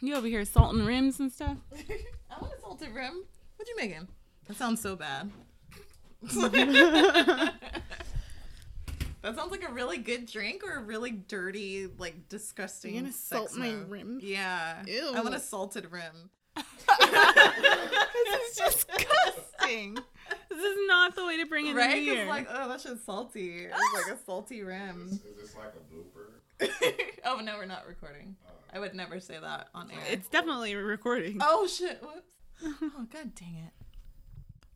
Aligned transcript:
You 0.00 0.14
over 0.14 0.26
here 0.26 0.44
salting 0.44 0.84
rims 0.86 1.18
and 1.20 1.32
stuff? 1.32 1.56
I 2.30 2.40
want 2.40 2.52
a 2.56 2.60
salted 2.60 2.94
rim. 2.94 3.24
What 3.56 3.68
you 3.68 3.76
make 3.76 3.90
making? 3.90 4.08
That 4.46 4.56
sounds 4.56 4.80
so 4.80 4.94
bad. 4.96 5.30
that 6.22 7.52
sounds 9.22 9.50
like 9.50 9.68
a 9.68 9.72
really 9.72 9.98
good 9.98 10.26
drink 10.26 10.62
or 10.64 10.76
a 10.76 10.80
really 10.82 11.10
dirty, 11.10 11.88
like 11.98 12.28
disgusting. 12.28 12.94
You're 12.94 13.02
gonna 13.02 13.12
sex 13.12 13.52
salt 13.52 13.56
my 13.56 13.72
rim? 13.88 14.20
Yeah. 14.22 14.82
Ew. 14.86 15.12
I 15.14 15.20
want 15.20 15.34
a 15.34 15.40
salted 15.40 15.90
rim. 15.90 16.30
this 16.56 16.64
is 18.50 18.56
disgusting. 18.56 19.94
this 20.48 20.58
is 20.58 20.76
not 20.86 21.14
the 21.14 21.24
way 21.26 21.36
to 21.38 21.46
bring 21.46 21.66
it 21.66 21.74
Right? 21.74 21.98
in 21.98 22.04
here. 22.04 22.14
Because 22.24 22.28
like, 22.28 22.46
oh, 22.50 22.68
that 22.68 22.80
shit's 22.80 23.04
salty. 23.04 23.66
It's 23.66 23.94
like 24.08 24.16
a 24.16 24.18
salty 24.24 24.62
rim. 24.62 25.08
Is 25.10 25.20
this 25.40 25.54
like 25.56 25.74
a 25.74 25.94
blooper? 25.94 26.37
oh 27.24 27.38
no, 27.42 27.56
we're 27.56 27.66
not 27.66 27.86
recording. 27.86 28.36
Oh. 28.46 28.52
I 28.72 28.78
would 28.80 28.94
never 28.94 29.18
say 29.20 29.38
that 29.40 29.68
on 29.74 29.90
air. 29.90 29.98
it's 30.10 30.28
definitely 30.28 30.74
recording. 30.74 31.38
oh 31.40 31.66
shit! 31.66 32.02
Whoops. 32.02 32.32
Oh 32.82 33.06
god, 33.12 33.34
dang 33.34 33.56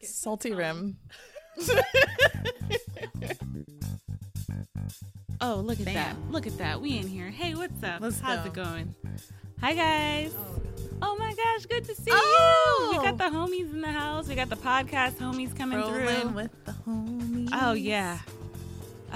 it. 0.01 0.07
Salty 0.07 0.53
rim. 0.53 0.97
Oh, 5.45 5.57
look 5.57 5.81
at 5.81 5.87
that. 5.87 6.15
Look 6.31 6.47
at 6.47 6.57
that. 6.59 6.81
We 6.81 6.99
in 6.99 7.09
here. 7.09 7.29
Hey, 7.29 7.55
what's 7.57 7.83
up? 7.83 8.01
Let's 8.01 8.21
How's 8.21 8.41
go. 8.41 8.45
it 8.47 8.53
going? 8.53 8.95
Hi, 9.61 9.75
guys. 9.75 10.33
Oh, 10.39 10.61
oh 11.03 11.17
my 11.19 11.35
gosh, 11.35 11.67
good 11.67 11.85
to 11.87 11.95
see 11.97 12.11
Oh. 12.13 12.91
you. 12.93 12.99
We 13.01 13.05
got 13.05 13.19
the 13.19 13.25
homies 13.37 13.73
in 13.73 13.81
the 13.81 13.91
house. 13.91 14.29
We 14.29 14.37
got 14.37 14.51
the 14.51 14.57
podcast 14.57 15.15
homies 15.15 15.57
coming 15.57 15.81
Rolling 15.81 16.21
through. 16.21 16.29
with 16.31 16.65
the 16.65 16.73
homies. 16.87 17.49
Oh, 17.53 17.73
yeah. 17.73 18.21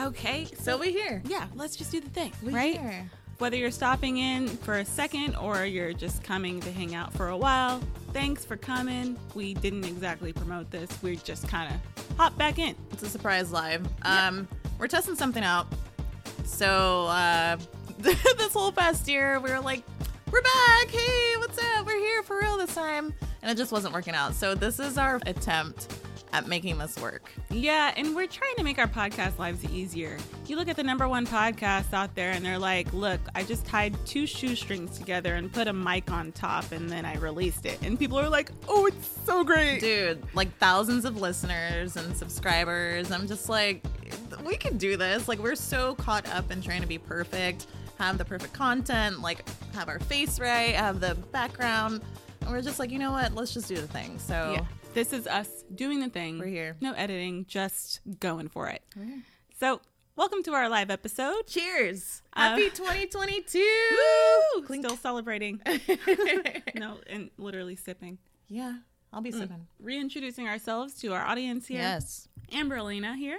Okay. 0.01 0.47
So 0.59 0.77
we're 0.79 0.91
here. 0.91 1.23
Yeah, 1.27 1.47
let's 1.55 1.77
just 1.77 1.91
do 1.91 2.01
the 2.01 2.11
thing, 2.11 2.33
We 2.43 2.53
right? 2.53 2.79
here. 2.81 3.11
Whether 3.39 3.57
you're 3.57 3.71
stopping 3.71 4.17
in 4.17 4.49
for 4.49 4.79
a 4.79 4.85
second 4.85 5.37
or 5.37 5.67
you're 5.67 5.93
just 5.93 6.23
coming 6.25 6.59
to 6.61 6.73
hang 6.73 6.95
out 6.95 7.13
for 7.13 7.29
a 7.29 7.37
while, 7.37 7.81
thanks 8.13 8.45
for 8.47 8.57
coming. 8.57 9.19
We 9.35 9.53
didn't 9.55 9.85
exactly 9.85 10.33
promote 10.33 10.71
this. 10.71 10.91
We 11.03 11.17
just 11.17 11.47
kind 11.49 11.75
of 11.75 12.17
hop 12.17 12.37
back 12.39 12.59
in. 12.59 12.75
It's 12.93 13.03
a 13.03 13.09
surprise 13.09 13.53
live. 13.53 13.87
Um, 14.03 14.49
we're 14.79 14.89
testing 14.89 15.17
something 15.17 15.45
out. 15.45 15.67
So 16.45 17.07
uh, 17.07 17.57
this 17.99 18.53
whole 18.55 18.73
past 18.73 19.07
year, 19.07 19.39
we 19.41 19.51
were 19.51 19.61
like, 19.61 19.83
"We're 20.31 20.41
back! 20.43 20.89
Hey, 20.89 21.35
what's 21.37 21.59
up? 21.59 21.85
We're 21.85 21.99
here 21.99 22.23
for 22.23 22.39
real 22.41 22.57
this 22.57 22.75
time," 22.75 23.13
and 23.43 23.51
it 23.51 23.57
just 23.57 23.73
wasn't 23.73 23.93
working 23.93 24.15
out. 24.15 24.35
So 24.35 24.55
this 24.55 24.79
is 24.81 24.97
our 24.97 25.21
attempt 25.27 25.89
at 26.37 26.47
making 26.47 26.77
this 26.77 26.99
work. 26.99 27.33
Yeah, 27.51 27.95
and 27.97 28.15
we're 28.15 28.27
trying 28.27 28.55
to 28.57 28.63
make 28.63 28.79
our 28.79 28.87
podcast 28.87 29.39
lives 29.39 29.65
easier. 29.65 30.19
You 30.47 30.57
look 30.57 30.69
at 30.69 30.77
the 30.77 30.83
number 30.83 31.09
one 31.09 31.27
podcast 31.27 31.95
out 31.95 32.15
there, 32.15 32.33
and 32.33 32.45
they're 32.45 32.59
like, 32.59 32.93
look, 32.93 33.21
I 33.35 33.43
just 33.43 33.65
tied 33.65 33.97
two 34.05 34.27
shoestrings 34.27 34.99
together 34.99 35.35
and 35.35 35.51
put 35.51 35.67
a 35.67 35.73
mic 35.73 36.11
on 36.11 36.33
top, 36.33 36.73
and 36.73 36.91
then 36.91 37.07
I 37.07 37.17
released 37.17 37.65
it. 37.65 37.81
And 37.83 37.99
people 37.99 38.19
are 38.19 38.29
like, 38.29 38.51
oh, 38.69 38.85
it's 38.85 39.19
so 39.25 39.45
great. 39.45 39.81
Dude, 39.81 40.23
like 40.35 40.55
thousands 40.59 41.07
of 41.07 41.19
listeners 41.21 41.97
and 41.97 42.15
subscribers. 42.15 43.11
I'm 43.11 43.27
just 43.27 43.49
like, 43.49 43.83
we 44.45 44.57
can 44.57 44.77
do 44.77 44.99
this. 44.99 45.29
Like, 45.29 45.39
we're 45.39 45.55
so 45.55 45.95
caught 45.95 46.29
up 46.29 46.51
in 46.51 46.61
trying 46.61 46.83
to 46.83 46.87
be 46.87 46.99
perfect, 46.99 47.67
have 47.99 48.19
the 48.19 48.27
perfect 48.27 48.53
content, 48.53 49.23
like, 49.23 49.43
have 49.75 49.89
our 49.89 50.01
face 50.01 50.39
right, 50.39 50.75
have 50.75 51.01
the 51.01 51.15
background. 51.33 52.03
And 52.43 52.51
we're 52.51 52.63
just 52.63 52.79
like, 52.79 52.91
you 52.93 52.99
know 53.01 53.11
what? 53.11 53.35
Let's 53.35 53.53
just 53.55 53.67
do 53.69 53.75
the 53.75 53.89
thing. 53.89 54.19
So, 54.19 54.53
Yeah, 54.59 54.65
this 54.97 55.13
is 55.13 55.27
us 55.27 55.63
doing 55.75 56.01
the 56.01 56.09
thing. 56.09 56.39
We're 56.39 56.47
here. 56.47 56.77
No 56.81 56.95
editing, 56.95 57.45
just 57.47 58.01
going 58.19 58.49
for 58.49 58.67
it. 58.69 58.83
So, 59.61 59.83
welcome 60.17 60.43
to 60.45 60.55
our 60.55 60.71
live 60.71 60.91
episode. 60.91 61.47
cheers. 61.47 62.23
Uh, 62.33 62.57
Happy 62.57 62.71
2022. 62.75 63.59
Woo! 64.59 64.65
Still 64.79 64.97
celebrating. 64.97 65.61
no, 66.75 66.97
and 67.11 67.31
literally 67.37 67.77
sipping. 67.77 68.17
yeah, 68.49 68.77
I'll 69.13 69.21
be 69.21 69.33
sipping. 69.33 69.67
Reintroducing 69.79 70.49
ourselves 70.49 70.95
to 71.03 71.13
our 71.13 71.27
audience 71.27 71.67
here. 71.67 71.83
Yes. 71.83 72.29
Amber 72.51 72.77
Elena 72.77 73.17
here. 73.17 73.39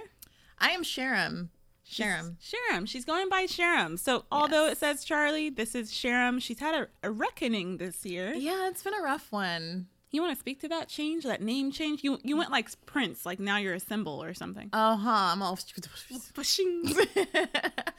I 0.60 0.70
am 0.70 0.84
Sharam. 0.84 1.48
Sharam. 1.84 2.36
Sharam. 2.38 2.86
She's 2.86 3.04
going 3.04 3.28
by 3.28 3.46
Sharam. 3.46 3.98
So 3.98 4.26
although 4.30 4.68
it 4.68 4.78
says 4.78 5.04
Charlie, 5.04 5.50
this 5.50 5.74
is 5.74 5.90
Sharam. 5.90 6.40
She's 6.40 6.60
had 6.60 6.76
a, 6.76 6.88
a 7.02 7.10
reckoning 7.10 7.78
this 7.78 8.06
year. 8.06 8.32
Yeah, 8.32 8.68
it's 8.68 8.84
been 8.84 8.94
a 8.94 9.02
rough 9.02 9.32
one. 9.32 9.88
You 10.10 10.22
want 10.22 10.34
to 10.34 10.40
speak 10.40 10.60
to 10.60 10.68
that 10.68 10.88
change, 10.88 11.24
that 11.24 11.42
name 11.42 11.70
change? 11.70 12.02
You 12.02 12.18
you 12.22 12.36
went 12.36 12.50
like 12.50 12.68
Prince, 12.86 13.26
like 13.26 13.38
now 13.38 13.58
you're 13.58 13.74
a 13.74 13.80
symbol 13.80 14.22
or 14.22 14.32
something. 14.32 14.70
Uh 14.72 14.96
huh. 14.96 15.32
I'm 15.32 15.42
all. 15.42 15.56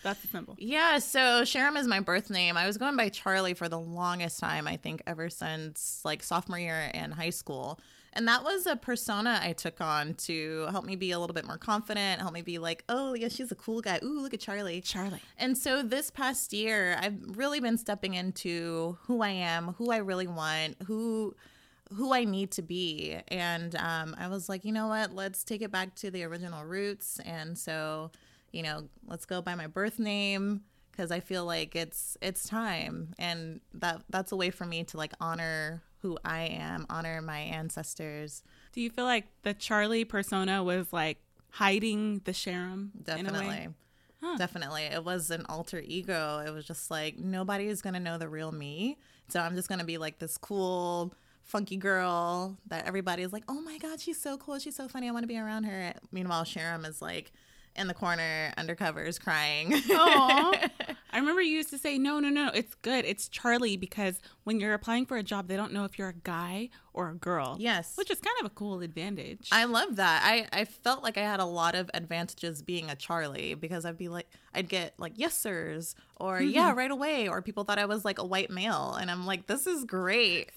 That's 0.04 0.24
a 0.24 0.28
symbol. 0.28 0.56
Yeah, 0.58 1.00
so 1.00 1.44
Sharam 1.44 1.78
is 1.78 1.88
my 1.88 2.00
birth 2.00 2.30
name. 2.30 2.58
I 2.58 2.66
was 2.66 2.78
going 2.78 2.98
by 2.98 3.10
Charlie 3.10 3.54
for 3.54 3.70
the 3.70 3.80
longest 3.80 4.40
time, 4.40 4.68
I 4.68 4.78
think, 4.78 5.04
ever 5.06 5.30
since 5.30 6.02
like 6.04 6.24
sophomore 6.24 6.60
year 6.60 6.90
in 6.94 7.12
high 7.12 7.30
school. 7.30 7.80
And 8.14 8.28
that 8.28 8.44
was 8.44 8.66
a 8.66 8.76
persona 8.76 9.40
I 9.42 9.54
took 9.54 9.82
on 9.82 10.16
to 10.16 10.68
help 10.72 10.84
me 10.84 10.96
be 10.96 11.12
a 11.12 11.20
little 11.20 11.34
bit 11.34 11.46
more 11.46 11.58
confident, 11.58 12.22
help 12.22 12.34
me 12.34 12.42
be 12.42 12.58
like, 12.58 12.84
oh, 12.90 13.14
yeah, 13.14 13.28
she's 13.28 13.52
a 13.52 13.56
cool 13.56 13.82
guy. 13.82 14.00
Ooh, 14.04 14.22
look 14.22 14.34
at 14.34 14.40
Charlie. 14.40 14.82
Charlie. 14.82 15.22
And 15.38 15.58
so 15.58 15.84
this 15.84 16.10
past 16.10 16.52
year, 16.52 16.98
I've 17.00 17.38
really 17.38 17.60
been 17.60 17.78
stepping 17.78 18.16
into 18.16 18.98
who 19.04 19.22
I 19.22 19.30
am, 19.30 19.76
who 19.78 19.92
I 19.92 19.98
really 19.98 20.28
want, 20.28 20.76
who 20.88 21.36
who 21.96 22.14
I 22.14 22.24
need 22.24 22.52
to 22.52 22.62
be. 22.62 23.18
And 23.30 23.76
um, 23.76 24.16
I 24.20 24.28
was 24.28 24.50
like, 24.50 24.64
you 24.64 24.72
know 24.72 24.88
what? 24.88 25.14
Let's 25.14 25.44
take 25.44 25.62
it 25.62 25.72
back 25.72 25.96
to 25.96 26.12
the 26.12 26.24
original 26.24 26.64
roots. 26.64 27.20
And 27.26 27.58
so, 27.58 28.12
you 28.52 28.64
know, 28.64 28.88
let's 29.08 29.26
go 29.26 29.42
by 29.42 29.56
my 29.56 29.68
birth 29.68 30.00
name 30.00 30.62
because 30.92 31.12
I 31.12 31.22
feel 31.22 31.46
like 31.46 31.78
it's 31.78 32.18
it's 32.22 32.50
time, 32.50 33.14
and 33.18 33.62
that 33.74 34.02
that's 34.10 34.34
a 34.34 34.36
way 34.36 34.50
for 34.50 34.66
me 34.66 34.84
to 34.86 34.98
like 34.98 35.14
honor 35.22 35.82
who 36.02 36.18
I 36.26 36.42
am, 36.42 36.86
honor 36.90 37.22
my 37.22 37.40
ancestors. 37.40 38.44
Do 38.74 38.82
you 38.82 38.90
feel 38.90 39.06
like 39.06 39.26
the 39.44 39.54
Charlie 39.54 40.04
persona 40.04 40.62
was 40.62 40.92
like 40.92 41.20
hiding 41.52 42.22
the 42.26 42.34
Sharam? 42.34 42.90
In 43.08 43.28
a 43.28 43.32
way? 43.32 43.70
Definitely. 44.22 44.38
Definitely. 44.38 44.84
It 44.84 45.06
was 45.06 45.32
an 45.32 45.46
alter 45.48 45.82
ego. 45.86 46.44
It 46.46 46.52
was 46.52 46.66
just 46.66 46.92
like 46.92 47.18
nobody 47.18 47.68
is 47.68 47.82
going 47.82 47.94
to 47.94 48.00
know 48.02 48.18
the 48.18 48.28
real 48.28 48.52
me. 48.52 48.98
So 49.30 49.40
I'm 49.40 49.56
just 49.56 49.70
going 49.70 49.80
to 49.80 49.86
be 49.86 49.98
like 49.98 50.20
this 50.20 50.38
cool, 50.38 51.14
funky 51.50 51.78
girl 51.78 52.58
that 52.68 52.86
everybody 52.86 53.24
is 53.24 53.34
like, 53.34 53.44
oh 53.48 53.60
my 53.62 53.78
God, 53.80 54.00
she's 54.00 54.22
so 54.22 54.38
cool. 54.38 54.60
She's 54.60 54.76
so 54.76 54.88
funny. 54.88 55.10
I 55.10 55.12
want 55.12 55.24
to 55.24 55.28
be 55.28 55.40
around 55.40 55.64
her. 55.64 55.94
Meanwhile, 56.12 56.44
Sharam 56.44 56.88
is 56.88 57.02
like 57.02 57.32
in 57.76 57.88
the 57.88 57.94
corner, 57.94 58.54
undercovers, 58.58 59.20
crying. 59.20 59.74
I 59.90 60.70
remember 61.14 61.42
you 61.42 61.56
used 61.56 61.72
to 61.72 61.78
say, 61.78 61.98
no, 61.98 62.20
no, 62.20 62.30
no, 62.30 62.52
it's 62.54 62.76
good. 62.76 63.04
It's 63.06 63.28
Charlie 63.30 63.78
because 63.78 64.20
when 64.44 64.60
you're 64.60 64.74
applying 64.76 65.08
for 65.08 65.18
a 65.18 65.24
job, 65.24 65.48
they 65.48 65.56
don't 65.56 65.74
know 65.74 65.86
if 65.86 65.98
you're 65.98 66.10
a 66.10 66.14
guy 66.14 66.70
or 66.94 67.10
a 67.10 67.16
girl. 67.16 67.58
Yes. 67.60 67.94
Which 67.96 68.12
is 68.12 68.20
kind 68.20 68.36
of 68.42 68.46
a 68.46 68.50
cool 68.50 68.82
advantage. 68.82 69.50
I 69.52 69.64
love 69.66 69.96
that. 69.96 70.22
I, 70.24 70.48
I 70.52 70.66
felt 70.66 71.04
like 71.04 71.18
I 71.18 71.22
had 71.22 71.40
a 71.40 71.46
lot 71.46 71.74
of 71.74 71.90
advantages 71.94 72.62
being 72.62 72.90
a 72.90 72.96
Charlie 72.96 73.56
because 73.56 73.86
I'd 73.86 73.98
be 73.98 74.10
like, 74.10 74.28
I'd 74.54 74.70
get 74.70 74.94
like, 75.00 75.14
yes, 75.16 75.36
sirs, 75.36 75.96
or 76.18 76.42
yeah, 76.42 76.70
mm-hmm. 76.70 76.78
right 76.78 76.92
away. 76.92 77.28
Or 77.28 77.42
people 77.42 77.64
thought 77.64 77.80
I 77.80 77.86
was 77.86 78.06
like 78.06 78.20
a 78.20 78.26
white 78.26 78.52
male. 78.52 78.98
And 79.00 79.10
I'm 79.10 79.26
like, 79.26 79.48
this 79.48 79.66
is 79.66 79.84
great. 79.86 80.52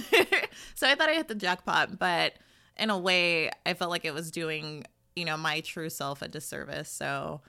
so 0.74 0.86
I 0.88 0.94
thought 0.94 1.08
I 1.08 1.14
hit 1.14 1.28
the 1.28 1.34
jackpot. 1.34 1.98
But 1.98 2.34
in 2.78 2.90
a 2.90 2.98
way, 2.98 3.50
I 3.66 3.74
felt 3.74 3.90
like 3.90 4.04
it 4.04 4.14
was 4.14 4.30
doing, 4.30 4.84
you 5.16 5.24
know, 5.24 5.36
my 5.36 5.60
true 5.60 5.88
self 5.90 6.22
a 6.22 6.28
disservice. 6.28 6.90
So 6.90 7.40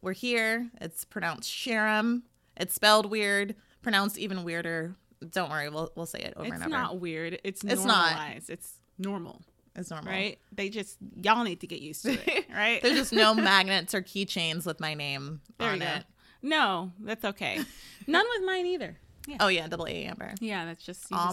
we're 0.00 0.12
here. 0.12 0.68
It's 0.80 1.04
pronounced 1.04 1.50
Sharam. 1.50 2.22
It's 2.56 2.74
spelled 2.74 3.10
weird, 3.10 3.54
pronounced 3.82 4.18
even 4.18 4.44
weirder. 4.44 4.94
Don't 5.30 5.50
worry, 5.50 5.68
we'll, 5.68 5.90
we'll 5.94 6.06
say 6.06 6.18
it 6.20 6.34
over 6.36 6.46
it's 6.46 6.54
and 6.54 6.62
over. 6.62 6.64
It's 6.64 6.70
not 6.72 6.98
weird. 7.00 7.40
It's, 7.44 7.62
It's 7.64 7.84
not. 7.84 8.10
normalized. 8.12 8.50
It's 8.50 8.74
normal, 8.98 9.40
it's 9.76 9.90
normal. 9.90 10.12
right? 10.12 10.38
They 10.50 10.68
just, 10.68 10.98
y'all 11.22 11.44
need 11.44 11.60
to 11.60 11.66
get 11.68 11.80
used 11.80 12.02
to 12.04 12.12
it, 12.12 12.46
right? 12.54 12.82
There's 12.82 12.96
just 12.98 13.12
no 13.12 13.32
magnets 13.34 13.94
or 13.94 14.02
keychains 14.02 14.66
with 14.66 14.80
my 14.80 14.94
name 14.94 15.40
there 15.58 15.68
on 15.70 15.74
you 15.78 15.84
go. 15.84 15.92
it. 15.92 16.04
No, 16.42 16.92
that's 17.00 17.24
okay. 17.24 17.60
None 18.08 18.26
with 18.36 18.44
mine 18.44 18.66
either. 18.66 18.98
Yeah. 19.26 19.36
Oh 19.40 19.48
yeah, 19.48 19.68
double 19.68 19.86
A 19.86 20.04
Amber. 20.04 20.34
Yeah, 20.40 20.64
that's 20.64 20.84
just 20.84 21.10
you 21.10 21.16
just- 21.16 21.30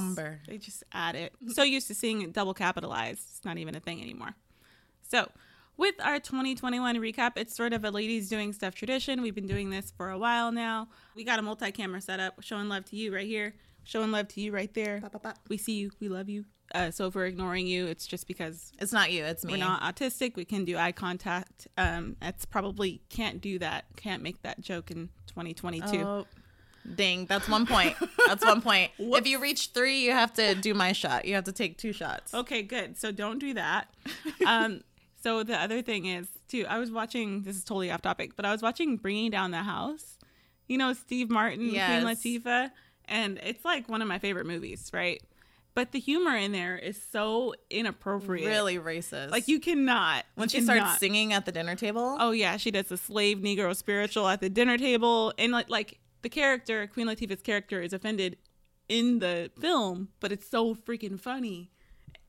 they 0.47 0.57
just 0.57 0.83
add 0.93 1.15
it. 1.15 1.33
So 1.53 1.63
used 1.63 1.87
to 1.87 1.95
seeing 1.95 2.21
it 2.21 2.33
double 2.33 2.53
capitalized, 2.53 3.21
it's 3.29 3.43
not 3.45 3.57
even 3.57 3.75
a 3.75 3.79
thing 3.79 4.01
anymore. 4.01 4.35
So, 5.01 5.31
with 5.75 5.95
our 6.03 6.19
2021 6.19 6.97
recap, 6.97 7.31
it's 7.35 7.55
sort 7.55 7.73
of 7.73 7.83
a 7.83 7.89
ladies 7.89 8.29
doing 8.29 8.53
stuff 8.53 8.75
tradition. 8.75 9.21
We've 9.21 9.33
been 9.33 9.47
doing 9.47 9.69
this 9.69 9.91
for 9.95 10.09
a 10.11 10.17
while 10.19 10.51
now. 10.51 10.89
We 11.15 11.23
got 11.23 11.39
a 11.39 11.41
multi-camera 11.41 12.01
setup, 12.01 12.41
showing 12.43 12.69
love 12.69 12.85
to 12.85 12.95
you 12.95 13.13
right 13.15 13.25
here, 13.25 13.55
showing 13.85 14.11
love 14.11 14.27
to 14.29 14.41
you 14.41 14.51
right 14.51 14.71
there. 14.73 14.99
Bop, 15.01 15.13
bop, 15.13 15.23
bop. 15.23 15.39
We 15.47 15.57
see 15.57 15.73
you, 15.79 15.89
we 15.99 16.09
love 16.09 16.29
you. 16.29 16.45
Uh, 16.75 16.91
so 16.91 17.07
if 17.07 17.15
we're 17.15 17.25
ignoring 17.25 17.65
you, 17.65 17.87
it's 17.87 18.05
just 18.05 18.27
because 18.27 18.71
It's 18.77 18.93
not 18.93 19.11
you, 19.11 19.23
it's 19.23 19.43
me. 19.43 19.53
we're 19.53 19.57
not 19.57 19.81
autistic. 19.81 20.35
We 20.35 20.45
can 20.45 20.65
do 20.65 20.77
eye 20.77 20.91
contact. 20.91 21.67
Um, 21.77 22.15
it's 22.21 22.45
probably 22.45 23.01
can't 23.09 23.41
do 23.41 23.57
that. 23.57 23.85
Can't 23.95 24.21
make 24.21 24.43
that 24.43 24.61
joke 24.61 24.91
in 24.91 25.09
2022. 25.27 25.87
Oh, 26.01 26.27
ding, 26.95 27.25
that's 27.25 27.47
one 27.47 27.65
point. 27.65 27.95
That's 28.27 28.43
one 28.43 28.61
point. 28.61 28.91
if 28.99 29.27
you 29.27 29.39
reach 29.39 29.71
three, 29.73 29.99
you 29.99 30.11
have 30.11 30.33
to 30.33 30.55
do 30.55 30.73
my 30.73 30.91
shot. 30.91 31.25
You 31.25 31.35
have 31.35 31.45
to 31.45 31.51
take 31.51 31.77
two 31.77 31.93
shots. 31.93 32.33
Okay, 32.33 32.61
good. 32.61 32.97
So 32.97 33.11
don't 33.11 33.39
do 33.39 33.53
that. 33.53 33.93
um, 34.45 34.81
so 35.21 35.43
the 35.43 35.59
other 35.59 35.81
thing 35.81 36.05
is 36.05 36.27
too. 36.47 36.65
I 36.67 36.77
was 36.79 36.91
watching. 36.91 37.43
This 37.43 37.55
is 37.55 37.63
totally 37.63 37.91
off 37.91 38.01
topic, 38.01 38.35
but 38.35 38.45
I 38.45 38.51
was 38.51 38.61
watching 38.61 38.97
Bringing 38.97 39.31
Down 39.31 39.51
the 39.51 39.57
House. 39.63 40.17
You 40.67 40.77
know 40.77 40.93
Steve 40.93 41.29
Martin, 41.29 41.71
Yes. 41.71 42.03
Queen 42.03 42.15
Latifah, 42.43 42.71
and 43.05 43.39
it's 43.43 43.65
like 43.65 43.89
one 43.89 44.01
of 44.01 44.07
my 44.07 44.19
favorite 44.19 44.45
movies, 44.45 44.91
right? 44.93 45.21
But 45.75 45.91
the 45.91 45.99
humor 45.99 46.35
in 46.35 46.51
there 46.51 46.77
is 46.77 47.01
so 47.11 47.53
inappropriate. 47.69 48.47
Really 48.47 48.77
racist. 48.77 49.31
Like 49.31 49.47
you 49.47 49.59
cannot. 49.59 50.25
when 50.35 50.49
you 50.49 50.59
she 50.59 50.61
starts 50.61 50.99
singing 50.99 51.31
at 51.33 51.45
the 51.45 51.51
dinner 51.51 51.75
table. 51.75 52.17
Oh 52.19 52.31
yeah, 52.31 52.57
she 52.57 52.71
does 52.71 52.87
the 52.87 52.97
slave 52.97 53.37
Negro 53.37 53.75
spiritual 53.75 54.27
at 54.27 54.41
the 54.41 54.49
dinner 54.49 54.77
table, 54.77 55.33
and 55.37 55.51
like 55.51 55.69
like 55.69 55.99
the 56.21 56.29
character 56.29 56.87
Queen 56.87 57.07
Latifah's 57.07 57.41
character 57.41 57.81
is 57.81 57.93
offended 57.93 58.37
in 58.87 59.19
the 59.19 59.51
film, 59.59 60.09
but 60.19 60.31
it's 60.31 60.49
so 60.49 60.75
freaking 60.75 61.19
funny. 61.19 61.71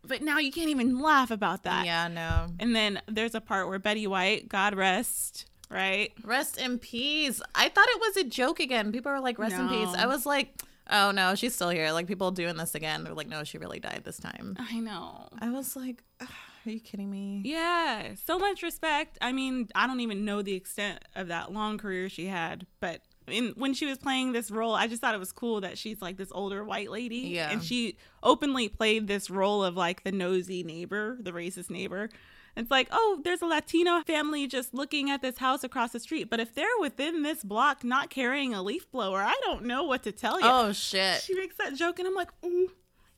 But 0.03 0.23
now 0.23 0.39
you 0.39 0.51
can't 0.53 0.71
even 0.71 1.01
laugh 1.01 1.31
about 1.31 1.65
that. 1.65 1.85
yeah, 1.85 2.09
no. 2.09 2.47
And 2.59 2.75
then 2.75 3.01
there's 3.07 3.35
a 3.35 3.41
part 3.41 3.69
where 3.69 3.79
Betty 3.79 4.07
White, 4.07 4.49
God 4.49 4.75
rest, 4.75 5.47
right? 5.71 6.13
Rest 6.25 6.59
in 6.59 6.79
peace. 6.79 7.41
I 7.55 7.69
thought 7.69 7.87
it 7.89 8.01
was 8.01 8.17
a 8.19 8.25
joke 8.25 8.61
again. 8.61 8.93
People 8.93 9.13
were 9.13 9.21
like, 9.21 9.39
rest 9.39 9.57
in 9.57 9.69
peace. 9.69 9.95
I 9.95 10.07
was 10.07 10.25
like, 10.25 10.55
oh 10.91 11.11
no, 11.11 11.35
she's 11.35 11.55
still 11.55 11.69
here. 11.71 11.93
Like 11.93 12.07
people 12.07 12.31
doing 12.31 12.57
this 12.57 12.75
again. 12.75 13.05
They're 13.05 13.15
like, 13.15 13.29
no, 13.29 13.45
she 13.45 13.59
really 13.59 13.81
died 13.81 14.03
this 14.05 14.19
time. 14.19 14.57
I 14.59 14.81
know. 14.81 15.29
I 15.39 15.51
was 15.51 15.77
like, 15.77 16.03
are 16.21 16.71
you 16.71 16.81
kidding 16.81 17.11
me? 17.11 17.43
Yeah, 17.45 18.15
so 18.27 18.39
much 18.39 18.63
respect. 18.63 19.19
I 19.21 19.33
mean, 19.33 19.69
I 19.75 19.87
don't 19.87 20.01
even 20.01 20.25
know 20.25 20.43
the 20.43 20.55
extent 20.55 21.01
of 21.15 21.29
that 21.29 21.53
long 21.53 21.79
career 21.79 22.09
she 22.09 22.27
had, 22.27 22.67
but 22.81 23.03
in, 23.31 23.49
when 23.57 23.75
she 23.75 23.87
was 23.87 23.99
playing 23.99 24.33
this 24.33 24.51
role, 24.51 24.75
I 24.75 24.87
just 24.87 25.01
thought 25.01 25.15
it 25.15 25.21
was 25.21 25.33
cool 25.33 25.61
that 25.63 25.79
she's 25.79 26.01
like 26.03 26.17
this 26.17 26.31
older 26.33 26.65
white 26.65 26.91
lady. 26.91 27.17
Yeah. 27.17 27.51
And 27.51 27.63
she 27.63 27.97
openly 28.23 28.69
played 28.69 29.07
this 29.07 29.31
role 29.31 29.65
of 29.65 29.77
like 29.77 30.05
the 30.05 30.13
nosy 30.13 30.63
neighbor, 30.63 31.17
the 31.21 31.33
racist 31.33 31.71
neighbor. 31.71 32.09
It's 32.57 32.71
like, 32.71 32.89
oh, 32.91 33.21
there's 33.25 33.43
a 33.43 33.47
Latino 33.47 34.03
family 34.03 34.47
just 34.47 34.75
looking 34.75 35.11
at 35.11 35.23
this 35.23 35.39
house 35.39 35.65
across 35.65 35.93
the 35.93 36.01
street. 36.01 36.29
But 36.29 36.41
if 36.41 36.55
they're 36.55 36.67
within 36.81 37.23
this 37.23 37.43
block 37.45 37.85
not 37.85 38.11
carrying 38.11 38.55
a 38.55 38.63
leaf 38.63 38.91
blower, 38.91 39.23
I 39.23 39.35
don't 39.43 39.65
know 39.65 39.85
what 39.85 40.03
to 40.03 40.13
tell 40.13 40.41
you. 40.41 40.47
Oh 40.47 40.73
shit. 40.73 41.23
She 41.23 41.35
makes 41.35 41.57
that 41.57 41.75
joke, 41.75 41.99
and 41.99 42.09
I'm 42.09 42.15
like, 42.15 42.31
ooh, 42.45 42.71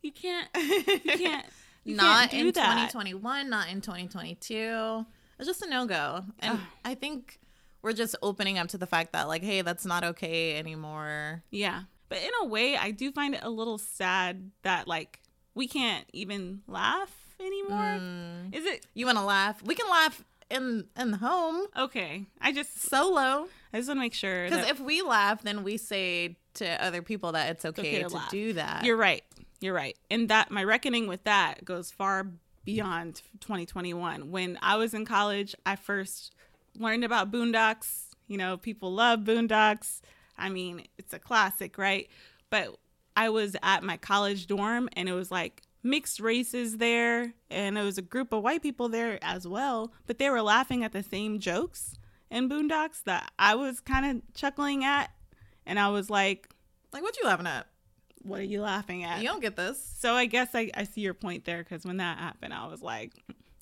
you 0.02 0.12
can't, 0.12 0.48
you 0.54 0.82
can't, 1.18 1.46
you 1.84 1.96
not 1.96 2.30
can't 2.30 2.48
in 2.48 2.52
that. 2.52 2.90
2021, 2.90 3.48
not 3.48 3.68
in 3.68 3.80
2022. 3.80 5.06
It's 5.38 5.48
just 5.48 5.62
a 5.62 5.68
no 5.68 5.86
go. 5.86 6.24
And 6.38 6.60
I 6.84 6.94
think 6.94 7.40
we're 7.82 7.92
just 7.92 8.14
opening 8.22 8.58
up 8.58 8.68
to 8.68 8.78
the 8.78 8.86
fact 8.86 9.12
that, 9.12 9.28
like, 9.28 9.42
hey, 9.42 9.62
that's 9.62 9.84
not 9.84 10.04
okay 10.04 10.58
anymore. 10.58 11.42
Yeah. 11.50 11.82
But 12.08 12.18
in 12.18 12.30
a 12.42 12.46
way, 12.46 12.76
I 12.76 12.90
do 12.90 13.10
find 13.10 13.34
it 13.34 13.40
a 13.42 13.48
little 13.48 13.78
sad 13.78 14.50
that 14.62 14.86
like 14.86 15.20
we 15.54 15.66
can't 15.66 16.04
even 16.12 16.60
laugh 16.66 17.10
anymore. 17.40 17.98
Mm. 18.00 18.54
Is 18.54 18.66
it 18.66 18.86
You 18.92 19.06
want 19.06 19.16
to 19.16 19.24
laugh? 19.24 19.62
We 19.62 19.74
can 19.74 19.88
laugh 19.88 20.22
in 20.50 20.84
in 20.98 21.10
the 21.12 21.16
home 21.16 21.66
okay? 21.76 22.26
I 22.40 22.52
just 22.52 22.82
solo. 22.82 23.48
I 23.72 23.78
just 23.78 23.88
want 23.88 23.96
to 23.96 24.02
make 24.02 24.12
sure 24.12 24.44
Because 24.44 24.66
that 24.66 24.70
if 24.70 24.80
we 24.80 25.00
laugh, 25.00 25.42
then 25.42 25.64
we 25.64 25.78
say 25.78 26.36
to 26.54 26.84
other 26.84 27.00
people 27.00 27.32
that 27.32 27.48
it's 27.48 27.64
okay, 27.64 27.80
okay 27.80 28.02
to 28.02 28.10
to, 28.10 28.20
do 28.30 28.52
that. 28.54 28.84
you're 28.84 28.98
right. 28.98 29.24
You're 29.60 29.72
right. 29.74 29.96
And 30.10 30.28
that 30.28 30.50
my 30.50 30.64
reckoning 30.64 31.06
with 31.06 31.24
that 31.24 31.64
goes 31.64 31.90
far 31.90 32.26
beyond 32.64 33.22
2021. 33.40 34.30
When 34.30 34.58
I 34.60 34.76
was 34.76 34.92
in 34.92 35.06
college, 35.06 35.54
I 35.64 35.76
first 35.76 36.34
learned 36.78 37.04
about 37.04 37.30
Boondocks. 37.30 38.06
You 38.28 38.38
know, 38.38 38.56
people 38.56 38.92
love 38.92 39.20
Boondocks. 39.20 40.00
I 40.38 40.48
mean, 40.48 40.86
it's 40.98 41.12
a 41.12 41.18
classic, 41.18 41.76
right? 41.78 42.08
But 42.50 42.76
I 43.16 43.28
was 43.28 43.56
at 43.62 43.82
my 43.82 43.96
college 43.96 44.46
dorm 44.46 44.88
and 44.94 45.08
it 45.08 45.12
was 45.12 45.30
like 45.30 45.62
mixed 45.82 46.20
races 46.20 46.78
there 46.78 47.34
and 47.50 47.76
it 47.76 47.82
was 47.82 47.98
a 47.98 48.02
group 48.02 48.32
of 48.32 48.42
white 48.42 48.62
people 48.62 48.88
there 48.88 49.18
as 49.22 49.46
well, 49.46 49.92
but 50.06 50.18
they 50.18 50.30
were 50.30 50.42
laughing 50.42 50.84
at 50.84 50.92
the 50.92 51.02
same 51.02 51.38
jokes 51.38 51.94
in 52.30 52.48
Boondocks 52.48 53.02
that 53.04 53.30
I 53.38 53.54
was 53.54 53.80
kind 53.80 54.06
of 54.06 54.34
chuckling 54.34 54.84
at 54.84 55.10
and 55.66 55.78
I 55.78 55.88
was 55.90 56.08
like, 56.08 56.48
like, 56.92 57.02
what 57.02 57.16
you 57.18 57.24
laughing 57.26 57.46
at? 57.46 57.66
what 58.24 58.40
are 58.40 58.44
you 58.44 58.60
laughing 58.60 59.04
at? 59.04 59.20
You 59.20 59.28
don't 59.28 59.40
get 59.40 59.56
this. 59.56 59.82
So 59.98 60.14
I 60.14 60.26
guess 60.26 60.50
I, 60.54 60.70
I 60.74 60.84
see 60.84 61.00
your 61.00 61.14
point 61.14 61.44
there 61.44 61.58
because 61.62 61.84
when 61.84 61.96
that 61.98 62.18
happened, 62.18 62.54
I 62.54 62.66
was 62.66 62.82
like, 62.82 63.12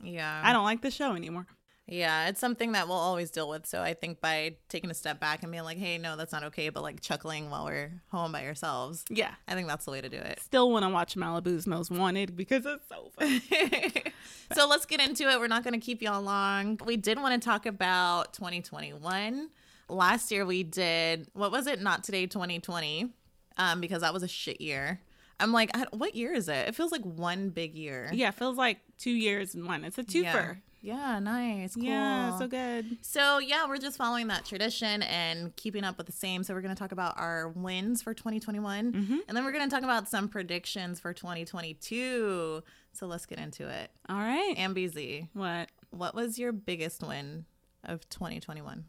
Yeah. 0.03 0.41
I 0.45 0.53
don't 0.53 0.65
like 0.65 0.83
the 0.83 0.91
show 0.91 1.15
anymore. 1.15 1.47
Yeah, 1.91 2.29
it's 2.29 2.41
something 2.41 2.73
that 2.73 2.87
we'll 2.89 2.97
always 2.97 3.31
deal 3.31 3.49
with. 3.49 3.67
So 3.67 3.83
I 3.83 3.95
think 3.95 4.21
by 4.21 4.55
taking 4.69 4.91
a 4.91 4.95
step 4.95 5.19
back 5.21 5.43
and 5.43 5.51
being 5.51 5.65
like, 5.65 5.77
hey, 5.79 5.99
no, 5.99 6.17
that's 6.17 6.33
not 6.33 6.45
okay, 6.45 6.69
but 6.69 6.83
like 6.83 7.01
chuckling 7.01 7.51
while 7.51 7.65
we're 7.65 7.91
home 8.11 8.33
by 8.33 8.47
ourselves, 8.47 9.05
Yeah. 9.11 9.33
I 9.49 9.55
think 9.55 9.67
that's 9.69 9.85
the 9.85 9.91
way 9.91 10.01
to 10.01 10.09
do 10.09 10.17
it. 10.17 10.41
Still 10.41 10.71
want 10.71 10.85
to 10.85 10.89
watch 10.89 11.17
Malibu's 11.17 11.67
Most 11.67 11.91
Wanted 11.91 12.37
because 12.37 12.65
it's 12.65 12.89
so 12.89 13.11
funny. 13.19 13.43
so 14.55 14.67
let's 14.69 14.87
get 14.87 15.01
into 15.01 15.29
it. 15.29 15.39
We're 15.41 15.49
not 15.49 15.65
going 15.65 15.75
to 15.79 15.85
keep 15.85 16.01
y'all 16.01 16.23
long. 16.23 16.79
We 16.87 16.97
did 16.97 17.19
want 17.19 17.41
to 17.41 17.45
talk 17.45 17.67
about 17.67 18.33
2021. 18.35 19.51
Last 19.89 20.31
year 20.31 20.47
we 20.47 20.63
did, 20.63 21.27
what 21.33 21.51
was 21.51 21.67
it? 21.67 21.81
Not 21.83 22.05
Today 22.05 22.27
2020, 22.27 23.11
um, 23.57 23.81
because 23.81 24.03
that 24.03 24.15
was 24.15 24.23
a 24.23 24.29
shit 24.29 24.61
year. 24.61 25.01
I'm 25.41 25.53
like, 25.53 25.71
what 25.93 26.15
year 26.15 26.33
is 26.35 26.49
it? 26.49 26.69
It 26.69 26.75
feels 26.75 26.93
like 26.93 27.03
one 27.03 27.49
big 27.49 27.75
year. 27.75 28.11
yeah, 28.13 28.31
feels 28.31 28.57
like 28.57 28.79
two 28.99 29.11
years 29.11 29.55
in 29.55 29.65
one. 29.67 29.85
It's 29.85 29.99
a 29.99 30.05
twofer. 30.05 30.23
Yeah, 30.23 30.55
nice. 30.83 31.75
Cool. 31.75 31.85
Yeah, 31.85 32.39
so 32.39 32.47
good. 32.49 32.99
So 33.03 33.39
yeah, 33.39 33.67
we're 33.69 33.79
just 33.79 33.97
following 33.99 34.29
that 34.29 34.45
tradition 34.45 35.03
and 35.03 35.55
keeping 35.57 35.85
up 35.85 35.99
with 35.99 36.07
the 36.07 36.13
same. 36.13 36.43
So 36.43 36.55
we're 36.55 36.63
going 36.63 36.75
to 36.75 36.79
talk 36.79 36.93
about 36.93 37.19
our 37.19 37.49
wins 37.49 38.03
for 38.03 38.15
2021, 38.15 38.93
Mm-hmm. 38.93 39.17
and 39.29 39.37
then 39.37 39.45
we're 39.45 39.53
going 39.53 39.69
to 39.69 39.75
talk 39.75 39.85
about 39.85 40.09
some 40.09 40.29
predictions 40.29 40.99
for 41.01 41.13
2022. 41.13 42.63
So 42.93 43.07
let's 43.07 43.27
get 43.27 43.39
into 43.39 43.69
it. 43.69 43.91
All 44.09 44.17
right. 44.19 44.55
MBZ, 44.57 45.29
what? 45.35 45.69
what 45.91 46.15
was 46.15 46.39
your 46.39 46.53
biggest 46.53 47.03
win 47.03 47.45
of 47.85 48.09
2021? 48.09 48.85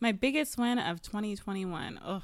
My 0.00 0.12
biggest 0.12 0.58
win 0.58 0.78
of 0.78 1.02
2021. 1.02 2.00
Ugh. 2.04 2.22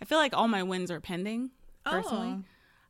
I 0.00 0.04
feel 0.04 0.18
like 0.18 0.34
all 0.36 0.48
my 0.48 0.62
wins 0.62 0.90
are 0.90 1.00
pending, 1.00 1.50
personally. 1.84 2.44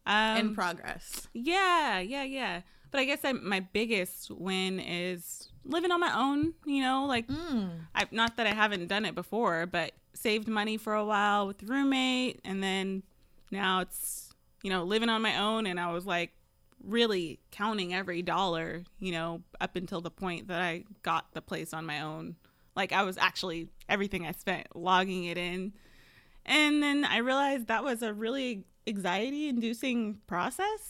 Um, 0.06 0.36
In 0.38 0.54
progress. 0.54 1.26
Yeah, 1.32 1.98
yeah, 2.00 2.22
yeah. 2.22 2.60
But 2.90 3.00
I 3.00 3.04
guess 3.04 3.20
I, 3.24 3.32
my 3.32 3.60
biggest 3.60 4.30
win 4.30 4.80
is 4.80 5.48
living 5.64 5.90
on 5.90 6.00
my 6.00 6.12
own. 6.14 6.54
You 6.64 6.82
know, 6.82 7.06
like 7.06 7.26
Mm. 7.28 7.70
I 7.94 8.06
not 8.10 8.36
that 8.36 8.46
I 8.46 8.54
haven't 8.54 8.86
done 8.88 9.04
it 9.04 9.14
before, 9.14 9.66
but 9.66 9.92
saved 10.14 10.48
money 10.48 10.76
for 10.76 10.94
a 10.94 11.04
while 11.04 11.46
with 11.46 11.62
roommate, 11.62 12.40
and 12.44 12.62
then 12.62 13.02
now 13.50 13.80
it's 13.80 14.32
you 14.62 14.70
know 14.70 14.84
living 14.84 15.08
on 15.08 15.22
my 15.22 15.38
own. 15.38 15.66
And 15.66 15.78
I 15.78 15.92
was 15.92 16.06
like 16.06 16.32
really 16.84 17.40
counting 17.50 17.92
every 17.92 18.22
dollar, 18.22 18.84
you 19.00 19.10
know, 19.12 19.42
up 19.60 19.74
until 19.76 20.00
the 20.00 20.10
point 20.10 20.48
that 20.48 20.62
I 20.62 20.84
got 21.02 21.32
the 21.34 21.42
place 21.42 21.74
on 21.74 21.84
my 21.84 22.00
own. 22.02 22.36
Like 22.76 22.92
I 22.92 23.02
was 23.02 23.18
actually 23.18 23.68
everything 23.88 24.26
I 24.26 24.32
spent 24.32 24.68
logging 24.76 25.24
it 25.24 25.36
in. 25.36 25.72
And 26.46 26.80
then 26.82 27.04
I 27.04 27.18
realized 27.18 27.66
that 27.66 27.82
was 27.82 28.02
a 28.02 28.14
really 28.14 28.64
anxiety 28.86 29.48
inducing 29.48 30.18
process 30.28 30.88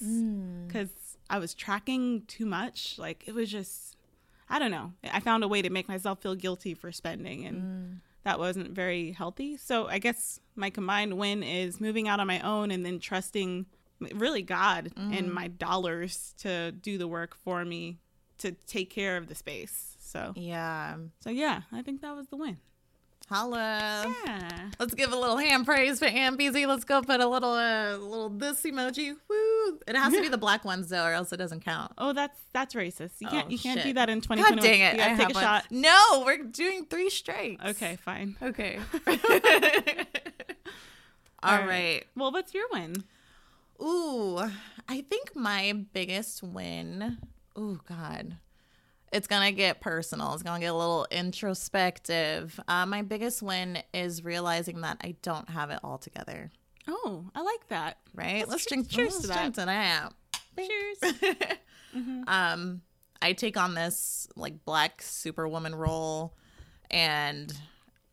because 0.66 0.90
I 1.30 1.38
was 1.38 1.54
tracking 1.54 2.22
too 2.26 2.46
much. 2.46 2.98
Like 2.98 3.24
it 3.26 3.34
was 3.34 3.50
just, 3.50 3.96
I 4.48 4.58
don't 4.58 4.70
know. 4.70 4.92
I 5.12 5.20
found 5.20 5.44
a 5.44 5.48
way 5.48 5.62
to 5.62 5.70
make 5.70 5.88
myself 5.88 6.20
feel 6.22 6.34
guilty 6.34 6.74
for 6.74 6.90
spending, 6.92 7.44
and 7.44 7.62
mm. 7.62 8.00
that 8.24 8.38
wasn't 8.38 8.70
very 8.70 9.12
healthy. 9.12 9.56
So 9.56 9.86
I 9.86 9.98
guess 9.98 10.40
my 10.56 10.70
combined 10.70 11.18
win 11.18 11.42
is 11.42 11.80
moving 11.80 12.08
out 12.08 12.20
on 12.20 12.26
my 12.26 12.40
own 12.40 12.70
and 12.70 12.84
then 12.84 12.98
trusting 12.98 13.66
really 14.14 14.42
God 14.42 14.92
and 14.96 15.28
mm. 15.28 15.32
my 15.32 15.48
dollars 15.48 16.34
to 16.38 16.72
do 16.72 16.98
the 16.98 17.08
work 17.08 17.34
for 17.34 17.64
me 17.64 17.98
to 18.38 18.52
take 18.52 18.90
care 18.90 19.16
of 19.16 19.26
the 19.26 19.34
space. 19.34 19.96
So, 19.98 20.32
Yeah. 20.36 20.96
so 21.20 21.30
yeah, 21.30 21.62
I 21.72 21.82
think 21.82 22.00
that 22.02 22.14
was 22.14 22.28
the 22.28 22.36
win. 22.36 22.58
Holla. 23.30 24.14
Yeah. 24.24 24.70
Let's 24.78 24.94
give 24.94 25.12
a 25.12 25.16
little 25.16 25.36
hand 25.36 25.66
praise 25.66 25.98
for 25.98 26.06
MBZ. 26.06 26.66
Let's 26.66 26.84
go 26.84 27.02
put 27.02 27.20
a 27.20 27.26
little 27.26 27.52
uh, 27.52 27.96
little 27.98 28.30
this 28.30 28.62
emoji. 28.62 29.14
Woo! 29.28 29.78
It 29.86 29.96
has 29.96 30.14
to 30.14 30.20
be 30.22 30.28
the 30.28 30.38
black 30.38 30.64
ones 30.64 30.88
though, 30.88 31.04
or 31.04 31.12
else 31.12 31.32
it 31.32 31.36
doesn't 31.36 31.64
count. 31.64 31.92
Oh, 31.98 32.12
that's 32.14 32.38
that's 32.52 32.74
racist. 32.74 33.12
You 33.20 33.28
can't 33.28 33.46
Oh, 33.48 33.50
you 33.50 33.58
can't 33.58 33.82
do 33.82 33.92
that 33.94 34.08
in 34.08 34.20
2021. 34.22 34.56
God 34.56 34.62
dang 34.62 34.80
it! 34.80 34.92
You 34.92 34.98
gotta 34.98 35.12
I 35.12 35.16
take 35.16 35.30
a 35.30 35.34
one. 35.34 35.42
shot. 35.42 35.66
No, 35.70 36.22
we're 36.24 36.38
doing 36.44 36.86
three 36.86 37.10
strikes. 37.10 37.64
Okay, 37.64 37.96
fine. 37.96 38.36
Okay. 38.42 38.78
All 41.42 41.58
right. 41.58 41.66
right. 41.68 42.04
Well, 42.16 42.32
what's 42.32 42.54
your 42.54 42.64
win? 42.72 43.04
Ooh, 43.80 44.38
I 44.88 45.02
think 45.02 45.36
my 45.36 45.72
biggest 45.92 46.42
win. 46.42 47.18
Ooh, 47.56 47.80
God. 47.88 48.36
It's 49.12 49.26
gonna 49.26 49.52
get 49.52 49.80
personal. 49.80 50.34
It's 50.34 50.42
gonna 50.42 50.60
get 50.60 50.66
a 50.72 50.76
little 50.76 51.06
introspective. 51.10 52.58
Uh, 52.68 52.86
my 52.86 53.02
biggest 53.02 53.42
win 53.42 53.78
is 53.94 54.24
realizing 54.24 54.82
that 54.82 54.98
I 55.02 55.16
don't 55.22 55.48
have 55.50 55.70
it 55.70 55.80
all 55.82 55.98
together. 55.98 56.50
Oh, 56.86 57.26
I 57.34 57.42
like 57.42 57.68
that. 57.68 57.98
Right? 58.14 58.40
Let's 58.40 58.50
let's 58.50 58.66
drink. 58.66 58.88
cheers 58.88 59.12
let's 59.14 59.28
to 59.28 59.32
drink 59.32 59.54
that. 59.56 59.60
to 59.60 59.66
that. 59.66 60.12
Cheers. 60.56 61.58
um 62.26 62.82
i 63.22 63.32
take 63.32 63.56
on 63.56 63.74
this 63.74 64.28
like 64.36 64.64
black 64.64 65.02
superwoman 65.02 65.74
role 65.74 66.34
and 66.90 67.52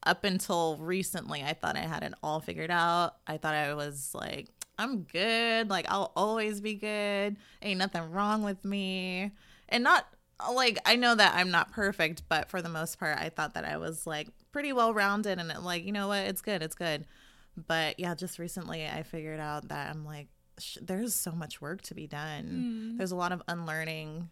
up 0.04 0.24
until 0.24 0.78
recently 0.78 1.44
i 1.44 1.54
thought 1.54 1.76
i 1.76 1.82
had 1.82 2.04
it 2.04 2.14
all 2.24 2.40
figured 2.40 2.72
out 2.72 3.16
i 3.28 3.38
thought 3.38 3.54
i 3.54 3.74
was 3.74 4.12
like 4.14 4.48
i'm 4.78 5.04
good 5.04 5.70
like 5.70 5.86
i'll 5.90 6.12
always 6.16 6.62
be 6.62 6.74
good 6.74 7.36
ain't 7.62 7.80
nothing 7.80 8.12
wrong 8.12 8.44
with 8.44 8.64
me 8.64 9.32
and 9.70 9.84
not 9.84 10.08
like 10.54 10.78
i 10.86 10.96
know 10.96 11.16
that 11.16 11.34
i'm 11.36 11.50
not 11.52 11.72
perfect 11.72 12.24
but 12.28 12.50
for 12.50 12.62
the 12.62 12.70
most 12.70 13.00
part 13.00 13.18
i 13.18 13.30
thought 13.30 13.54
that 13.54 13.64
i 13.66 13.78
was 13.78 14.06
like 14.06 14.28
pretty 14.52 14.74
well 14.74 14.94
rounded 14.94 15.40
and 15.40 15.48
like 15.64 15.86
you 15.86 15.92
know 15.92 16.08
what 16.10 16.20
it's 16.20 16.42
good 16.42 16.62
it's 16.62 16.76
good 16.76 17.06
But 17.68 17.98
yeah, 18.02 18.16
just 18.16 18.38
recently 18.38 18.86
I 18.86 19.04
figured 19.04 19.40
out 19.40 19.70
that 19.70 19.90
I'm 19.90 20.04
like, 20.04 20.28
sh- 20.60 20.78
there's 20.82 21.16
so 21.16 21.32
much 21.32 21.62
work 21.62 21.82
to 21.84 21.94
be 21.94 22.06
done. 22.06 22.44
Mm. 22.44 22.98
There's 22.98 23.14
a 23.14 23.16
lot 23.16 23.32
of 23.32 23.42
unlearning. 23.48 24.30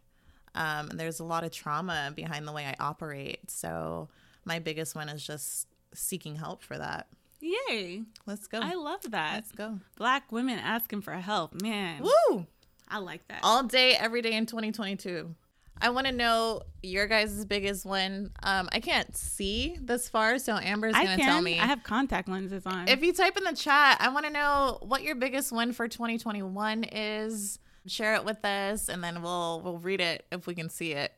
Um, 0.55 0.89
and 0.89 0.99
there's 0.99 1.21
a 1.21 1.23
lot 1.23 1.45
of 1.45 1.51
trauma 1.51 2.11
behind 2.13 2.45
the 2.45 2.51
way 2.51 2.65
I 2.65 2.75
operate. 2.81 3.49
So 3.49 4.09
my 4.43 4.59
biggest 4.59 4.93
one 4.93 5.07
is 5.07 5.25
just 5.25 5.67
seeking 5.93 6.35
help 6.35 6.63
for 6.63 6.77
that. 6.77 7.07
Yay. 7.39 8.03
Let's 8.25 8.47
go. 8.47 8.59
I 8.61 8.73
love 8.73 9.09
that. 9.11 9.35
Let's 9.35 9.53
go. 9.53 9.79
Black 9.95 10.29
women 10.33 10.59
asking 10.59 11.01
for 11.01 11.13
help. 11.13 11.61
Man, 11.61 12.03
Woo! 12.03 12.45
I 12.89 12.97
like 12.99 13.25
that. 13.29 13.39
All 13.41 13.63
day, 13.63 13.95
every 13.95 14.21
day 14.21 14.33
in 14.33 14.45
2022. 14.45 15.33
I 15.81 15.89
want 15.89 16.07
to 16.07 16.13
know 16.13 16.61
your 16.81 17.07
guys' 17.07 17.45
biggest 17.45 17.85
one. 17.85 18.31
Um, 18.43 18.69
I 18.71 18.79
can't 18.79 19.15
see 19.15 19.77
this 19.81 20.07
far, 20.07 20.39
so 20.39 20.55
Amber's 20.57 20.95
I 20.95 21.03
gonna 21.03 21.17
can. 21.17 21.25
tell 21.25 21.41
me. 21.41 21.59
I 21.59 21.65
have 21.65 21.83
contact 21.83 22.29
lenses 22.29 22.65
on. 22.65 22.87
If 22.87 23.03
you 23.03 23.11
type 23.13 23.35
in 23.37 23.43
the 23.43 23.55
chat, 23.55 23.97
I 23.99 24.09
want 24.09 24.25
to 24.25 24.31
know 24.31 24.77
what 24.81 25.03
your 25.03 25.15
biggest 25.15 25.51
win 25.51 25.73
for 25.73 25.87
2021 25.87 26.85
is. 26.85 27.59
Share 27.85 28.15
it 28.15 28.23
with 28.23 28.43
us, 28.45 28.87
and 28.87 29.03
then 29.03 29.21
we'll 29.21 29.61
we'll 29.61 29.77
read 29.79 29.99
it 29.99 30.25
if 30.31 30.47
we 30.47 30.55
can 30.55 30.69
see 30.69 30.93
it. 30.93 31.11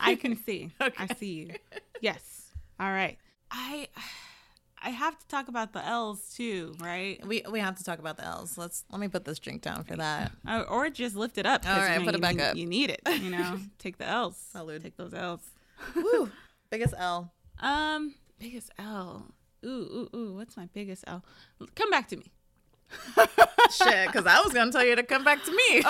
I 0.00 0.14
can 0.20 0.36
see. 0.36 0.70
Okay. 0.80 0.94
I 1.10 1.12
see 1.14 1.32
you. 1.32 1.50
Yes. 2.00 2.52
All 2.78 2.90
right. 2.90 3.18
I 3.50 3.83
I 4.86 4.90
have 4.90 5.18
to 5.18 5.26
talk 5.28 5.48
about 5.48 5.72
the 5.72 5.82
L's 5.84 6.34
too, 6.36 6.74
right? 6.78 7.18
we 7.26 7.42
we 7.50 7.58
have 7.58 7.76
to 7.78 7.84
talk 7.84 7.98
about 7.98 8.18
the 8.18 8.24
L's. 8.26 8.58
Let's 8.58 8.84
let 8.92 9.00
me 9.00 9.08
put 9.08 9.24
this 9.24 9.38
drink 9.38 9.62
down 9.62 9.82
for 9.84 9.96
that. 9.96 10.30
Or, 10.46 10.64
or 10.64 10.90
just 10.90 11.16
lift 11.16 11.38
it 11.38 11.46
up. 11.46 11.66
All 11.66 11.74
right, 11.74 11.94
you 11.94 12.00
know, 12.00 12.04
put 12.04 12.14
it 12.14 12.20
back 12.20 12.36
need- 12.36 12.42
up. 12.42 12.56
You 12.56 12.66
need 12.66 12.90
it. 12.90 13.00
You 13.08 13.30
know, 13.30 13.58
take 13.78 13.96
the 13.96 14.06
L's. 14.06 14.36
Salud. 14.54 14.82
Take 14.82 14.96
those 14.98 15.14
L's. 15.14 15.40
Woo! 15.96 16.30
Biggest 16.70 16.92
L. 16.98 17.32
Um, 17.60 18.14
biggest 18.38 18.70
L. 18.78 19.26
Ooh, 19.64 19.68
ooh, 19.68 20.16
ooh. 20.16 20.34
What's 20.34 20.56
my 20.56 20.68
biggest 20.74 21.04
L? 21.06 21.24
Come 21.74 21.88
back 21.90 22.08
to 22.08 22.16
me. 22.16 22.30
Shit, 23.70 24.06
because 24.08 24.26
I 24.26 24.42
was 24.44 24.52
gonna 24.52 24.70
tell 24.70 24.84
you 24.84 24.96
to 24.96 25.02
come 25.02 25.24
back 25.24 25.42
to 25.44 25.50
me. 25.50 25.82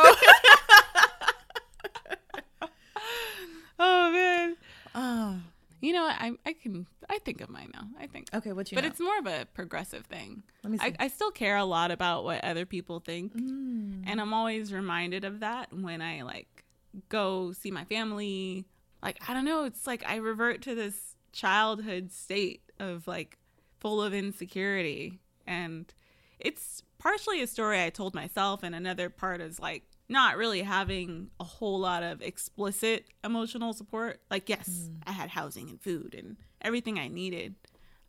Oh 3.76 4.12
man. 4.12 4.56
Oh. 4.94 5.36
You 5.84 5.92
know? 5.92 6.04
I 6.04 6.32
I 6.46 6.54
can 6.54 6.86
I 7.10 7.18
think 7.18 7.42
of 7.42 7.50
mine 7.50 7.70
now. 7.74 7.86
I 8.00 8.06
think. 8.06 8.28
Okay, 8.32 8.52
what 8.52 8.72
you? 8.72 8.76
But 8.76 8.84
know? 8.84 8.88
it's 8.88 9.00
more 9.00 9.18
of 9.18 9.26
a 9.26 9.46
progressive 9.52 10.06
thing. 10.06 10.42
Let 10.62 10.70
me 10.70 10.78
see. 10.78 10.86
I, 10.86 10.94
I 10.98 11.08
still 11.08 11.30
care 11.30 11.58
a 11.58 11.64
lot 11.64 11.90
about 11.90 12.24
what 12.24 12.42
other 12.42 12.64
people 12.64 13.00
think. 13.00 13.36
Mm. 13.36 14.04
And 14.06 14.18
I'm 14.18 14.32
always 14.32 14.72
reminded 14.72 15.24
of 15.24 15.40
that 15.40 15.72
when 15.74 16.00
I 16.00 16.22
like 16.22 16.64
go 17.10 17.52
see 17.52 17.70
my 17.70 17.84
family. 17.84 18.64
Like, 19.02 19.20
I 19.28 19.34
don't 19.34 19.44
know, 19.44 19.64
it's 19.64 19.86
like 19.86 20.02
I 20.08 20.16
revert 20.16 20.62
to 20.62 20.74
this 20.74 21.16
childhood 21.32 22.10
state 22.12 22.62
of 22.80 23.06
like 23.06 23.36
full 23.78 24.02
of 24.02 24.14
insecurity. 24.14 25.20
And 25.46 25.92
it's 26.38 26.82
partially 26.98 27.42
a 27.42 27.46
story 27.46 27.82
I 27.82 27.90
told 27.90 28.14
myself, 28.14 28.62
and 28.62 28.74
another 28.74 29.10
part 29.10 29.42
is 29.42 29.60
like 29.60 29.82
not 30.08 30.36
really 30.36 30.62
having 30.62 31.30
a 31.40 31.44
whole 31.44 31.78
lot 31.80 32.02
of 32.02 32.20
explicit 32.22 33.06
emotional 33.22 33.72
support. 33.72 34.20
Like, 34.30 34.48
yes, 34.48 34.90
I 35.06 35.12
had 35.12 35.30
housing 35.30 35.70
and 35.70 35.80
food 35.80 36.14
and 36.16 36.36
everything 36.60 36.98
I 36.98 37.08
needed. 37.08 37.54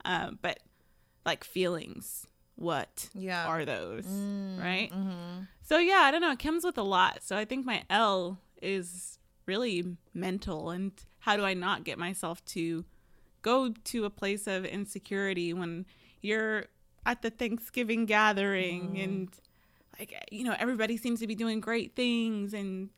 Um, 0.03 0.37
but 0.41 0.59
like 1.25 1.43
feelings, 1.43 2.27
what 2.55 3.09
Yeah. 3.13 3.45
are 3.47 3.65
those? 3.65 4.05
right? 4.05 4.89
Mm-hmm. 4.93 5.43
So 5.63 5.77
yeah, 5.79 6.01
I 6.03 6.11
don't 6.11 6.21
know. 6.21 6.31
It 6.31 6.39
comes 6.39 6.63
with 6.63 6.77
a 6.77 6.83
lot. 6.83 7.23
So 7.23 7.35
I 7.37 7.45
think 7.45 7.65
my 7.65 7.83
L 7.89 8.39
is 8.61 9.17
really 9.45 9.97
mental 10.13 10.69
and 10.69 10.91
how 11.19 11.37
do 11.37 11.43
I 11.43 11.53
not 11.53 11.83
get 11.83 11.97
myself 11.97 12.43
to 12.45 12.85
go 13.41 13.69
to 13.69 14.05
a 14.05 14.09
place 14.09 14.47
of 14.47 14.65
insecurity 14.65 15.53
when 15.53 15.85
you're 16.21 16.65
at 17.05 17.21
the 17.21 17.29
Thanksgiving 17.29 18.05
gathering 18.05 18.97
and 18.99 19.29
like 19.99 20.13
you 20.31 20.43
know 20.43 20.55
everybody 20.57 20.97
seems 20.97 21.19
to 21.21 21.27
be 21.27 21.35
doing 21.35 21.59
great 21.59 21.95
things 21.95 22.53
and 22.53 22.89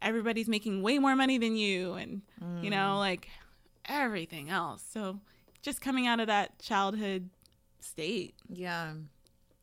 everybody's 0.00 0.48
making 0.48 0.82
way 0.82 0.98
more 0.98 1.16
money 1.16 1.38
than 1.38 1.56
you 1.56 1.94
and 1.94 2.22
you 2.62 2.70
know 2.70 2.98
like 2.98 3.28
everything 3.86 4.50
else. 4.50 4.82
So 4.92 5.20
just 5.62 5.80
coming 5.80 6.06
out 6.06 6.20
of 6.20 6.26
that 6.28 6.58
childhood 6.58 7.30
state, 7.80 8.34
Yeah. 8.48 8.92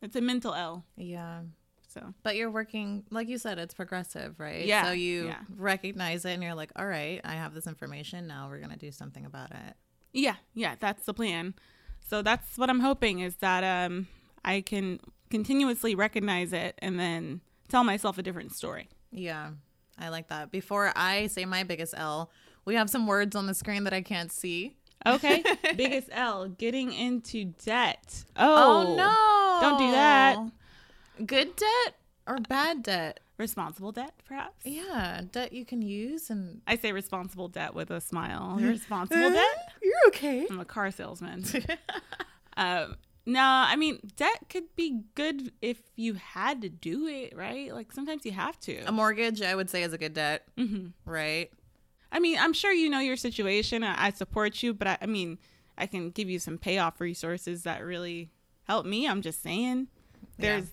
it's 0.02 0.16
a 0.16 0.20
mental 0.20 0.54
L. 0.54 0.84
Yeah. 0.96 1.42
So 1.88 2.12
But 2.22 2.36
you're 2.36 2.50
working, 2.50 3.04
like 3.10 3.28
you 3.28 3.38
said, 3.38 3.58
it's 3.58 3.72
progressive, 3.72 4.38
right? 4.38 4.66
Yeah, 4.66 4.84
So 4.84 4.90
you 4.92 5.26
yeah. 5.26 5.38
recognize 5.56 6.24
it 6.26 6.32
and 6.32 6.42
you're 6.42 6.54
like, 6.54 6.70
all 6.76 6.86
right, 6.86 7.20
I 7.24 7.34
have 7.34 7.54
this 7.54 7.66
information. 7.66 8.26
Now 8.26 8.48
we're 8.50 8.58
going 8.58 8.70
to 8.72 8.76
do 8.78 8.90
something 8.92 9.24
about 9.24 9.50
it. 9.52 9.74
Yeah, 10.12 10.36
yeah, 10.54 10.74
that's 10.78 11.06
the 11.06 11.14
plan. 11.14 11.54
So 12.06 12.20
that's 12.22 12.58
what 12.58 12.68
I'm 12.68 12.80
hoping 12.80 13.20
is 13.20 13.36
that 13.36 13.64
um 13.64 14.08
I 14.44 14.60
can 14.60 15.00
continuously 15.30 15.94
recognize 15.94 16.52
it 16.52 16.76
and 16.78 16.98
then 16.98 17.40
tell 17.68 17.84
myself 17.84 18.18
a 18.18 18.22
different 18.22 18.52
story. 18.52 18.88
Yeah. 19.10 19.50
I 19.98 20.08
like 20.10 20.28
that. 20.28 20.50
Before 20.50 20.92
I 20.94 21.26
say 21.28 21.44
my 21.44 21.62
biggest 21.64 21.94
L, 21.96 22.30
we 22.64 22.74
have 22.74 22.90
some 22.90 23.06
words 23.06 23.34
on 23.34 23.46
the 23.46 23.54
screen 23.54 23.84
that 23.84 23.92
I 23.94 24.02
can't 24.02 24.30
see. 24.30 24.76
Okay. 25.06 25.42
Biggest 25.76 26.08
L, 26.10 26.48
getting 26.48 26.92
into 26.92 27.44
debt. 27.64 28.24
Oh, 28.36 28.86
Oh, 28.88 28.96
no. 28.96 29.58
Don't 29.60 29.78
do 29.78 29.90
that. 29.92 30.38
Good 31.24 31.54
debt 31.56 31.94
or 32.26 32.38
bad 32.38 32.82
debt? 32.82 33.20
Responsible 33.38 33.92
debt, 33.92 34.14
perhaps? 34.26 34.64
Yeah. 34.64 35.20
Debt 35.30 35.52
you 35.52 35.64
can 35.64 35.80
use 35.82 36.28
and. 36.30 36.60
I 36.66 36.76
say 36.76 36.92
responsible 36.92 37.48
debt 37.48 37.74
with 37.74 37.90
a 37.90 38.00
smile. 38.00 38.56
Responsible 38.60 39.30
debt? 39.30 39.72
You're 39.82 39.94
okay. 40.08 40.46
I'm 40.50 40.58
a 40.60 40.64
car 40.64 40.90
salesman. 40.90 41.44
um, 42.56 42.96
no, 43.26 43.40
I 43.42 43.74
mean, 43.76 43.98
debt 44.16 44.46
could 44.48 44.74
be 44.76 45.02
good 45.14 45.52
if 45.60 45.78
you 45.96 46.14
had 46.14 46.62
to 46.62 46.68
do 46.68 47.06
it, 47.08 47.36
right? 47.36 47.74
Like 47.74 47.92
sometimes 47.92 48.24
you 48.24 48.32
have 48.32 48.58
to. 48.60 48.78
A 48.86 48.92
mortgage, 48.92 49.42
I 49.42 49.54
would 49.54 49.68
say, 49.68 49.82
is 49.82 49.92
a 49.92 49.98
good 49.98 50.14
debt, 50.14 50.44
hmm 50.56 50.88
right? 51.04 51.50
I 52.12 52.20
mean, 52.20 52.38
I'm 52.38 52.52
sure 52.52 52.72
you 52.72 52.88
know 52.88 53.00
your 53.00 53.16
situation. 53.16 53.82
I, 53.82 54.06
I 54.06 54.10
support 54.10 54.62
you, 54.62 54.72
but 54.72 54.86
I, 54.86 54.98
I 55.02 55.06
mean, 55.06 55.38
I 55.76 55.86
can 55.86 56.10
give 56.10 56.30
you 56.30 56.38
some 56.38 56.56
payoff 56.56 57.00
resources 57.00 57.64
that 57.64 57.84
really 57.84 58.30
help 58.62 58.86
me. 58.86 59.06
I'm 59.08 59.22
just 59.22 59.42
saying, 59.42 59.88
there's 60.38 60.66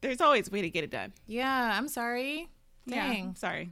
there's 0.00 0.20
always 0.22 0.48
a 0.48 0.50
way 0.50 0.62
to 0.62 0.70
get 0.70 0.82
it 0.84 0.90
done. 0.90 1.12
Yeah. 1.26 1.76
I'm 1.76 1.86
sorry. 1.86 2.48
Yeah, 2.86 3.08
Dang. 3.08 3.34
sorry. 3.34 3.70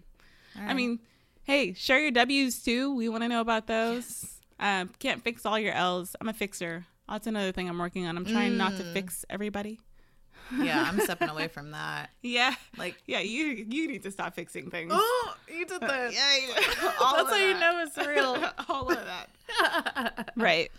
All 0.57 0.69
I 0.69 0.75
mean, 0.75 1.01
hey, 1.45 1.73
share 1.73 1.99
your 2.01 2.11
W's 2.11 2.63
too. 2.63 2.95
We 2.95 3.09
want 3.09 3.23
to 3.23 3.29
know 3.29 3.41
about 3.41 3.67
those. 3.67 4.35
Um, 4.61 4.91
can't 4.99 5.25
fix 5.25 5.47
all 5.47 5.59
your 5.59 5.73
L's. 5.73 6.15
I'm 6.21 6.29
a 6.29 6.33
fixer. 6.35 6.85
That's 7.09 7.27
another 7.27 7.53
thing 7.53 7.69
I'm 7.69 7.79
working 7.79 8.07
on. 8.07 8.17
I'm 8.17 8.25
trying 8.25 8.57
not 8.57 8.77
to 8.77 8.83
Mm. 8.83 8.93
fix 8.93 9.25
everybody. 9.31 9.81
yeah, 10.59 10.85
I'm 10.89 10.99
stepping 11.09 11.29
away 11.29 11.49
from 11.49 11.73
that. 11.73 12.11
Yeah, 12.23 12.55
Like, 12.77 12.97
yeah. 13.07 13.21
You 13.21 13.67
you 13.69 13.89
need 13.89 14.03
to 14.05 14.11
stop 14.11 14.35
fixing 14.35 14.71
things. 14.71 14.93
oh, 14.95 15.35
you 15.49 15.67
did 15.67 15.81
that. 15.81 16.13
Yeah, 16.13 16.93
all 17.01 17.17
That's 17.17 17.31
how 17.31 17.37
you 17.37 17.55
know 17.59 17.85
it's 17.87 17.97
real. 17.99 18.51
all 18.69 18.91
of 18.91 18.99
that. 19.05 20.33
right. 20.37 20.71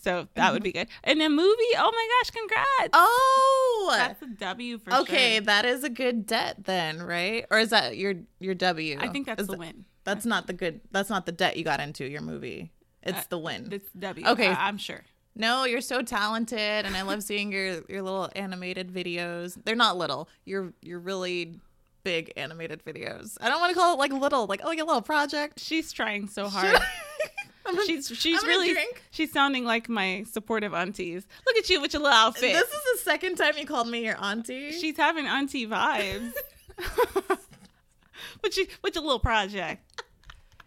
So 0.00 0.28
that 0.34 0.52
would 0.52 0.62
be 0.62 0.72
good. 0.72 0.88
And 1.04 1.20
a 1.20 1.28
movie. 1.28 1.74
Oh 1.76 1.90
my 1.92 2.08
gosh! 2.22 2.30
Congrats. 2.30 2.90
oh, 2.92 3.94
That's 3.96 4.22
a 4.22 4.26
W 4.26 4.78
for 4.78 4.94
okay. 5.00 5.34
sure. 5.36 5.40
That 5.46 5.64
is 5.64 5.82
a 5.84 5.90
good 5.90 6.24
debt 6.24 6.64
then, 6.64 7.02
right? 7.02 7.44
Or 7.50 7.58
is 7.58 7.70
that 7.70 7.96
your 7.96 8.14
your 8.38 8.54
W? 8.54 8.96
I 9.00 9.08
think 9.08 9.26
that's 9.26 9.40
Is 9.42 9.46
the 9.48 9.52
that- 9.54 9.58
win. 9.58 9.84
That's 10.04 10.24
not 10.24 10.46
the 10.46 10.52
good. 10.54 10.80
That's 10.92 11.10
not 11.10 11.26
the 11.26 11.32
debt 11.32 11.56
you 11.56 11.64
got 11.64 11.80
into 11.80 12.06
your 12.08 12.22
movie. 12.22 12.70
It's 13.02 13.18
Uh, 13.18 13.24
the 13.30 13.38
win. 13.38 13.68
It's 13.72 13.90
W. 13.98 14.26
Okay. 14.28 14.46
I, 14.46 14.68
am 14.68 14.78
sure. 14.78 15.02
No, 15.38 15.64
you're 15.64 15.80
so 15.80 16.02
talented, 16.02 16.58
and 16.58 16.96
I 16.96 17.02
love 17.02 17.22
seeing 17.22 17.52
your 17.52 17.82
your 17.88 18.02
little 18.02 18.28
animated 18.34 18.92
videos. 18.92 19.56
They're 19.64 19.76
not 19.76 19.96
little. 19.96 20.28
You're 20.44 20.72
you're 20.82 20.98
really 20.98 21.60
big 22.02 22.32
animated 22.36 22.84
videos. 22.84 23.36
I 23.40 23.48
don't 23.48 23.60
want 23.60 23.72
to 23.72 23.78
call 23.78 23.94
it 23.94 23.98
like 23.98 24.12
little, 24.12 24.46
like 24.46 24.60
oh, 24.64 24.68
like 24.68 24.80
a 24.80 24.84
little 24.84 25.02
project. 25.02 25.60
She's 25.60 25.92
trying 25.92 26.26
so 26.28 26.48
hard. 26.48 26.76
Gonna- 27.64 27.84
she's 27.86 28.08
she's 28.08 28.42
really 28.44 28.74
she's 29.10 29.30
sounding 29.32 29.64
like 29.64 29.88
my 29.88 30.24
supportive 30.30 30.74
aunties. 30.74 31.26
Look 31.46 31.56
at 31.56 31.68
you 31.70 31.80
with 31.80 31.92
your 31.92 32.02
little 32.02 32.16
outfit. 32.16 32.52
This 32.54 32.68
is 32.68 32.82
the 32.94 32.98
second 33.02 33.36
time 33.36 33.54
you 33.58 33.66
called 33.66 33.88
me 33.88 34.04
your 34.04 34.16
auntie. 34.22 34.72
she's 34.72 34.96
having 34.96 35.26
auntie 35.26 35.66
vibes. 35.66 36.32
but 38.42 38.54
she 38.54 38.68
with 38.82 38.94
your 38.94 39.04
little 39.04 39.18
project. 39.20 39.84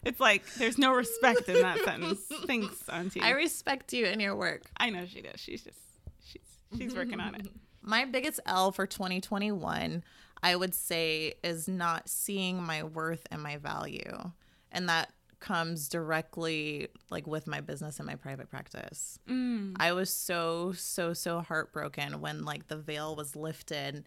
It's 0.03 0.20
like 0.20 0.43
there's 0.55 0.77
no 0.77 0.93
respect 0.93 1.48
in 1.48 1.62
that 1.62 1.79
sentence. 1.84 2.20
Thanks, 2.46 2.88
auntie. 2.89 3.22
I 3.22 3.31
respect 3.31 3.93
you 3.93 4.05
and 4.05 4.22
your 4.22 4.36
work. 4.36 4.63
I 4.77 4.89
know 4.89 5.05
she 5.05 5.22
does. 5.22 5.39
She's 5.39 5.63
just 5.63 5.77
she's 6.25 6.41
she's 6.77 6.96
working 6.96 7.20
on 7.20 7.36
it. 7.36 7.48
My 7.84 8.05
biggest 8.05 8.39
L 8.46 8.72
for 8.72 8.86
2021, 8.86 10.03
I 10.43 10.55
would 10.55 10.75
say, 10.75 11.34
is 11.43 11.67
not 11.67 12.08
seeing 12.08 12.62
my 12.62 12.84
worth 12.84 13.25
and 13.31 13.41
my 13.41 13.58
value. 13.58 14.31
And 14.72 14.88
that 14.88 15.12
comes 15.39 15.89
directly 15.89 16.88
like 17.10 17.25
with 17.25 17.48
my 17.48 17.60
business 17.60 17.98
and 17.98 18.05
my 18.05 18.15
private 18.15 18.50
practice. 18.50 19.17
Mm. 19.27 19.75
I 19.79 19.93
was 19.93 20.12
so, 20.12 20.74
so, 20.74 21.13
so 21.13 21.41
heartbroken 21.41 22.22
when 22.22 22.46
like 22.46 22.67
the 22.67 22.77
veil 22.77 23.15
was 23.15 23.36
lifted 23.36 24.05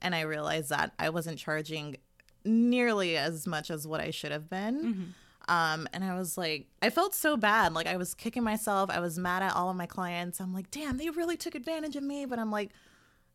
and 0.00 0.14
I 0.14 0.20
realized 0.20 0.70
that 0.70 0.92
I 0.98 1.10
wasn't 1.10 1.38
charging 1.38 1.96
nearly 2.44 3.16
as 3.16 3.46
much 3.46 3.70
as 3.70 3.86
what 3.86 4.00
I 4.00 4.10
should 4.10 4.30
have 4.30 4.48
been. 4.48 4.84
Mm-hmm. 4.84 5.04
Um, 5.48 5.88
and 5.92 6.02
I 6.04 6.16
was 6.18 6.36
like, 6.36 6.66
I 6.82 6.90
felt 6.90 7.14
so 7.14 7.36
bad. 7.36 7.72
Like 7.72 7.86
I 7.86 7.96
was 7.96 8.14
kicking 8.14 8.42
myself. 8.42 8.90
I 8.90 9.00
was 9.00 9.18
mad 9.18 9.42
at 9.42 9.54
all 9.54 9.70
of 9.70 9.76
my 9.76 9.86
clients. 9.86 10.40
I'm 10.40 10.52
like, 10.52 10.70
damn, 10.70 10.96
they 10.98 11.08
really 11.10 11.36
took 11.36 11.54
advantage 11.54 11.94
of 11.96 12.02
me. 12.02 12.26
But 12.26 12.38
I'm 12.38 12.50
like, 12.50 12.70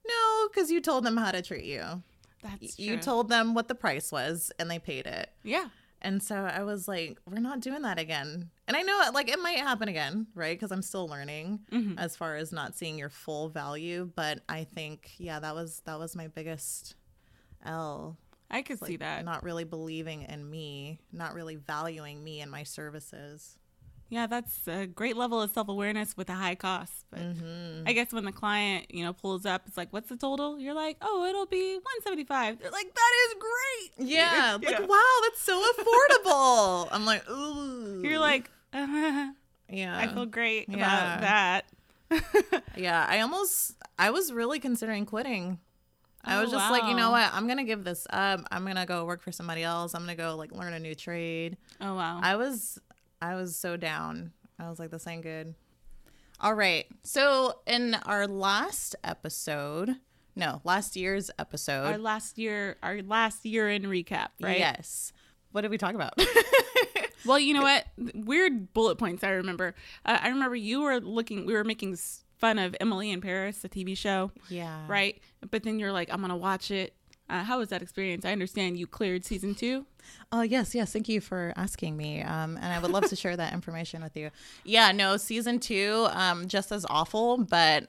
No, 0.08 0.48
because 0.50 0.72
you 0.72 0.82
told 0.82 1.04
them 1.06 1.16
how 1.18 1.32
to 1.32 1.42
treat 1.42 1.66
you. 1.66 2.04
That's 2.44 2.78
You 2.80 2.94
true. 2.96 3.02
told 3.04 3.30
them 3.30 3.54
what 3.54 3.68
the 3.68 3.76
price 3.76 4.12
was 4.12 4.52
and 4.60 4.70
they 4.70 4.80
paid 4.80 5.06
it. 5.06 5.30
Yeah. 5.44 5.70
And 6.02 6.24
so 6.24 6.36
I 6.36 6.64
was 6.64 6.88
like, 6.88 7.20
we're 7.30 7.40
not 7.40 7.60
doing 7.60 7.84
that 7.84 8.00
again. 8.00 8.50
And 8.68 8.76
I 8.76 8.82
know 8.82 9.00
like 9.14 9.30
it 9.30 9.40
might 9.40 9.60
happen 9.60 9.88
again, 9.88 10.26
right? 10.34 10.58
Because 10.58 10.72
I'm 10.72 10.82
still 10.82 11.08
learning 11.08 11.60
Mhm. 11.72 12.00
as 12.00 12.18
far 12.18 12.36
as 12.38 12.52
not 12.52 12.76
seeing 12.76 12.98
your 12.98 13.10
full 13.10 13.50
value. 13.50 14.12
But 14.16 14.40
I 14.50 14.64
think, 14.64 15.12
yeah, 15.20 15.40
that 15.40 15.54
was 15.54 15.82
that 15.86 16.00
was 16.00 16.16
my 16.16 16.28
biggest 16.28 16.96
L. 17.64 18.18
I 18.52 18.62
could 18.62 18.84
see 18.84 18.98
that. 18.98 19.24
Not 19.26 19.44
really 19.44 19.64
believing 19.64 20.24
in 20.24 20.48
me, 20.50 21.00
not 21.12 21.34
really 21.34 21.56
valuing 21.56 22.24
me 22.24 22.42
and 22.42 22.52
my 22.52 22.64
services. 22.64 23.58
Yeah, 24.10 24.28
that's 24.28 24.68
a 24.68 24.88
great 24.88 25.16
level 25.16 25.42
of 25.42 25.52
self 25.52 25.70
awareness 25.70 26.18
with 26.18 26.30
a 26.30 26.34
high 26.34 26.56
cost. 26.56 27.06
But 27.10 27.22
Mm-hmm. 27.22 27.84
I 27.88 27.94
guess 27.94 28.12
when 28.12 28.26
the 28.26 28.34
client, 28.34 28.94
you 28.94 29.06
know, 29.06 29.14
pulls 29.14 29.46
up, 29.46 29.62
it's 29.68 29.78
like, 29.78 29.94
what's 29.94 30.10
the 30.10 30.18
total? 30.18 30.60
You're 30.60 30.74
like, 30.74 30.98
oh, 31.02 31.24
it'll 31.26 31.46
be 31.46 31.76
175. 31.76 32.60
They're 32.60 32.72
like, 32.72 32.94
that 32.94 33.12
is 33.30 33.36
great. 33.40 34.10
Yeah, 34.10 34.58
like 34.66 34.88
wow, 34.90 35.20
that's 35.24 35.42
so 35.42 35.64
affordable. 35.78 36.90
I'm 36.92 37.06
like, 37.06 37.30
ooh. 37.30 38.02
You're 38.04 38.20
like, 38.20 38.52
uh, 38.74 39.32
yeah. 39.70 39.98
I 39.98 40.08
feel 40.14 40.26
great 40.26 40.68
Yeah. 40.68 40.76
about 41.18 41.22
that. 41.22 41.66
Yeah, 42.76 43.06
I 43.08 43.22
almost 43.22 43.76
I 43.98 44.10
was 44.12 44.34
really 44.34 44.60
considering 44.60 45.06
quitting. 45.06 45.60
I 46.24 46.38
Oh, 46.38 46.42
was 46.42 46.52
just 46.52 46.70
like, 46.72 46.84
you 46.86 46.96
know 46.96 47.12
what? 47.12 47.32
I'm 47.34 47.48
gonna 47.48 47.64
give 47.64 47.84
this 47.84 48.06
up. 48.12 48.42
I'm 48.52 48.66
gonna 48.66 48.86
go 48.86 49.06
work 49.06 49.22
for 49.22 49.32
somebody 49.32 49.64
else. 49.64 49.94
I'm 49.96 50.02
gonna 50.02 50.16
go 50.16 50.36
like 50.36 50.52
learn 50.52 50.74
a 50.74 50.80
new 50.80 50.94
trade. 50.96 51.58
oh, 51.82 51.96
wow. 51.96 52.20
I 52.22 52.36
was 52.36 52.80
I 53.22 53.36
was 53.36 53.56
so 53.56 53.78
down. 53.78 54.32
I 54.60 54.70
was 54.70 54.78
like, 54.80 54.92
this 54.92 55.08
ain't 55.08 55.24
good. 55.24 55.56
All 56.40 56.54
right. 56.54 56.86
So 57.04 57.60
in 57.68 57.96
our 58.06 58.28
last 58.28 58.96
episode, 59.04 59.96
no, 60.36 60.62
last 60.64 60.96
year's 60.96 61.30
episode. 61.40 61.86
our 61.86 61.98
last 61.98 62.38
year, 62.38 62.78
our 62.82 63.02
last 63.02 63.46
year 63.46 63.70
in 63.70 63.84
recap, 63.84 64.30
right? 64.40 64.58
Yes. 64.60 65.14
What 65.52 65.62
did 65.62 65.72
we 65.72 65.78
talk 65.78 65.94
about? 65.96 66.14
Well, 67.26 67.38
you 67.38 67.54
know 67.54 67.62
what? 67.64 67.86
Weird 68.16 68.74
bullet 68.74 68.98
points. 68.98 69.24
I 69.24 69.30
remember. 69.32 69.76
Uh, 70.06 70.18
I 70.22 70.30
remember 70.30 70.56
you 70.56 70.82
were 70.82 71.00
looking. 71.00 71.46
We 71.46 71.54
were 71.54 71.64
making 71.64 71.94
s- 71.94 72.24
fun 72.42 72.60
of 72.60 72.76
Emily 72.82 73.12
in 73.12 73.22
Paris, 73.22 73.60
the 73.60 73.70
TV 73.70 73.96
show, 73.96 74.32
yeah. 74.50 74.82
right? 74.88 75.22
But 75.50 75.64
then 75.64 75.80
you're 75.80 75.94
like, 75.94 76.12
I'm 76.12 76.20
gonna 76.20 76.36
watch 76.36 76.72
it. 76.72 76.94
Uh, 77.30 77.44
how 77.44 77.60
was 77.60 77.70
that 77.70 77.82
experience? 77.82 78.26
I 78.26 78.34
understand 78.34 78.78
you 78.78 78.88
cleared 78.88 79.24
season 79.24 79.56
two. 79.56 79.86
Oh 80.34 80.42
yes, 80.42 80.76
yes. 80.76 80.92
Thank 80.92 81.08
you 81.08 81.22
for 81.22 81.54
asking 81.56 81.96
me. 81.96 82.22
Um, 82.22 82.58
and 82.58 82.74
I 82.74 82.80
would 82.80 82.92
love 82.92 83.06
to 83.06 83.16
share 83.16 83.38
that 83.38 83.54
information 83.54 84.04
with 84.04 84.18
you. 84.18 84.32
Yeah, 84.66 84.92
no, 84.92 85.16
season 85.16 85.60
two, 85.60 86.08
um, 86.12 86.50
just 86.50 86.74
as 86.74 86.86
awful, 86.90 87.38
but 87.38 87.86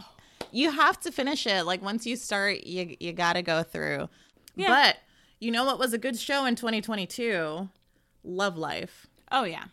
you 0.53 0.71
have 0.71 1.01
to 1.01 1.11
finish 1.11 1.47
it. 1.47 1.65
Like 1.65 1.83
once 1.83 2.07
you 2.07 2.15
start, 2.15 2.65
you 2.65 2.95
you 3.01 3.13
gotta 3.13 3.43
go 3.43 3.65
through. 3.65 4.09
Yeah. 4.55 4.69
But 4.69 4.99
you 5.41 5.51
know 5.51 5.65
what 5.65 5.79
was 5.79 5.93
a 5.93 5.99
good 5.99 6.17
show 6.17 6.45
in 6.45 6.55
2022? 6.55 7.69
Love 8.23 8.57
Life. 8.57 9.09
Oh 9.33 9.45
yeah. 9.45 9.65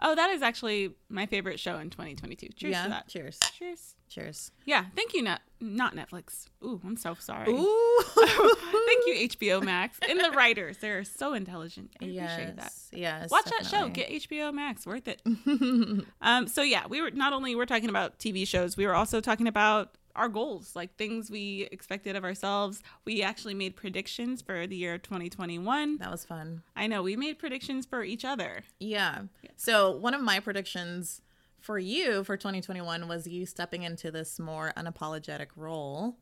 Oh, 0.00 0.14
that 0.14 0.30
is 0.30 0.42
actually 0.42 0.92
my 1.08 1.26
favorite 1.26 1.58
show 1.58 1.78
in 1.78 1.90
2022. 1.90 2.48
Cheers 2.54 2.70
yeah. 2.70 2.82
to 2.84 2.88
that. 2.90 3.08
Cheers. 3.08 3.38
Cheers. 3.58 3.94
Cheers. 4.08 4.52
Yeah. 4.64 4.84
Thank 4.94 5.14
you, 5.14 5.22
not 5.22 5.40
not 5.60 5.96
Netflix. 5.96 6.46
Ooh, 6.62 6.80
I'm 6.84 6.96
so 6.96 7.14
sorry. 7.14 7.50
Ooh. 7.50 8.02
Thank 8.14 9.06
you, 9.06 9.28
HBO 9.30 9.62
Max 9.62 9.98
and 10.08 10.20
the 10.20 10.30
writers. 10.30 10.78
They're 10.78 11.02
so 11.02 11.34
intelligent. 11.34 11.96
I 12.00 12.04
appreciate 12.04 12.56
that. 12.56 12.72
yes. 12.72 12.90
Yes. 12.92 13.30
Watch 13.30 13.46
that 13.46 13.66
show. 13.66 13.88
Get 13.88 14.10
HBO 14.10 14.52
Max. 14.52 14.86
Worth 14.86 15.08
it. 15.08 15.22
um. 16.20 16.46
So 16.46 16.62
yeah, 16.62 16.86
we 16.86 17.00
were 17.00 17.10
not 17.10 17.32
only 17.32 17.54
we're 17.56 17.66
talking 17.66 17.88
about 17.88 18.18
TV 18.18 18.46
shows, 18.46 18.76
we 18.76 18.86
were 18.86 18.94
also 18.94 19.20
talking 19.20 19.48
about 19.48 19.96
our 20.16 20.28
goals, 20.28 20.74
like 20.74 20.96
things 20.96 21.30
we 21.30 21.68
expected 21.70 22.16
of 22.16 22.24
ourselves. 22.24 22.82
We 23.04 23.22
actually 23.22 23.54
made 23.54 23.76
predictions 23.76 24.42
for 24.42 24.66
the 24.66 24.76
year 24.76 24.94
of 24.94 25.02
2021. 25.02 25.98
That 25.98 26.10
was 26.10 26.24
fun. 26.24 26.62
I 26.74 26.86
know 26.86 27.02
we 27.02 27.16
made 27.16 27.38
predictions 27.38 27.86
for 27.86 28.02
each 28.02 28.24
other. 28.24 28.64
Yeah. 28.80 29.22
So 29.56 29.90
one 29.90 30.14
of 30.14 30.20
my 30.20 30.40
predictions 30.40 31.20
for 31.60 31.78
you 31.78 32.24
for 32.24 32.36
2021 32.36 33.08
was 33.08 33.26
you 33.26 33.44
stepping 33.46 33.82
into 33.82 34.10
this 34.10 34.38
more 34.38 34.72
unapologetic 34.76 35.48
role 35.56 36.16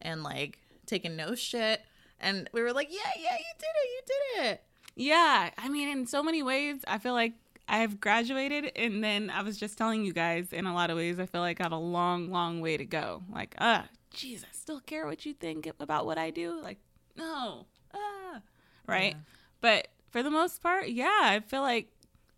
and 0.00 0.22
like 0.22 0.58
taking 0.86 1.16
no 1.16 1.34
shit. 1.34 1.82
And 2.20 2.50
we 2.52 2.62
were 2.62 2.72
like, 2.72 2.88
yeah, 2.90 3.12
yeah, 3.16 3.36
you 3.38 3.44
did 3.58 3.66
it. 3.66 3.88
You 3.88 4.00
did 4.06 4.52
it. 4.52 4.62
Yeah, 4.96 5.50
I 5.56 5.68
mean, 5.68 5.88
in 5.88 6.06
so 6.08 6.24
many 6.24 6.42
ways, 6.42 6.80
I 6.88 6.98
feel 6.98 7.12
like 7.12 7.34
I've 7.68 8.00
graduated, 8.00 8.72
and 8.76 9.04
then 9.04 9.30
I 9.30 9.42
was 9.42 9.58
just 9.58 9.76
telling 9.76 10.04
you 10.04 10.12
guys, 10.12 10.52
in 10.52 10.66
a 10.66 10.74
lot 10.74 10.90
of 10.90 10.96
ways, 10.96 11.20
I 11.20 11.26
feel 11.26 11.42
like 11.42 11.60
I 11.60 11.64
have 11.64 11.72
a 11.72 11.76
long, 11.76 12.30
long 12.30 12.60
way 12.60 12.76
to 12.76 12.84
go. 12.84 13.22
Like, 13.32 13.54
uh, 13.58 13.82
geez, 14.12 14.44
I 14.44 14.52
still 14.52 14.80
care 14.80 15.06
what 15.06 15.26
you 15.26 15.34
think 15.34 15.68
about 15.78 16.06
what 16.06 16.18
I 16.18 16.30
do. 16.30 16.60
Like, 16.60 16.78
no, 17.16 17.66
ah, 17.94 18.40
right. 18.86 19.16
But 19.60 19.88
for 20.10 20.22
the 20.22 20.30
most 20.30 20.62
part, 20.62 20.88
yeah, 20.88 21.20
I 21.22 21.40
feel 21.40 21.62
like 21.62 21.88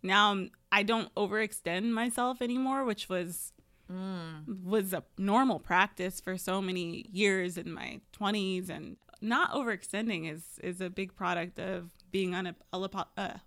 now 0.03 0.31
I'm, 0.31 0.51
I 0.71 0.83
don't 0.83 1.13
overextend 1.15 1.91
myself 1.91 2.41
anymore, 2.41 2.83
which 2.83 3.09
was 3.09 3.53
was 4.63 4.93
a 4.93 5.03
normal 5.17 5.59
practice 5.59 6.21
for 6.21 6.37
so 6.37 6.61
many 6.61 7.05
years 7.11 7.57
in 7.57 7.73
my 7.73 7.99
20s 8.17 8.69
and 8.69 8.95
not 9.19 9.51
overextending 9.51 10.31
is 10.31 10.59
is 10.63 10.81
a 10.81 10.89
big 10.89 11.15
product 11.15 11.59
of 11.59 11.89
being 12.11 12.35
un 12.35 12.47
uh, 12.47 12.53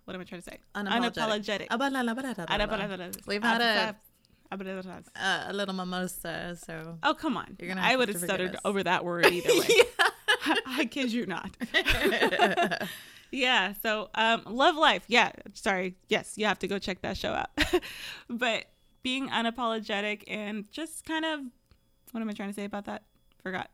what 0.05 0.15
am 0.15 0.21
I 0.21 0.23
trying 0.23 0.41
to 0.41 0.49
say 0.49 0.57
unapologetic. 0.75 1.67
Unapologetic. 1.67 3.27
We've 3.27 3.43
had 3.43 3.61
a, 3.61 3.95
a, 5.15 5.45
a 5.49 5.53
little 5.53 5.73
mimosa, 5.73 6.57
so 6.63 6.97
Oh 7.03 7.13
come 7.13 7.37
on! 7.37 7.55
You're 7.59 7.69
gonna 7.69 7.81
I 7.81 7.95
would 7.95 8.09
have 8.09 8.19
stuttered 8.19 8.55
us. 8.55 8.61
over 8.65 8.83
that 8.83 9.03
word 9.05 9.25
either 9.31 9.53
way. 9.59 9.67
I 10.67 10.85
kid 10.85 11.11
you 11.11 11.25
not. 11.25 11.49
yeah. 13.31 13.73
So, 13.81 14.09
um, 14.15 14.43
love 14.45 14.75
life. 14.75 15.03
Yeah. 15.07 15.31
Sorry. 15.53 15.95
Yes, 16.07 16.33
you 16.37 16.45
have 16.45 16.59
to 16.59 16.67
go 16.67 16.77
check 16.79 17.01
that 17.01 17.17
show 17.17 17.31
out. 17.31 17.49
but 18.29 18.65
being 19.01 19.29
unapologetic 19.29 20.23
and 20.27 20.69
just 20.71 21.05
kind 21.05 21.25
of, 21.25 21.39
what 22.11 22.21
am 22.21 22.29
I 22.29 22.33
trying 22.33 22.49
to 22.49 22.55
say 22.55 22.65
about 22.65 22.85
that? 22.85 23.03
Forgot. 23.41 23.69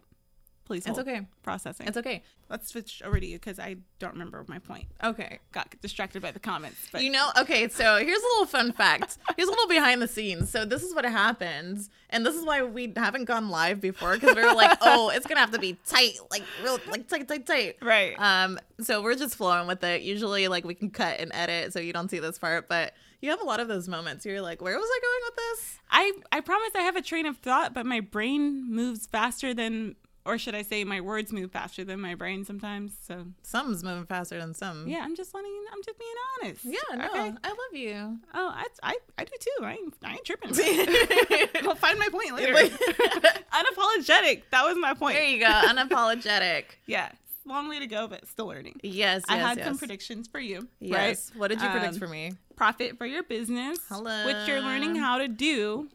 Please. 0.66 0.86
it's 0.86 1.00
okay. 1.00 1.22
Processing. 1.44 1.88
It's 1.88 1.98
okay. 1.98 2.24
Let's 2.50 2.70
switch 2.70 3.02
over 3.04 3.20
to 3.20 3.26
you 3.26 3.38
because 3.38 3.60
I 3.60 3.78
don't 4.00 4.14
remember 4.14 4.46
my 4.48 4.60
point. 4.60 4.86
Okay. 5.04 5.40
Got 5.52 5.76
distracted 5.82 6.22
by 6.22 6.32
the 6.32 6.40
comments. 6.40 6.88
But 6.92 7.04
You 7.04 7.12
know, 7.12 7.30
okay, 7.40 7.68
so 7.68 7.98
here's 7.98 8.22
a 8.22 8.28
little 8.34 8.46
fun 8.46 8.72
fact. 8.72 9.18
Here's 9.36 9.48
a 9.48 9.52
little 9.52 9.68
behind 9.68 10.02
the 10.02 10.08
scenes. 10.08 10.50
So 10.50 10.64
this 10.64 10.84
is 10.84 10.94
what 10.96 11.04
happens, 11.06 11.90
and 12.10 12.26
this 12.26 12.36
is 12.36 12.46
why 12.46 12.64
we 12.64 12.94
haven't 12.96 13.26
gone 13.26 13.50
live 13.50 13.82
before 13.82 14.14
because 14.14 14.36
we 14.36 14.44
were 14.44 14.54
like, 14.54 14.78
oh, 14.82 15.10
it's 15.10 15.26
gonna 15.26 15.40
have 15.42 15.52
to 15.52 15.60
be 15.60 15.78
tight, 15.86 16.14
like 16.30 16.44
real, 16.64 16.80
like 16.90 17.08
tight, 17.08 17.28
tight, 17.28 17.46
tight. 17.46 17.78
right. 17.82 18.20
Um, 18.20 18.60
so 18.80 19.02
we're 19.02 19.16
just 19.16 19.36
flowing 19.36 19.68
with 19.68 19.84
it. 19.84 20.02
Usually, 20.04 20.48
like 20.48 20.64
we 20.66 20.74
can 20.76 20.90
cut 20.90 21.20
and 21.20 21.32
edit, 21.34 21.74
so 21.74 21.80
you 21.80 21.92
don't 21.94 22.10
see 22.10 22.20
this 22.20 22.38
part, 22.40 22.68
but 22.70 22.94
you 23.22 23.30
have 23.30 23.42
a 23.42 23.46
lot 23.46 23.60
of 23.60 23.68
those 23.68 23.88
moments. 23.88 24.26
You're 24.26 24.42
like, 24.42 24.62
where 24.62 24.78
was 24.78 24.88
I 24.90 25.00
going 25.02 25.22
with 25.26 25.36
this? 25.36 25.80
I 25.90 26.12
I 26.38 26.40
promise 26.42 26.72
I 26.76 26.82
have 26.82 26.96
a 26.96 27.02
train 27.02 27.26
of 27.26 27.38
thought, 27.38 27.74
but 27.74 27.86
my 27.86 28.00
brain 28.00 28.70
moves 28.74 29.06
faster 29.08 29.54
than, 29.54 29.96
or 30.26 30.38
should 30.38 30.54
I 30.56 30.62
say, 30.62 30.84
my 30.84 31.02
words 31.02 31.32
move 31.34 31.52
faster 31.52 31.84
than 31.84 32.00
my 32.00 32.16
brain 32.16 32.46
sometimes. 32.46 32.94
So 33.06 33.26
Something's 33.44 33.84
moving 33.84 34.06
faster 34.06 34.40
than 34.40 34.54
some. 34.54 34.88
yeah, 34.88 35.00
I'm 35.04 35.16
just 35.16 35.34
letting. 35.34 35.52
I'm 35.74 35.82
just 35.84 35.98
being 35.98 36.12
honest. 36.44 36.66
Yeah, 36.66 36.96
no, 36.98 37.06
Okay. 37.08 37.34
I 37.44 37.48
love 37.50 37.74
you. 37.74 38.20
Oh, 38.34 38.52
I, 38.54 38.66
I 38.84 38.98
I 39.18 39.24
do 39.24 39.32
too. 39.40 39.64
I 39.66 39.72
ain't, 39.74 39.94
I 40.04 40.12
ain't 40.14 40.26
tripping. 40.26 40.52
I'll 41.68 41.76
find 41.76 41.98
my 42.00 42.10
point 42.10 42.36
later. 42.36 42.54
Unapologetic. 43.54 44.44
That 44.52 44.64
was 44.66 44.78
my 44.78 44.94
point. 44.94 45.16
There 45.16 45.26
you 45.26 45.40
go, 45.40 45.46
unapologetic. 45.48 46.64
Yeah, 46.88 47.10
long 47.46 47.70
way 47.70 47.80
to 47.80 47.88
go, 47.88 48.08
but 48.08 48.28
still 48.28 48.48
learning. 48.48 48.80
Yes, 48.84 48.94
yes, 48.94 49.24
I 49.30 49.38
had 49.38 49.58
yes. 49.58 49.66
some 49.68 49.78
predictions 49.78 50.28
for 50.28 50.40
you. 50.40 50.68
Yes. 50.80 51.32
Right? 51.34 51.40
What 51.40 51.48
did 51.50 51.62
you 51.62 51.70
predict 51.70 51.94
Um, 51.94 52.00
for 52.00 52.08
me? 52.08 52.34
Profit 52.56 52.98
for 52.98 53.06
your 53.06 53.24
business, 53.24 53.80
Hello. 53.88 54.26
which 54.26 54.48
you're 54.48 54.60
learning 54.62 54.96
how 54.96 55.18
to 55.20 55.28
do. 55.30 55.88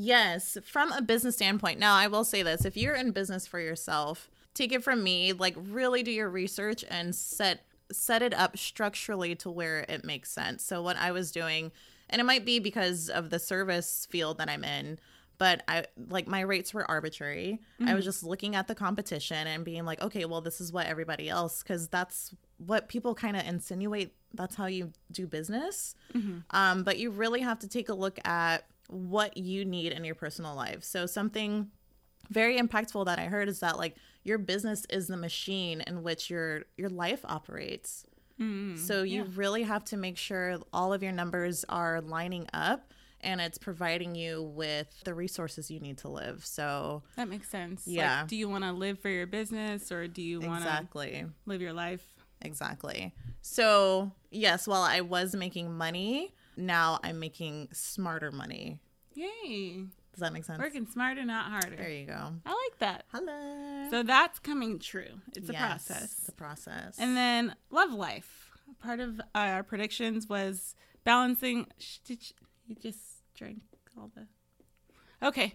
Yes, 0.00 0.56
from 0.64 0.92
a 0.92 1.02
business 1.02 1.34
standpoint. 1.34 1.80
Now, 1.80 1.96
I 1.96 2.06
will 2.06 2.24
say 2.24 2.42
this 2.44 2.64
if 2.64 2.76
you're 2.76 2.94
in 2.94 3.10
business 3.10 3.46
for 3.48 3.58
yourself, 3.58 4.30
take 4.54 4.70
it 4.72 4.84
from 4.84 5.02
me, 5.02 5.32
like 5.32 5.56
really 5.56 6.04
do 6.04 6.12
your 6.12 6.30
research 6.30 6.84
and 6.88 7.14
set 7.14 7.64
set 7.90 8.22
it 8.22 8.34
up 8.34 8.56
structurally 8.56 9.34
to 9.34 9.50
where 9.50 9.80
it 9.88 10.04
makes 10.04 10.30
sense. 10.30 10.62
So 10.62 10.82
what 10.82 10.96
I 10.98 11.10
was 11.10 11.32
doing, 11.32 11.72
and 12.08 12.20
it 12.20 12.24
might 12.24 12.44
be 12.44 12.58
because 12.58 13.08
of 13.08 13.30
the 13.30 13.38
service 13.38 14.06
field 14.10 14.38
that 14.38 14.48
I'm 14.48 14.62
in, 14.62 14.98
but 15.36 15.62
I 15.66 15.86
like 16.08 16.28
my 16.28 16.40
rates 16.40 16.72
were 16.72 16.88
arbitrary. 16.88 17.58
I 17.84 17.94
was 17.94 18.04
just 18.04 18.22
looking 18.22 18.54
at 18.54 18.68
the 18.68 18.74
competition 18.76 19.46
and 19.48 19.64
being 19.64 19.84
like, 19.84 20.00
okay, 20.00 20.26
well, 20.26 20.42
this 20.42 20.60
is 20.60 20.72
what 20.72 20.86
everybody 20.86 21.28
else 21.28 21.60
cuz 21.62 21.88
that's 21.88 22.34
what 22.58 22.88
people 22.88 23.14
kind 23.16 23.36
of 23.36 23.44
insinuate 23.46 24.14
that's 24.34 24.56
how 24.56 24.66
you 24.66 24.92
do 25.10 25.26
business. 25.26 25.94
Um, 26.50 26.82
but 26.84 26.98
you 26.98 27.10
really 27.10 27.40
have 27.40 27.58
to 27.60 27.68
take 27.68 27.88
a 27.88 27.94
look 27.94 28.18
at 28.26 28.64
what 28.88 29.36
you 29.36 29.64
need 29.64 29.92
in 29.92 30.04
your 30.04 30.14
personal 30.14 30.54
life. 30.54 30.82
So 30.82 31.06
something 31.06 31.70
very 32.30 32.58
impactful 32.58 33.06
that 33.06 33.18
I 33.18 33.26
heard 33.26 33.48
is 33.48 33.60
that 33.60 33.78
like 33.78 33.96
your 34.24 34.38
business 34.38 34.84
is 34.90 35.06
the 35.06 35.16
machine 35.16 35.82
in 35.86 36.02
which 36.02 36.28
your 36.30 36.64
your 36.76 36.90
life 36.90 37.20
operates. 37.24 38.04
Mm. 38.40 38.78
so 38.78 39.02
you 39.02 39.24
really 39.24 39.64
have 39.64 39.84
to 39.86 39.96
make 39.96 40.16
sure 40.16 40.58
all 40.72 40.92
of 40.92 41.02
your 41.02 41.10
numbers 41.10 41.64
are 41.68 42.00
lining 42.00 42.46
up 42.54 42.92
and 43.20 43.40
it's 43.40 43.58
providing 43.58 44.14
you 44.14 44.42
with 44.42 44.88
the 45.04 45.14
resources 45.14 45.70
you 45.70 45.80
need 45.80 45.98
to 45.98 46.08
live. 46.08 46.44
So, 46.44 47.02
That 47.16 47.28
makes 47.28 47.48
sense. 47.48 47.82
Yeah. 47.86 48.20
Like, 48.20 48.28
do 48.28 48.36
you 48.36 48.48
want 48.48 48.64
to 48.64 48.72
live 48.72 49.00
for 49.00 49.08
your 49.08 49.26
business 49.26 49.90
or 49.90 50.06
do 50.06 50.22
you 50.22 50.40
want 50.40 50.62
to 50.62 50.68
exactly. 50.68 51.26
live 51.46 51.60
your 51.60 51.72
life? 51.72 52.04
Exactly. 52.42 53.14
So, 53.42 54.12
yes, 54.30 54.68
while 54.68 54.82
I 54.82 55.00
was 55.00 55.34
making 55.34 55.76
money, 55.76 56.34
now 56.58 56.98
I'm 57.02 57.18
making 57.18 57.68
smarter 57.72 58.30
money. 58.30 58.80
Yay. 59.14 59.84
Does 60.12 60.20
that 60.20 60.32
make 60.32 60.44
sense? 60.44 60.58
Working 60.58 60.86
smarter, 60.86 61.24
not 61.24 61.50
harder. 61.50 61.76
There 61.76 61.90
you 61.90 62.06
go. 62.06 62.32
I 62.44 62.50
like 62.50 62.78
that. 62.80 63.04
Hello. 63.12 63.88
So 63.90 64.02
that's 64.02 64.38
coming 64.40 64.78
true. 64.78 65.20
It's 65.36 65.48
a 65.48 65.52
process. 65.52 66.02
It's 66.18 66.28
a 66.28 66.32
process. 66.32 66.96
And 66.98 67.16
then 67.16 67.54
love 67.70 67.92
life. 67.92 68.50
Part 68.82 69.00
of 69.00 69.20
uh, 69.20 69.22
our 69.34 69.62
predictions 69.62 70.28
was 70.28 70.74
balancing. 71.04 71.66
Did 72.04 72.18
you, 72.28 72.34
you 72.66 72.76
just 72.76 72.98
drank 73.34 73.60
all 73.96 74.10
the? 74.14 74.26
Okay. 75.26 75.54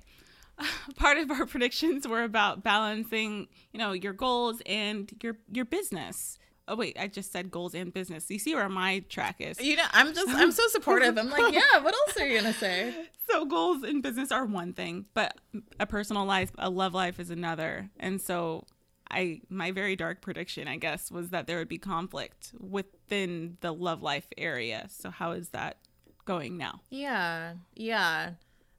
Part 0.95 1.17
of 1.17 1.29
our 1.31 1.45
predictions 1.47 2.07
were 2.07 2.23
about 2.23 2.63
balancing, 2.63 3.47
you 3.71 3.79
know, 3.79 3.91
your 3.91 4.13
goals 4.13 4.61
and 4.65 5.11
your 5.21 5.37
your 5.51 5.65
business. 5.65 6.37
Oh 6.67 6.75
wait, 6.75 6.97
I 6.97 7.07
just 7.07 7.31
said 7.31 7.51
goals 7.51 7.75
and 7.75 7.93
business. 7.93 8.29
You 8.29 8.39
see 8.39 8.55
where 8.55 8.69
my 8.69 8.99
track 9.09 9.37
is. 9.39 9.59
you 9.59 9.75
know, 9.75 9.83
I'm 9.91 10.13
just, 10.13 10.29
I'm 10.29 10.51
so 10.51 10.65
supportive. 10.69 11.17
I'm 11.17 11.29
like, 11.29 11.53
yeah, 11.53 11.79
what 11.81 11.93
else 11.93 12.17
are 12.17 12.25
you 12.25 12.39
going 12.39 12.53
to 12.53 12.57
say? 12.59 12.93
so 13.29 13.45
goals 13.45 13.83
in 13.83 14.01
business 14.01 14.31
are 14.31 14.45
one 14.45 14.73
thing, 14.73 15.05
but 15.13 15.37
a 15.79 15.85
personal 15.85 16.25
life, 16.25 16.51
a 16.57 16.69
love 16.69 16.93
life 16.93 17.19
is 17.19 17.29
another. 17.29 17.89
And 17.99 18.21
so 18.21 18.65
I 19.11 19.41
my 19.49 19.71
very 19.71 19.95
dark 19.95 20.21
prediction, 20.21 20.67
I 20.67 20.77
guess, 20.77 21.11
was 21.11 21.29
that 21.29 21.47
there 21.47 21.57
would 21.57 21.67
be 21.67 21.77
conflict 21.77 22.53
within 22.59 23.57
the 23.61 23.73
love 23.73 24.01
life 24.01 24.27
area. 24.37 24.87
So 24.89 25.09
how 25.09 25.31
is 25.31 25.49
that 25.49 25.77
going 26.25 26.57
now? 26.57 26.81
Yeah, 26.89 27.53
yeah. 27.75 28.31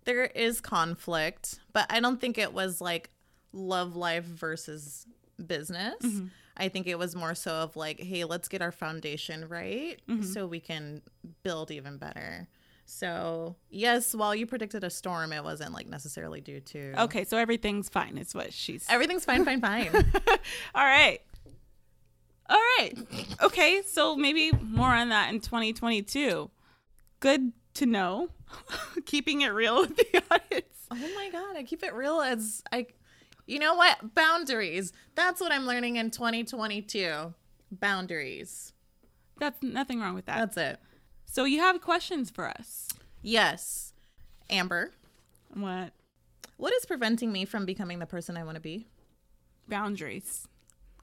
There 0.05 0.25
is 0.25 0.61
conflict, 0.61 1.61
but 1.73 1.87
I 1.91 2.01
don't 2.01 2.21
think 2.21 2.37
it 2.37 2.53
was 2.53 2.81
like 2.81 3.11
love 3.53 3.97
life 3.97 4.25
versus 4.25 5.07
business. 5.45 5.95
Mm-hmm. 6.03 6.27
I 6.57 6.69
think 6.69 6.87
it 6.87 6.99
was 6.99 7.17
more 7.17 7.35
so 7.35 7.53
of 7.53 7.77
like, 7.77 8.01
hey, 8.01 8.25
let's 8.25 8.49
get 8.49 8.63
our 8.63 8.73
foundation 8.73 9.49
right 9.49 10.01
mm-hmm. 10.09 10.23
so 10.23 10.47
we 10.47 10.61
can 10.61 11.03
build 11.43 11.71
even 11.71 11.99
better. 11.99 12.49
So, 12.87 13.57
yes, 13.71 14.15
while 14.15 14.35
you 14.35 14.47
predicted 14.47 14.85
a 14.85 14.91
storm, 14.91 15.33
it 15.33 15.43
wasn't 15.43 15.73
like 15.73 15.89
necessarily 15.89 16.41
due 16.41 16.61
to. 16.61 17.03
Okay, 17.05 17.25
so 17.25 17.39
everything's 17.39 17.89
fine 17.89 18.19
is 18.19 18.35
what 18.35 18.53
she's 18.53 18.87
Everything's 18.89 19.25
fine, 19.25 19.45
fine, 19.45 19.61
fine. 19.61 19.91
All 20.75 20.85
right. 20.85 21.21
All 22.49 22.61
right. 22.79 22.95
Okay, 23.43 23.83
so 23.87 24.17
maybe 24.17 24.53
more 24.53 24.91
on 24.91 25.09
that 25.09 25.33
in 25.33 25.41
2022. 25.41 26.51
Good 27.21 27.53
to 27.75 27.87
know. 27.87 28.29
Keeping 29.07 29.41
it 29.41 29.49
real 29.49 29.81
with 29.81 29.97
the 29.97 30.23
audience. 30.31 30.87
oh 30.91 31.11
my 31.15 31.31
God, 31.33 31.57
I 31.57 31.63
keep 31.63 31.83
it 31.83 31.95
real 31.95 32.21
as 32.21 32.63
I. 32.71 32.87
You 33.47 33.59
know 33.59 33.75
what? 33.75 34.15
Boundaries. 34.15 34.93
That's 35.15 35.41
what 35.41 35.53
I'm 35.53 35.67
learning 35.67 35.97
in 35.97 36.11
2022. 36.11 37.35
Boundaries. 37.71 38.73
That's 39.39 39.63
nothing 39.63 40.01
wrong 40.01 40.15
with 40.15 40.27
that. 40.27 40.39
That's 40.39 40.57
it. 40.57 40.79
So 41.27 41.45
you 41.45 41.61
have 41.61 41.81
questions 41.81 42.31
for 42.31 42.49
us. 42.49 42.89
Yes. 43.23 43.93
Amber, 44.51 44.93
What? 45.55 45.93
what 46.59 46.73
is 46.75 46.85
preventing 46.87 47.33
me 47.33 47.45
from 47.45 47.65
becoming 47.67 47.99
the 47.99 48.07
person 48.07 48.37
I 48.37 48.45
want 48.45 48.55
to 48.57 48.61
be? 48.61 48.87
Boundaries. 49.69 50.47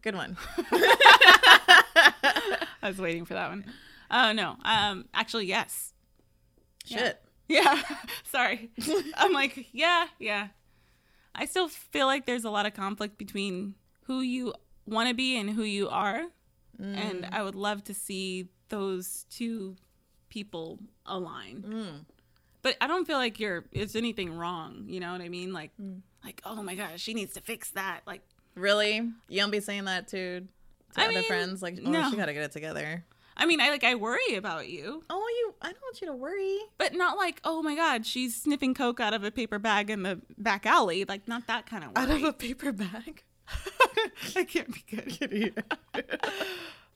Good 0.01 0.15
one. 0.15 0.37
I 0.71 2.57
was 2.83 2.97
waiting 2.99 3.25
for 3.25 3.33
that 3.33 3.49
one. 3.49 3.65
Oh 4.09 4.31
no. 4.31 4.55
Um 4.63 5.05
actually 5.13 5.45
yes. 5.45 5.93
Shit. 6.85 7.21
Yeah. 7.47 7.81
Sorry. 8.31 8.71
I'm 9.15 9.33
like, 9.33 9.67
yeah, 9.73 10.07
yeah. 10.19 10.47
I 11.33 11.45
still 11.45 11.67
feel 11.67 12.07
like 12.07 12.25
there's 12.25 12.43
a 12.43 12.49
lot 12.49 12.65
of 12.65 12.73
conflict 12.73 13.17
between 13.17 13.75
who 14.03 14.21
you 14.21 14.53
want 14.85 15.09
to 15.09 15.15
be 15.15 15.37
and 15.37 15.49
who 15.49 15.63
you 15.63 15.89
are. 15.89 16.25
And 16.79 17.23
mm. 17.23 17.29
I 17.31 17.43
would 17.43 17.53
love 17.53 17.83
to 17.85 17.93
see 17.93 18.47
those 18.69 19.27
two 19.29 19.75
people 20.29 20.79
align. 21.05 21.63
Mm. 21.67 22.05
But 22.63 22.75
I 22.81 22.87
don't 22.87 23.05
feel 23.05 23.17
like 23.17 23.39
you're 23.39 23.65
it's 23.71 23.95
anything 23.95 24.35
wrong, 24.35 24.85
you 24.87 24.99
know 24.99 25.11
what 25.11 25.21
I 25.21 25.29
mean? 25.29 25.53
Like 25.53 25.71
mm. 25.79 26.01
like, 26.23 26.41
oh 26.43 26.63
my 26.63 26.73
gosh, 26.73 26.99
she 26.99 27.13
needs 27.13 27.33
to 27.33 27.41
fix 27.41 27.69
that. 27.71 28.01
Like 28.07 28.21
Really? 28.55 29.09
You 29.29 29.39
don't 29.39 29.51
be 29.51 29.59
saying 29.59 29.85
that 29.85 30.07
to, 30.09 30.41
to 30.41 30.47
I 30.97 31.05
other 31.05 31.13
mean, 31.15 31.23
friends? 31.23 31.61
Like, 31.61 31.79
oh, 31.83 31.89
no. 31.89 32.09
she 32.09 32.17
got 32.17 32.25
to 32.25 32.33
get 32.33 32.43
it 32.43 32.51
together. 32.51 33.03
I 33.41 33.47
mean, 33.47 33.59
I 33.59 33.69
like 33.71 33.83
I 33.83 33.95
worry 33.95 34.35
about 34.35 34.69
you, 34.69 35.03
Oh, 35.09 35.27
you, 35.39 35.55
I 35.63 35.71
don't 35.71 35.81
want 35.81 35.99
you 35.99 36.05
to 36.07 36.13
worry. 36.13 36.59
but 36.77 36.93
not 36.93 37.17
like, 37.17 37.41
oh 37.43 37.63
my 37.63 37.75
god, 37.75 38.05
she's 38.05 38.39
sniffing 38.39 38.75
coke 38.75 38.99
out 38.99 39.15
of 39.15 39.23
a 39.23 39.31
paper 39.31 39.57
bag 39.57 39.89
in 39.89 40.03
the 40.03 40.21
back 40.37 40.67
alley. 40.67 41.05
Like 41.05 41.27
not 41.27 41.47
that 41.47 41.65
kind 41.65 41.83
of 41.83 41.95
worry. 41.95 42.03
Out 42.03 42.11
of 42.11 42.23
a 42.23 42.33
paper 42.33 42.71
bag? 42.71 43.23
I 44.35 44.43
can't 44.43 44.71
be 44.71 44.83
good. 44.95 45.63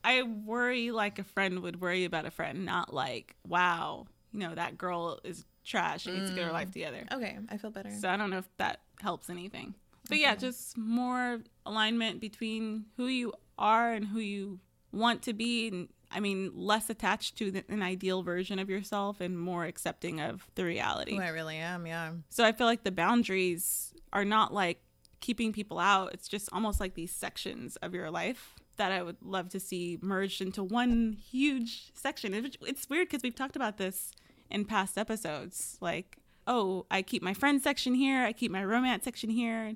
I 0.04 0.22
worry 0.22 0.92
like 0.92 1.18
a 1.18 1.24
friend 1.24 1.62
would 1.62 1.82
worry 1.82 2.06
about 2.06 2.28
a 2.28 2.32
friend, 2.32 2.64
not 2.64 2.94
like, 2.94 3.36
wow, 3.48 4.06
you 4.32 4.38
know, 4.38 4.54
that 4.54 4.78
girl 4.78 5.20
is 5.24 5.46
trash. 5.64 6.04
She 6.04 6.12
needs 6.12 6.30
to 6.30 6.36
get 6.36 6.46
her 6.46 6.52
life 6.52 6.70
mm. 6.70 6.74
together. 6.74 7.06
Okay, 7.12 7.40
I 7.50 7.58
feel 7.58 7.72
better. 7.72 7.90
So 7.90 8.08
I 8.08 8.18
don't 8.18 8.30
know 8.30 8.38
if 8.38 8.50
that 8.58 8.82
helps 9.02 9.32
anything. 9.32 9.74
But 10.08 10.20
yeah, 10.20 10.36
just 10.36 10.78
more 10.78 11.40
alignment 11.66 12.22
between 12.22 12.86
who 12.98 13.08
you 13.08 13.34
are 13.58 13.94
and 13.94 14.06
who 14.06 14.20
you 14.20 14.60
want 14.92 15.24
to 15.24 15.34
be. 15.34 15.70
And 15.70 15.90
I 16.12 16.20
mean, 16.20 16.52
less 16.54 16.90
attached 16.90 17.38
to 17.38 17.52
the, 17.52 17.64
an 17.70 17.82
ideal 17.84 18.24
version 18.24 18.60
of 18.60 18.70
yourself 18.70 19.20
and 19.22 19.38
more 19.40 19.66
accepting 19.66 20.22
of 20.22 20.48
the 20.56 20.64
reality. 20.66 21.16
Who 21.16 21.22
I 21.22 21.30
really 21.30 21.58
am, 21.58 21.86
yeah. 21.86 22.12
So 22.30 22.44
I 22.46 22.52
feel 22.52 22.68
like 22.68 22.84
the 22.84 22.92
boundaries 22.92 23.94
are 24.14 24.26
not 24.26 24.54
like 24.54 24.80
keeping 25.20 25.52
people 25.52 25.80
out. 25.80 26.14
It's 26.14 26.28
just 26.28 26.50
almost 26.54 26.80
like 26.80 26.94
these 26.94 27.12
sections 27.12 27.76
of 27.78 27.94
your 27.94 28.12
life 28.12 28.56
that 28.78 28.92
I 28.92 29.02
would 29.02 29.18
love 29.22 29.50
to 29.50 29.60
see 29.60 29.98
merged 30.02 30.42
into 30.42 30.64
one 30.64 31.14
huge 31.14 31.92
section. 31.94 32.34
It's 32.62 32.90
weird 32.90 33.08
because 33.10 33.24
we've 33.24 33.36
talked 33.36 33.56
about 33.56 33.78
this 33.78 34.12
in 34.52 34.66
past 34.66 34.98
episodes. 34.98 35.78
Like, 35.82 36.18
oh, 36.46 36.86
I 36.92 37.02
keep 37.02 37.24
my 37.24 37.34
friend 37.34 37.62
section 37.62 37.96
here, 37.96 38.24
I 38.24 38.34
keep 38.34 38.52
my 38.52 38.64
romance 38.64 39.04
section 39.06 39.30
here, 39.30 39.76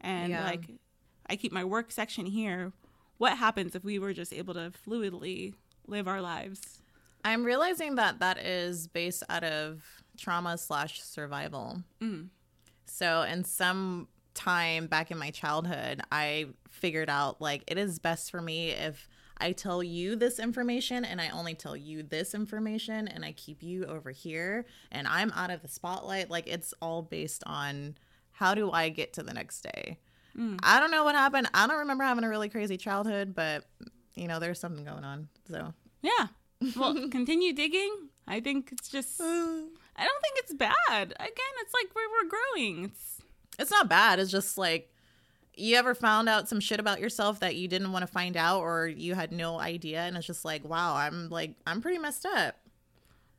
and 0.00 0.30
Yeah. 0.30 0.44
like 0.44 0.70
I 1.30 1.36
keep 1.36 1.52
my 1.52 1.64
work 1.64 1.90
section 1.92 2.26
here. 2.26 2.72
What 3.18 3.38
happens 3.38 3.74
if 3.76 3.84
we 3.84 3.98
were 4.00 4.12
just 4.12 4.32
able 4.32 4.54
to 4.54 4.72
fluidly 4.86 5.54
live 5.86 6.08
our 6.08 6.20
lives? 6.20 6.80
I'm 7.24 7.44
realizing 7.44 7.96
that 7.96 8.18
that 8.20 8.38
is 8.38 8.88
based 8.88 9.22
out 9.28 9.44
of 9.44 9.82
trauma 10.18 10.58
slash 10.58 11.02
survival. 11.02 11.82
Mm. 12.00 12.28
So, 12.86 13.22
in 13.22 13.44
some 13.44 14.08
time 14.34 14.86
back 14.86 15.10
in 15.10 15.18
my 15.18 15.30
childhood, 15.30 16.00
I 16.10 16.46
figured 16.68 17.10
out 17.10 17.40
like 17.40 17.64
it 17.66 17.78
is 17.78 17.98
best 17.98 18.30
for 18.30 18.40
me 18.40 18.70
if 18.70 19.08
I 19.38 19.52
tell 19.52 19.82
you 19.82 20.14
this 20.14 20.38
information 20.38 21.04
and 21.04 21.20
I 21.20 21.30
only 21.30 21.54
tell 21.54 21.76
you 21.76 22.02
this 22.02 22.34
information 22.34 23.08
and 23.08 23.24
I 23.24 23.32
keep 23.32 23.62
you 23.62 23.84
over 23.86 24.10
here 24.10 24.66
and 24.90 25.08
I'm 25.08 25.32
out 25.32 25.50
of 25.50 25.62
the 25.62 25.68
spotlight. 25.68 26.30
Like, 26.30 26.46
it's 26.46 26.74
all 26.80 27.02
based 27.02 27.42
on 27.46 27.96
how 28.30 28.54
do 28.54 28.70
I 28.70 28.88
get 28.88 29.12
to 29.14 29.22
the 29.22 29.34
next 29.34 29.62
day. 29.62 29.98
Mm. 30.36 30.58
I 30.62 30.80
don't 30.80 30.90
know 30.90 31.04
what 31.04 31.14
happened. 31.14 31.48
I 31.54 31.66
don't 31.66 31.80
remember 31.80 32.04
having 32.04 32.24
a 32.24 32.28
really 32.28 32.48
crazy 32.48 32.76
childhood, 32.76 33.34
but 33.34 33.64
you 34.14 34.28
know, 34.28 34.38
there's 34.38 34.58
something 34.60 34.84
going 34.84 35.04
on. 35.04 35.28
So, 35.50 35.72
Yeah. 36.02 36.26
Well, 36.76 36.94
continue 37.10 37.52
digging. 37.52 37.90
I 38.26 38.40
think 38.40 38.70
it's 38.72 38.88
just. 38.88 39.20
Uh. 39.20 39.24
I 39.24 40.04
don't 40.04 40.22
think 40.22 40.36
it's 40.38 40.54
bad. 40.54 41.12
Again, 41.12 41.54
it's 41.60 41.74
like 41.74 41.94
we're, 41.94 42.08
we're 42.08 42.28
growing. 42.28 42.84
It's 42.86 43.18
it's 43.58 43.70
not 43.70 43.88
bad. 43.88 44.18
It's 44.20 44.30
just 44.30 44.56
like 44.56 44.88
you 45.54 45.76
ever 45.76 45.94
found 45.94 46.28
out 46.30 46.48
some 46.48 46.60
shit 46.60 46.80
about 46.80 46.98
yourself 47.00 47.40
that 47.40 47.56
you 47.56 47.68
didn't 47.68 47.92
want 47.92 48.02
to 48.02 48.10
find 48.10 48.36
out 48.36 48.60
or 48.60 48.86
you 48.86 49.14
had 49.14 49.32
no 49.32 49.60
idea 49.60 50.00
and 50.00 50.16
it's 50.16 50.26
just 50.26 50.44
like, 50.46 50.64
wow, 50.64 50.96
I'm 50.96 51.28
like 51.28 51.56
I'm 51.66 51.82
pretty 51.82 51.98
messed 51.98 52.24
up. 52.24 52.54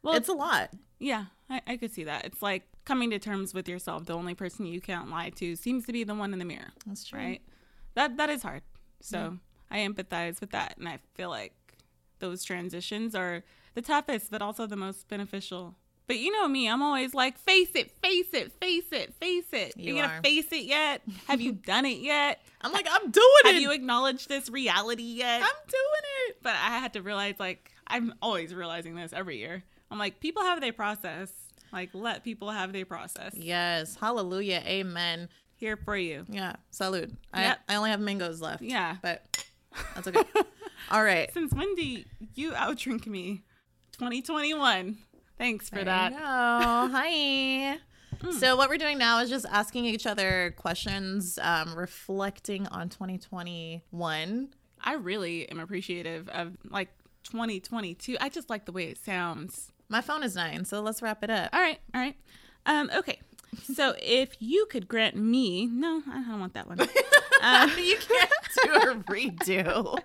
well, 0.04 0.14
it's 0.14 0.30
a 0.30 0.34
lot. 0.34 0.70
yeah, 1.00 1.26
I, 1.50 1.62
I 1.66 1.78
could 1.78 1.92
see 1.92 2.04
that. 2.04 2.26
It's 2.26 2.42
like 2.44 2.64
coming 2.86 3.10
to 3.10 3.18
terms 3.20 3.54
with 3.54 3.68
yourself. 3.68 4.06
The 4.06 4.14
only 4.14 4.36
person 4.36 4.66
you 4.68 4.80
can't 4.82 5.10
lie 5.10 5.30
to 5.38 5.56
seems 5.56 5.86
to 5.88 5.92
be 5.94 6.04
the 6.04 6.14
one 6.14 6.34
in 6.34 6.40
the 6.40 6.46
mirror, 6.46 6.74
That's 6.86 7.04
true. 7.04 7.18
right? 7.20 7.42
That 7.96 8.18
that 8.18 8.30
is 8.30 8.44
hard. 8.44 8.62
So 9.02 9.40
I 9.74 9.80
empathize 9.80 10.40
with 10.40 10.52
that, 10.52 10.76
and 10.78 10.88
I 10.88 11.00
feel 11.16 11.30
like 11.30 11.54
those 12.20 12.44
transitions 12.44 13.16
are 13.16 13.44
the 13.74 13.82
toughest, 13.82 14.30
but 14.32 14.42
also 14.42 14.68
the 14.68 14.76
most 14.76 15.08
beneficial. 15.10 15.76
But 16.06 16.20
you 16.20 16.32
know 16.32 16.48
me, 16.48 16.70
I'm 16.70 16.82
always 16.84 17.14
like, 17.14 17.38
face 17.38 17.72
it, 17.76 17.90
face 17.92 18.28
it, 18.34 18.52
face 18.60 18.92
it, 18.92 19.14
face 19.16 19.46
it. 19.52 19.74
You 19.78 19.96
you 19.96 20.02
gonna 20.02 20.22
face 20.22 20.52
it 20.52 20.66
yet? 20.66 21.02
Have 21.28 21.42
you 21.42 21.52
done 21.66 21.86
it 21.86 22.00
yet? 22.00 22.42
I'm 22.62 22.72
like, 22.72 22.88
I'm 22.90 23.10
doing 23.10 23.26
Have 23.46 23.52
it. 23.52 23.54
Have 23.56 23.62
you 23.62 23.72
acknowledged 23.72 24.30
this 24.30 24.50
reality 24.50 25.04
yet? 25.04 25.42
I'm 25.42 25.50
doing 25.68 26.04
it. 26.28 26.38
but 26.44 26.52
I 26.54 26.78
had 26.80 26.94
to 26.94 27.02
realize, 27.02 27.36
like, 27.40 27.72
I'm 27.88 28.14
always 28.22 28.54
realizing 28.54 28.96
this 28.96 29.12
every 29.12 29.38
year. 29.38 29.64
I'm 29.90 29.98
like, 29.98 30.20
people 30.20 30.44
have 30.44 30.62
their 30.62 30.74
process. 30.74 31.32
Like, 31.72 31.90
let 31.94 32.24
people 32.24 32.52
have 32.52 32.74
their 32.74 32.86
process. 32.86 33.34
Yes. 33.36 33.96
Hallelujah. 34.00 34.62
Amen. 34.66 35.30
Here 35.56 35.78
for 35.78 35.96
you. 35.96 36.26
Yeah. 36.30 36.54
Salute. 36.70 37.12
Yep. 37.36 37.60
I, 37.68 37.74
I 37.74 37.78
only 37.78 37.90
have 37.90 38.00
mangoes 38.00 38.42
left. 38.42 38.62
Yeah. 38.62 38.98
But 39.02 39.46
that's 39.96 40.08
okay. 40.08 40.24
All 40.92 41.04
right. 41.04 41.32
Since 41.34 41.54
when 41.54 41.74
do 41.76 42.04
you 42.36 42.52
outdrink 42.52 43.08
me? 43.08 43.44
2021. 43.94 44.98
Thanks 45.38 45.70
for 45.70 45.76
There 45.76 45.86
that. 45.86 46.12
go. 46.12 46.18
Hi. 46.20 47.78
So 48.40 48.56
what 48.56 48.70
we're 48.70 48.78
doing 48.78 48.98
now 48.98 49.20
is 49.20 49.30
just 49.30 49.46
asking 49.52 49.84
each 49.84 50.08
other 50.08 50.54
questions, 50.56 51.38
um, 51.42 51.76
reflecting 51.76 52.68
on 52.68 52.88
2021. 52.88 54.50
I 54.82 54.94
really 54.94 55.50
am 55.50 55.60
appreciative 55.60 56.30
of 56.30 56.56
like 56.70 56.88
2022. 57.24 58.16
I 58.22 58.30
just 58.30 58.50
like 58.50 58.66
the 58.66 58.72
way 58.72 58.86
it 58.86 58.98
sounds. 58.98 59.74
My 59.90 60.00
phone 60.00 60.24
is 60.24 60.36
nine, 60.36 60.64
so 60.64 60.80
let's 60.82 61.02
wrap 61.02 61.22
it 61.24 61.30
up. 61.30 61.50
All 61.52 61.60
right, 61.60 61.80
all 61.94 62.00
right. 62.00 62.16
Um, 62.66 62.90
okay. 62.96 63.20
So 63.62 63.96
if 64.02 64.36
you 64.40 64.66
could 64.68 64.88
grant 64.88 65.16
me, 65.16 65.66
no, 65.66 66.02
I 66.08 66.24
don't 66.24 66.40
want 66.40 66.54
that 66.54 66.68
one. 66.68 66.80
Uh, 67.42 67.70
you 67.78 67.98
can't 67.98 68.32
do 68.64 68.74
a 68.74 68.96
redo. 68.96 70.00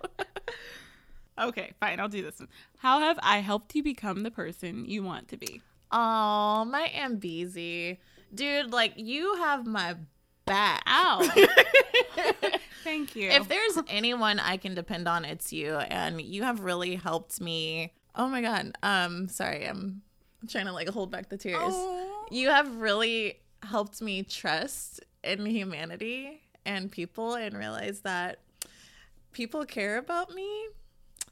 okay, 1.39 1.73
fine, 1.79 1.99
I'll 1.99 2.09
do 2.09 2.21
this 2.21 2.39
one. 2.39 2.49
How 2.77 2.99
have 2.99 3.19
I 3.21 3.39
helped 3.39 3.75
you 3.75 3.83
become 3.83 4.23
the 4.23 4.31
person 4.31 4.85
you 4.85 5.03
want 5.03 5.29
to 5.29 5.37
be? 5.37 5.61
Oh, 5.91 6.65
my 6.65 6.91
Ambezy. 6.95 7.97
Dude, 8.33 8.71
like 8.71 8.93
you 8.97 9.35
have 9.35 9.65
my 9.65 9.95
back. 10.45 10.83
Ow. 10.87 11.21
Thank 12.83 13.15
you. 13.15 13.29
If 13.29 13.47
there's 13.47 13.77
anyone 13.87 14.39
I 14.39 14.57
can 14.57 14.75
depend 14.75 15.07
on, 15.07 15.25
it's 15.25 15.51
you. 15.53 15.75
And 15.75 16.21
you 16.21 16.43
have 16.43 16.61
really 16.61 16.95
helped 16.95 17.41
me. 17.41 17.93
Oh 18.15 18.27
my 18.27 18.41
god. 18.41 18.73
Um, 18.83 19.27
sorry, 19.27 19.65
I'm 19.65 20.01
trying 20.47 20.65
to 20.65 20.73
like 20.73 20.89
hold 20.89 21.11
back 21.11 21.29
the 21.29 21.37
tears. 21.37 21.59
Oh. 21.61 22.18
You 22.31 22.49
have 22.49 22.75
really 22.77 23.39
helped 23.63 24.01
me 24.01 24.23
trust 24.23 25.01
in 25.23 25.45
humanity 25.45 26.41
and 26.65 26.91
people 26.91 27.35
and 27.35 27.57
realize 27.57 28.01
that 28.01 28.39
people 29.31 29.65
care 29.65 29.97
about 29.97 30.33
me. 30.33 30.67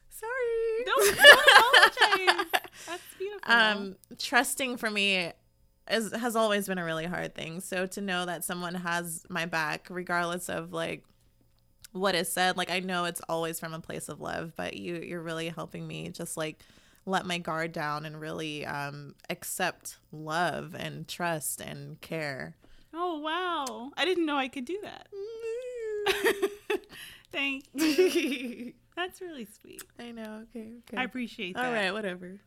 Sorry. 0.10 0.83
don't, 0.86 1.17
don't 1.17 1.39
apologize. 1.57 2.45
That's 2.88 3.03
beautiful. 3.17 3.53
um 3.53 3.95
trusting 4.17 4.77
for 4.77 4.89
me 4.89 5.31
is 5.89 6.12
has 6.13 6.36
always 6.36 6.67
been 6.67 6.77
a 6.77 6.83
really 6.86 7.05
hard 7.05 7.33
thing 7.36 7.60
so 7.60 7.86
to 7.88 8.01
know 8.01 8.25
that 8.25 8.43
someone 8.43 8.75
has 8.75 9.25
my 9.29 9.45
back 9.45 9.88
regardless 9.89 10.49
of 10.49 10.73
like 10.73 11.03
what 11.91 12.13
is 12.15 12.29
said 12.31 12.55
like 12.57 12.69
i 12.69 12.79
know 12.79 13.05
it's 13.05 13.21
always 13.29 13.60
from 13.60 13.73
a 13.73 13.79
place 13.79 14.10
of 14.10 14.19
love 14.21 14.53
but 14.55 14.75
you 14.75 14.95
you're 14.97 15.21
really 15.21 15.49
helping 15.49 15.88
me 15.88 16.10
just 16.10 16.36
like 16.38 16.60
let 17.08 17.26
my 17.26 17.38
guard 17.39 17.72
down 17.72 18.06
and 18.06 18.20
really 18.22 18.65
um 18.65 19.15
accept 19.30 19.98
love 20.12 20.76
and 20.78 21.08
trust 21.08 21.62
and 21.62 22.00
care 22.02 22.56
oh 22.93 23.20
wow, 23.20 23.91
I 23.96 24.06
didn't 24.06 24.26
know 24.26 24.38
I 24.38 24.48
could 24.48 24.65
do 24.65 24.78
that. 24.84 25.08
Thank 27.32 27.65
you. 27.74 28.74
That's 28.96 29.22
really 29.22 29.46
sweet. 29.62 29.84
i 30.00 30.12
know 30.12 30.43
okay 30.50 30.74
okay 30.80 30.98
I 30.98 31.04
appreciate 31.04 31.56
all 31.56 31.63
that. 31.63 31.72
right 31.72 31.93
whatever 31.93 32.39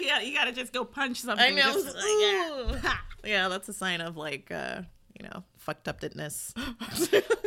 yeah, 0.00 0.20
you 0.20 0.34
gotta 0.34 0.50
just 0.52 0.72
go 0.72 0.84
punch 0.84 1.20
something. 1.20 1.46
i 1.46 1.50
know 1.50 1.72
like, 1.76 2.82
yeah. 2.82 2.96
yeah 3.24 3.48
that's 3.48 3.68
a 3.68 3.72
sign 3.72 4.00
of 4.00 4.16
like 4.16 4.50
uh 4.50 4.82
you 5.18 5.24
know 5.28 5.44
fucked 5.56 5.86
upness 5.86 6.52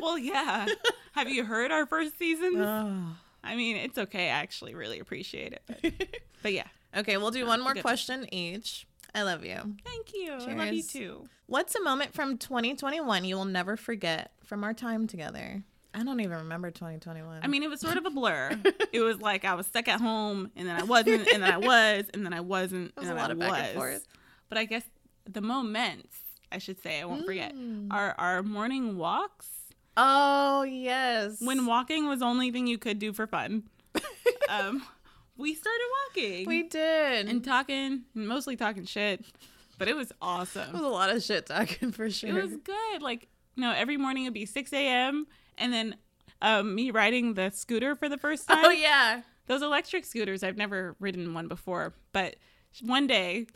Well, 0.01 0.17
yeah. 0.17 0.65
Have 1.13 1.29
you 1.29 1.43
heard 1.45 1.71
our 1.71 1.85
first 1.85 2.17
season? 2.17 2.59
oh. 2.59 3.15
I 3.43 3.55
mean, 3.55 3.75
it's 3.77 3.97
okay. 3.97 4.25
I 4.25 4.33
actually 4.33 4.75
really 4.75 4.99
appreciate 4.99 5.53
it. 5.53 5.63
But, 5.67 6.19
but 6.43 6.53
yeah, 6.53 6.67
Okay, 6.95 7.15
we'll 7.17 7.31
do 7.31 7.45
one 7.45 7.61
more 7.63 7.73
question 7.75 8.31
each. 8.33 8.85
I 9.15 9.23
love 9.23 9.43
you. 9.45 9.57
thank 9.85 10.13
you. 10.13 10.31
I 10.33 10.53
love 10.53 10.73
you 10.73 10.83
too. 10.83 11.27
What's 11.47 11.73
a 11.75 11.81
moment 11.81 12.13
from 12.13 12.37
2021 12.37 13.23
you 13.25 13.35
will 13.35 13.45
never 13.45 13.75
forget 13.77 14.31
from 14.45 14.63
our 14.63 14.73
time 14.73 15.07
together? 15.07 15.63
I 15.93 16.03
don't 16.03 16.19
even 16.21 16.37
remember 16.37 16.71
2021. 16.71 17.39
I 17.43 17.47
mean, 17.47 17.63
it 17.63 17.69
was 17.69 17.81
sort 17.81 17.97
of 17.97 18.05
a 18.05 18.09
blur. 18.09 18.51
it 18.93 19.01
was 19.01 19.19
like 19.21 19.43
I 19.43 19.53
was 19.55 19.67
stuck 19.67 19.87
at 19.89 19.99
home, 19.99 20.51
and 20.55 20.65
then 20.67 20.77
I 20.79 20.83
wasn't, 20.83 21.27
and 21.33 21.43
then 21.43 21.51
I 21.51 21.57
was, 21.57 22.05
and 22.13 22.25
then 22.25 22.33
I 22.33 22.39
wasn't, 22.41 22.95
was 22.97 23.07
and 23.09 23.11
a 23.11 23.15
then 23.15 23.17
lot 23.21 23.29
I 23.29 23.33
of 23.33 23.39
back 23.39 23.49
was. 23.49 23.59
and 23.61 23.75
forth. 23.77 24.07
But 24.47 24.57
I 24.57 24.63
guess 24.65 24.83
the 25.29 25.41
moments, 25.41 26.17
I 26.51 26.57
should 26.59 26.81
say, 26.81 27.01
I 27.01 27.05
won't 27.05 27.25
forget, 27.25 27.53
Mm. 27.53 27.87
are 27.91 28.15
our 28.17 28.41
morning 28.43 28.97
walks. 28.97 29.47
Oh 29.97 30.63
yes. 30.63 31.37
When 31.41 31.65
walking 31.65 32.07
was 32.07 32.19
the 32.19 32.25
only 32.25 32.51
thing 32.51 32.67
you 32.67 32.77
could 32.77 32.99
do 32.99 33.13
for 33.13 33.27
fun. 33.27 33.63
um, 34.49 34.83
we 35.37 35.55
started 35.55 35.81
walking 36.07 36.47
we 36.47 36.63
did, 36.63 37.27
and 37.27 37.43
talking, 37.43 38.03
mostly 38.13 38.55
talking 38.55 38.85
shit, 38.85 39.25
but 39.77 39.87
it 39.87 39.95
was 39.95 40.11
awesome. 40.21 40.69
it 40.69 40.73
was 40.73 40.83
a 40.83 40.87
lot 40.87 41.09
of 41.09 41.23
shit 41.23 41.45
talking 41.45 41.91
for 41.91 42.09
sure. 42.09 42.29
It 42.29 42.33
was 42.33 42.55
good. 42.57 43.01
Like, 43.01 43.27
you 43.55 43.63
know, 43.63 43.71
every 43.71 43.97
morning 43.97 44.23
it'd 44.23 44.33
be 44.33 44.45
6 44.45 44.71
a.m. 44.73 45.27
and 45.57 45.73
then 45.73 45.95
um, 46.41 46.73
me 46.75 46.91
riding 46.91 47.33
the 47.33 47.49
scooter 47.51 47.95
for 47.95 48.09
the 48.09 48.17
first 48.17 48.47
time. 48.47 48.65
oh 48.65 48.71
yeah. 48.71 49.21
Those 49.47 49.61
electric 49.63 50.05
scooters, 50.05 50.43
I've 50.43 50.55
never 50.55 50.95
ridden 50.99 51.33
one 51.33 51.47
before, 51.47 51.93
but 52.13 52.35
one 52.81 53.07
day, 53.07 53.47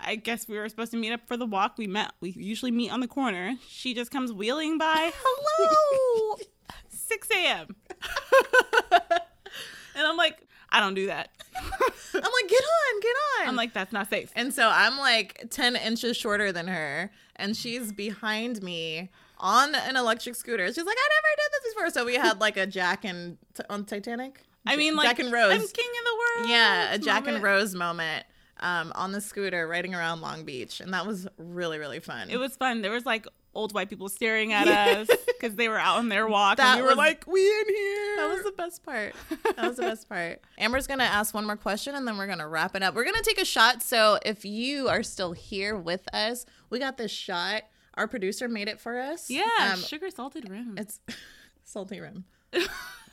I 0.00 0.16
guess 0.16 0.48
we 0.48 0.58
were 0.58 0.68
supposed 0.68 0.92
to 0.92 0.98
meet 0.98 1.12
up 1.12 1.26
for 1.26 1.36
the 1.36 1.46
walk. 1.46 1.78
We 1.78 1.86
met, 1.86 2.12
we 2.20 2.30
usually 2.30 2.70
meet 2.70 2.90
on 2.90 3.00
the 3.00 3.08
corner. 3.08 3.54
She 3.68 3.94
just 3.94 4.10
comes 4.10 4.32
wheeling 4.32 4.78
by. 4.78 5.12
Hello! 5.14 6.36
6 6.88 7.28
a.m. 7.30 7.76
and 8.92 10.06
I'm 10.06 10.16
like, 10.16 10.46
I 10.70 10.80
don't 10.80 10.94
do 10.94 11.06
that. 11.06 11.30
I'm 11.56 12.20
like, 12.20 12.48
get 12.48 12.62
on, 12.62 13.00
get 13.00 13.16
on. 13.40 13.48
I'm 13.48 13.56
like, 13.56 13.72
that's 13.72 13.92
not 13.92 14.10
safe. 14.10 14.30
and 14.34 14.52
so 14.52 14.68
I'm 14.72 14.98
like 14.98 15.46
10 15.50 15.76
inches 15.76 16.16
shorter 16.16 16.50
than 16.52 16.66
her, 16.68 17.10
and 17.36 17.56
she's 17.56 17.92
behind 17.92 18.62
me 18.62 19.10
on 19.38 19.74
an 19.74 19.96
electric 19.96 20.34
scooter. 20.34 20.66
She's 20.68 20.84
like, 20.84 20.96
I 20.98 21.08
never 21.08 21.36
did 21.36 21.52
this 21.52 21.74
before. 21.74 21.90
So 21.90 22.04
we 22.04 22.14
had 22.14 22.40
like 22.40 22.56
a 22.56 22.66
Jack 22.66 23.04
and 23.04 23.36
on 23.68 23.84
Titanic. 23.84 24.42
I 24.66 24.76
mean, 24.76 24.96
like, 24.96 25.08
Jack 25.08 25.18
and 25.18 25.32
Rose. 25.32 25.52
I'm 25.52 25.60
king 25.60 25.66
of 25.66 26.04
the 26.04 26.18
world. 26.40 26.50
Yeah, 26.50 26.94
a 26.94 26.98
Jack 26.98 27.26
and. 27.28 27.42
Rose 27.42 27.74
moment 27.74 28.24
um, 28.60 28.92
on 28.94 29.12
the 29.12 29.20
scooter 29.20 29.66
riding 29.66 29.94
around 29.94 30.20
Long 30.20 30.44
Beach, 30.44 30.80
and 30.80 30.92
that 30.94 31.06
was 31.06 31.26
really 31.38 31.78
really 31.78 32.00
fun. 32.00 32.30
It 32.30 32.36
was 32.38 32.56
fun. 32.56 32.82
There 32.82 32.90
was 32.92 33.04
like 33.06 33.26
old 33.56 33.72
white 33.72 33.88
people 33.88 34.08
staring 34.08 34.52
at 34.52 34.66
us 34.66 35.08
because 35.26 35.54
they 35.54 35.68
were 35.68 35.78
out 35.78 35.98
on 35.98 36.08
their 36.08 36.26
walk, 36.26 36.56
That 36.56 36.76
and 36.78 36.82
we 36.84 36.88
were 36.88 36.96
like, 36.96 37.24
"We 37.26 37.40
in 37.40 37.64
here." 37.68 38.16
that 38.16 38.28
was 38.34 38.42
the 38.44 38.52
best 38.56 38.82
part. 38.84 39.14
That 39.56 39.68
was 39.68 39.76
the 39.76 39.82
best 39.82 40.08
part. 40.08 40.40
Amber's 40.58 40.86
gonna 40.88 41.04
ask 41.04 41.32
one 41.34 41.46
more 41.46 41.56
question, 41.56 41.94
and 41.94 42.06
then 42.06 42.16
we're 42.18 42.26
gonna 42.26 42.48
wrap 42.48 42.74
it 42.74 42.82
up. 42.82 42.94
We're 42.94 43.04
gonna 43.04 43.22
take 43.22 43.40
a 43.40 43.44
shot. 43.44 43.82
So 43.82 44.18
if 44.24 44.44
you 44.44 44.88
are 44.88 45.02
still 45.02 45.32
here 45.32 45.76
with 45.76 46.12
us, 46.14 46.46
we 46.70 46.78
got 46.80 46.96
this 46.96 47.12
shot. 47.12 47.62
Our 47.96 48.08
producer 48.08 48.48
made 48.48 48.66
it 48.66 48.80
for 48.80 48.98
us. 48.98 49.30
yeah, 49.30 49.44
Um, 49.60 49.78
sugar 49.80 50.10
salted 50.10 50.48
rim. 50.50 50.74
it's 50.76 50.98
salty 51.64 52.00
rim. 52.00 52.24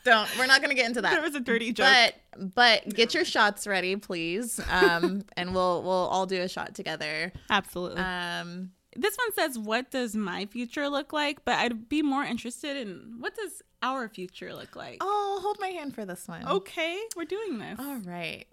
Don't. 0.03 0.27
We're 0.37 0.47
not 0.47 0.61
gonna 0.61 0.73
get 0.73 0.87
into 0.87 1.01
that. 1.01 1.11
there 1.11 1.21
was 1.21 1.35
a 1.35 1.39
dirty 1.39 1.71
joke. 1.73 1.87
But 1.87 2.53
but 2.55 2.89
get 2.95 3.13
your 3.13 3.25
shots 3.25 3.67
ready, 3.67 3.95
please. 3.95 4.59
Um, 4.69 5.23
and 5.37 5.53
we'll 5.53 5.83
we'll 5.83 5.91
all 5.91 6.25
do 6.25 6.41
a 6.41 6.47
shot 6.49 6.75
together. 6.75 7.31
Absolutely. 7.49 8.01
Um, 8.01 8.71
this 8.95 9.15
one 9.17 9.33
says, 9.33 9.57
"What 9.59 9.91
does 9.91 10.15
my 10.15 10.45
future 10.47 10.89
look 10.89 11.13
like?" 11.13 11.45
But 11.45 11.55
I'd 11.59 11.87
be 11.89 12.01
more 12.01 12.23
interested 12.23 12.77
in 12.77 13.15
what 13.19 13.35
does 13.35 13.61
our 13.81 14.07
future 14.09 14.53
look 14.53 14.75
like. 14.75 14.97
oh, 15.01 15.39
hold 15.41 15.57
my 15.59 15.69
hand 15.69 15.95
for 15.95 16.05
this 16.05 16.27
one. 16.27 16.47
Okay, 16.47 16.99
we're 17.15 17.25
doing 17.25 17.57
this. 17.59 17.79
All 17.79 17.97
right. 17.97 18.45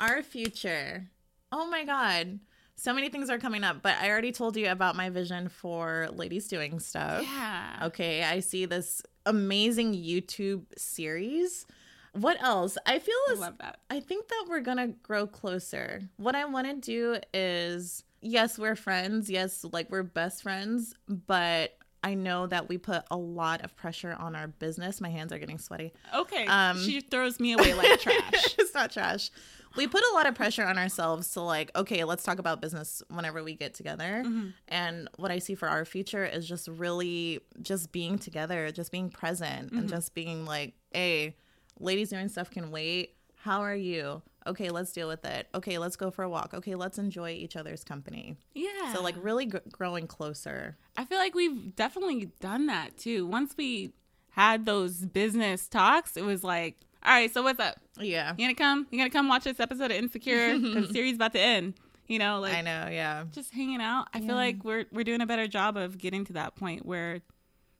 Our 0.00 0.22
future. 0.22 1.08
Oh 1.52 1.66
my 1.66 1.84
God. 1.84 2.40
So 2.76 2.92
many 2.92 3.08
things 3.08 3.30
are 3.30 3.38
coming 3.38 3.64
up, 3.64 3.82
but 3.82 3.96
I 4.00 4.10
already 4.10 4.32
told 4.32 4.56
you 4.56 4.68
about 4.70 4.96
my 4.96 5.08
vision 5.08 5.48
for 5.48 6.08
ladies 6.12 6.46
doing 6.46 6.78
stuff. 6.78 7.22
yeah. 7.22 7.80
Okay. 7.84 8.22
I 8.22 8.40
see 8.40 8.66
this 8.66 9.02
amazing 9.24 9.94
YouTube 9.94 10.64
series. 10.76 11.66
What 12.12 12.40
else? 12.42 12.78
I 12.86 12.98
feel 12.98 13.14
I 13.30 13.34
love 13.34 13.58
that. 13.58 13.80
I 13.90 14.00
think 14.00 14.28
that 14.28 14.46
we're 14.48 14.60
gonna 14.60 14.88
grow 14.88 15.26
closer. 15.26 16.02
What 16.16 16.34
I 16.34 16.44
want 16.46 16.66
to 16.66 16.74
do 16.74 17.18
is, 17.34 18.04
yes, 18.22 18.58
we're 18.58 18.76
friends. 18.76 19.28
Yes, 19.28 19.64
like 19.72 19.90
we're 19.90 20.02
best 20.02 20.42
friends, 20.42 20.94
but 21.08 21.76
I 22.02 22.14
know 22.14 22.46
that 22.46 22.68
we 22.68 22.78
put 22.78 23.02
a 23.10 23.16
lot 23.16 23.64
of 23.64 23.74
pressure 23.76 24.14
on 24.18 24.36
our 24.36 24.46
business. 24.46 25.00
My 25.00 25.10
hands 25.10 25.32
are 25.32 25.38
getting 25.38 25.58
sweaty. 25.58 25.92
Okay. 26.14 26.46
Um, 26.46 26.78
she 26.80 27.00
throws 27.00 27.40
me 27.40 27.52
away 27.52 27.74
like 27.74 28.00
trash. 28.00 28.54
it's 28.58 28.72
not 28.74 28.92
trash. 28.92 29.30
We 29.76 29.86
put 29.86 30.02
a 30.10 30.14
lot 30.14 30.26
of 30.26 30.34
pressure 30.34 30.64
on 30.64 30.78
ourselves 30.78 31.30
to 31.32 31.40
like, 31.40 31.70
okay, 31.76 32.04
let's 32.04 32.22
talk 32.22 32.38
about 32.38 32.60
business 32.60 33.02
whenever 33.08 33.42
we 33.44 33.54
get 33.54 33.74
together. 33.74 34.22
Mm-hmm. 34.24 34.48
And 34.68 35.08
what 35.16 35.30
I 35.30 35.38
see 35.38 35.54
for 35.54 35.68
our 35.68 35.84
future 35.84 36.24
is 36.24 36.48
just 36.48 36.68
really 36.68 37.40
just 37.62 37.92
being 37.92 38.18
together, 38.18 38.70
just 38.72 38.90
being 38.90 39.10
present 39.10 39.66
Mm-hmm. 39.66 39.78
and 39.78 39.88
just 39.88 40.14
being 40.14 40.44
like, 40.44 40.74
hey, 40.92 41.36
ladies 41.78 42.10
doing 42.10 42.28
stuff 42.28 42.50
can 42.50 42.70
wait. 42.70 43.14
How 43.36 43.60
are 43.60 43.74
you? 43.76 44.22
Okay, 44.46 44.70
let's 44.70 44.92
deal 44.92 45.08
with 45.08 45.24
it. 45.24 45.48
Okay, 45.54 45.78
let's 45.78 45.96
go 45.96 46.10
for 46.10 46.22
a 46.22 46.28
walk. 46.28 46.54
Okay, 46.54 46.74
let's 46.74 46.98
enjoy 46.98 47.30
each 47.30 47.56
other's 47.56 47.82
company. 47.84 48.36
Yeah. 48.54 48.92
So 48.94 49.02
like 49.02 49.14
really 49.20 49.46
gr- 49.46 49.58
growing 49.70 50.06
closer. 50.06 50.76
I 50.96 51.04
feel 51.04 51.18
like 51.18 51.34
we've 51.34 51.74
definitely 51.76 52.30
done 52.40 52.66
that 52.66 52.96
too. 52.96 53.26
Once 53.26 53.54
we 53.56 53.92
had 54.30 54.66
those 54.66 55.04
business 55.06 55.68
talks, 55.68 56.16
it 56.16 56.24
was 56.24 56.44
like, 56.44 56.76
all 57.06 57.12
right, 57.12 57.32
so 57.32 57.42
what's 57.42 57.60
up? 57.60 57.76
Yeah. 57.98 58.34
You 58.36 58.44
gonna 58.44 58.54
come? 58.54 58.86
You 58.90 58.98
gonna 58.98 59.10
come 59.10 59.28
watch 59.28 59.44
this 59.44 59.60
episode 59.60 59.90
of 59.90 59.96
Insecure? 59.96 60.58
Because 60.58 60.88
the 60.88 60.92
series 60.94 61.14
about 61.14 61.32
to 61.32 61.40
end. 61.40 61.74
You 62.08 62.18
know, 62.20 62.38
like 62.40 62.54
I 62.54 62.60
know, 62.60 62.88
yeah. 62.90 63.24
just 63.32 63.52
hanging 63.52 63.80
out. 63.80 64.06
I 64.14 64.18
Yeah. 64.18 64.26
feel 64.26 64.36
like 64.36 64.64
we're 64.64 64.84
we're 64.92 65.04
doing 65.04 65.20
a 65.20 65.26
better 65.26 65.46
job 65.48 65.76
of 65.76 65.98
getting 65.98 66.24
to 66.26 66.34
that 66.34 66.54
point 66.56 66.84
where 66.86 67.20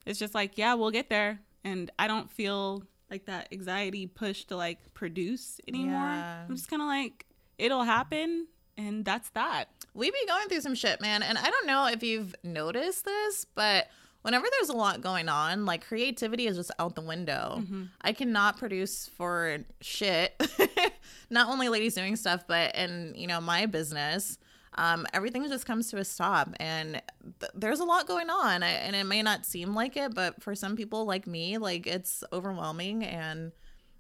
it's 0.04 0.18
just 0.18 0.34
like, 0.34 0.56
yeah, 0.58 0.74
we'll 0.74 0.90
get 0.90 1.08
there, 1.10 1.40
and 1.64 1.90
I 1.98 2.06
don't 2.08 2.30
feel 2.30 2.82
like 3.10 3.26
that 3.26 3.48
anxiety 3.52 4.06
push 4.06 4.44
to 4.46 4.56
like 4.56 4.78
produce 4.94 5.60
anymore. 5.68 5.92
Yeah. 6.00 6.44
I'm 6.48 6.56
just 6.56 6.68
kind 6.68 6.82
of 6.82 6.88
like, 6.88 7.24
it'll 7.58 7.84
happen, 7.84 8.46
and 8.76 9.04
that's 9.04 9.28
that. 9.30 9.68
we 9.94 10.10
be 10.10 10.26
going 10.26 10.48
through 10.48 10.60
some 10.60 10.74
shit, 10.74 11.00
man. 11.00 11.22
And 11.22 11.38
I 11.38 11.48
don't 11.50 11.66
know 11.66 11.86
if 11.86 12.02
you've 12.02 12.34
noticed 12.42 13.04
this, 13.04 13.46
but 13.54 13.88
whenever 14.22 14.46
there's 14.58 14.68
a 14.70 14.76
lot 14.76 15.00
going 15.00 15.28
on, 15.28 15.64
like 15.66 15.86
creativity 15.86 16.46
is 16.46 16.56
just 16.56 16.70
out 16.78 16.94
the 16.94 17.00
window. 17.02 17.62
I 18.02 18.12
cannot 18.12 18.56
produce 18.58 19.08
for 19.16 19.58
shit. 19.80 20.34
Not 21.30 21.48
only 21.48 21.68
ladies 21.68 21.94
doing 21.94 22.16
stuff, 22.16 22.44
but 22.46 22.74
in 22.76 23.14
you 23.16 23.26
know 23.26 23.40
my 23.40 23.66
business. 23.66 24.38
Um, 24.78 25.06
everything 25.14 25.48
just 25.48 25.64
comes 25.64 25.90
to 25.90 25.96
a 25.96 26.04
stop, 26.04 26.50
and 26.60 27.00
th- 27.40 27.52
there's 27.54 27.80
a 27.80 27.84
lot 27.84 28.06
going 28.06 28.28
on, 28.28 28.62
I- 28.62 28.68
and 28.68 28.94
it 28.94 29.04
may 29.04 29.22
not 29.22 29.46
seem 29.46 29.74
like 29.74 29.96
it, 29.96 30.14
but 30.14 30.42
for 30.42 30.54
some 30.54 30.76
people 30.76 31.06
like 31.06 31.26
me, 31.26 31.56
like 31.56 31.86
it's 31.86 32.22
overwhelming, 32.30 33.02
and 33.02 33.52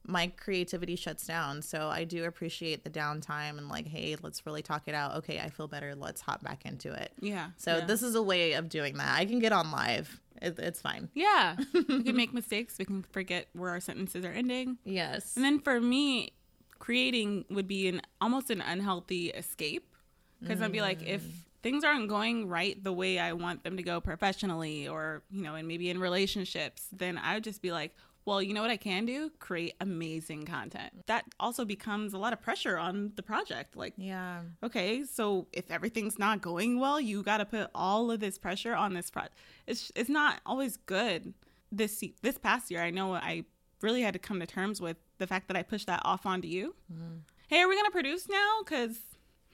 my 0.06 0.28
creativity 0.28 0.96
shuts 0.96 1.26
down. 1.26 1.62
So 1.62 1.88
I 1.88 2.04
do 2.04 2.24
appreciate 2.24 2.84
the 2.84 2.90
downtime 2.90 3.58
and 3.58 3.68
like, 3.68 3.86
hey, 3.86 4.16
let's 4.22 4.46
really 4.46 4.62
talk 4.62 4.82
it 4.86 4.94
out. 4.94 5.16
Okay, 5.16 5.40
I 5.40 5.50
feel 5.50 5.68
better. 5.68 5.94
Let's 5.94 6.20
hop 6.20 6.42
back 6.42 6.64
into 6.64 6.92
it. 6.92 7.12
Yeah. 7.20 7.50
So 7.56 7.78
yeah. 7.78 7.84
this 7.84 8.02
is 8.02 8.14
a 8.14 8.22
way 8.22 8.52
of 8.52 8.68
doing 8.68 8.96
that. 8.98 9.18
I 9.18 9.24
can 9.24 9.38
get 9.38 9.52
on 9.52 9.70
live. 9.70 10.20
It, 10.40 10.58
it's 10.58 10.80
fine. 10.80 11.08
Yeah. 11.14 11.56
we 11.74 12.02
can 12.02 12.16
make 12.16 12.32
mistakes. 12.32 12.76
We 12.78 12.84
can 12.84 13.02
forget 13.02 13.48
where 13.52 13.70
our 13.70 13.80
sentences 13.80 14.24
are 14.24 14.32
ending. 14.32 14.78
Yes. 14.84 15.34
And 15.34 15.44
then 15.44 15.60
for 15.60 15.80
me, 15.80 16.32
creating 16.78 17.44
would 17.50 17.66
be 17.66 17.88
an 17.88 18.02
almost 18.20 18.50
an 18.50 18.60
unhealthy 18.60 19.30
escape 19.30 19.92
because 20.40 20.60
I'd 20.60 20.72
be 20.72 20.82
like, 20.82 21.02
if 21.02 21.22
mm. 21.22 21.32
things 21.62 21.82
aren't 21.82 22.08
going 22.08 22.46
right 22.46 22.82
the 22.82 22.92
way 22.92 23.18
I 23.18 23.32
want 23.32 23.64
them 23.64 23.78
to 23.78 23.82
go 23.82 24.00
professionally 24.00 24.86
or, 24.86 25.22
you 25.30 25.42
know, 25.42 25.54
and 25.54 25.66
maybe 25.66 25.88
in 25.88 25.98
relationships, 25.98 26.86
then 26.92 27.18
I 27.18 27.34
would 27.34 27.44
just 27.44 27.62
be 27.62 27.72
like, 27.72 27.96
well, 28.26 28.42
you 28.42 28.52
know 28.52 28.60
what 28.60 28.72
I 28.72 28.76
can 28.76 29.06
do? 29.06 29.30
Create 29.38 29.74
amazing 29.80 30.44
content. 30.46 31.06
That 31.06 31.24
also 31.38 31.64
becomes 31.64 32.12
a 32.12 32.18
lot 32.18 32.32
of 32.32 32.42
pressure 32.42 32.76
on 32.76 33.12
the 33.14 33.22
project. 33.22 33.76
Like, 33.76 33.94
yeah. 33.96 34.40
okay, 34.64 35.04
so 35.04 35.46
if 35.52 35.70
everything's 35.70 36.18
not 36.18 36.42
going 36.42 36.80
well, 36.80 37.00
you 37.00 37.22
got 37.22 37.38
to 37.38 37.44
put 37.44 37.70
all 37.72 38.10
of 38.10 38.18
this 38.18 38.36
pressure 38.36 38.74
on 38.74 38.94
this 38.94 39.10
project. 39.10 39.36
It's 39.68 39.92
it's 39.94 40.10
not 40.10 40.40
always 40.44 40.76
good. 40.76 41.34
This 41.70 42.02
this 42.20 42.36
past 42.36 42.70
year, 42.70 42.82
I 42.82 42.90
know 42.90 43.14
I 43.14 43.44
really 43.80 44.02
had 44.02 44.12
to 44.14 44.18
come 44.18 44.40
to 44.40 44.46
terms 44.46 44.80
with 44.80 44.96
the 45.18 45.26
fact 45.26 45.46
that 45.46 45.56
I 45.56 45.62
pushed 45.62 45.86
that 45.86 46.02
off 46.04 46.26
onto 46.26 46.48
you. 46.48 46.74
Mm-hmm. 46.92 47.18
Hey, 47.46 47.60
are 47.60 47.68
we 47.68 47.76
gonna 47.76 47.90
produce 47.92 48.28
now? 48.28 48.62
Cause 48.64 48.98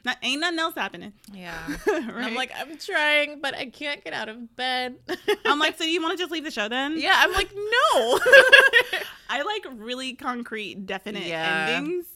not, 0.04 0.16
ain't 0.22 0.40
nothing 0.40 0.58
else 0.58 0.74
happening. 0.74 1.12
Yeah. 1.32 1.56
right? 1.86 2.08
I'm 2.24 2.34
like, 2.34 2.50
I'm 2.56 2.76
trying, 2.78 3.40
but 3.40 3.54
I 3.54 3.66
can't 3.66 4.02
get 4.04 4.12
out 4.12 4.28
of 4.28 4.56
bed. 4.56 4.96
I'm 5.44 5.58
like, 5.58 5.78
so 5.78 5.84
you 5.84 6.02
want 6.02 6.16
to 6.16 6.22
just 6.22 6.32
leave 6.32 6.44
the 6.44 6.50
show 6.50 6.68
then? 6.68 6.98
yeah. 6.98 7.14
I'm 7.16 7.32
like, 7.32 7.50
no. 7.54 8.18
I 9.30 9.42
like 9.42 9.66
really 9.76 10.14
concrete, 10.14 10.86
definite 10.86 11.24
Yeah. 11.24 11.66
endings. 11.76 12.06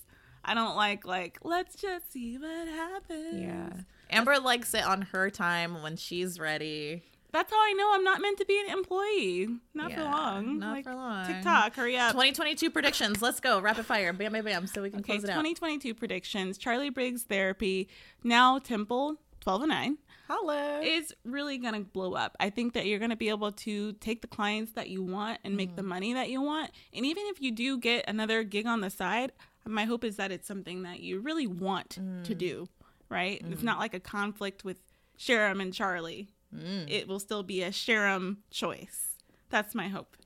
I 0.44 0.54
don't 0.54 0.76
like 0.76 1.04
like 1.06 1.38
let's 1.42 1.74
just 1.74 2.12
see 2.12 2.38
what 2.38 2.68
happens. 2.68 3.40
yeah. 3.40 3.70
Amber 4.10 4.38
likes 4.38 4.72
it 4.74 4.84
on 4.84 5.02
her 5.02 5.30
time 5.30 5.82
when 5.82 5.96
she's 5.96 6.38
ready. 6.38 7.02
That's 7.36 7.52
how 7.52 7.58
I 7.58 7.72
know 7.74 7.92
I'm 7.92 8.02
not 8.02 8.22
meant 8.22 8.38
to 8.38 8.46
be 8.46 8.58
an 8.66 8.72
employee. 8.72 9.48
Not 9.74 9.92
for 9.92 10.02
long. 10.02 10.58
not 10.58 10.72
Like, 10.72 10.84
for 10.84 10.94
long. 10.94 11.26
TikTok, 11.26 11.74
hurry 11.76 11.94
up. 11.98 12.12
2022 12.12 12.70
predictions. 12.70 13.20
Let's 13.20 13.40
go. 13.40 13.60
Rapid 13.60 13.84
fire. 13.84 14.14
Bam, 14.14 14.32
bam, 14.32 14.42
bam. 14.42 14.66
So 14.66 14.80
we 14.80 14.88
can 14.88 15.00
Okay, 15.00 15.12
close 15.18 15.24
it 15.24 15.28
out. 15.28 15.34
2022 15.34 15.92
predictions. 15.92 16.56
Charlie 16.56 16.88
Briggs 16.88 17.24
therapy, 17.24 17.90
now 18.24 18.58
Temple 18.58 19.16
12 19.40 19.62
and 19.64 19.68
9 19.68 19.98
Holla. 20.28 20.80
is 20.82 21.12
really 21.26 21.58
going 21.58 21.74
to 21.74 21.80
blow 21.80 22.14
up. 22.14 22.36
I 22.40 22.48
think 22.48 22.72
that 22.72 22.86
you're 22.86 22.98
going 22.98 23.10
to 23.10 23.16
be 23.16 23.28
able 23.28 23.52
to 23.52 23.92
take 23.92 24.22
the 24.22 24.28
clients 24.28 24.72
that 24.72 24.88
you 24.88 25.02
want 25.02 25.38
and 25.44 25.58
make 25.58 25.76
the 25.76 25.82
Mm. 25.82 25.88
money 25.88 26.14
that 26.14 26.30
you 26.30 26.40
want. 26.40 26.70
And 26.94 27.04
even 27.04 27.24
if 27.26 27.42
you 27.42 27.52
do 27.52 27.76
get 27.78 28.06
another 28.08 28.44
gig 28.44 28.66
on 28.66 28.80
the 28.80 28.88
side, 28.88 29.32
my 29.66 29.84
hope 29.84 30.04
is 30.04 30.16
that 30.16 30.32
it's 30.32 30.48
something 30.48 30.84
that 30.84 31.00
you 31.00 31.20
really 31.20 31.46
want 31.46 31.90
to 31.90 32.00
Mm. 32.34 32.38
do, 32.38 32.68
right? 33.10 33.44
It's 33.50 33.62
not 33.62 33.78
like 33.78 33.92
a 33.92 34.00
conflict 34.00 34.64
with 34.64 34.80
Sharam 35.18 35.60
and 35.60 35.74
Charlie. 35.74 36.28
Mm. 36.54 36.90
It 36.90 37.08
will 37.08 37.20
still 37.20 37.42
be 37.42 37.62
a 37.62 37.70
Sharam 37.70 38.38
choice. 38.50 39.16
That's 39.50 39.74
my 39.74 39.88
hope. 39.88 40.16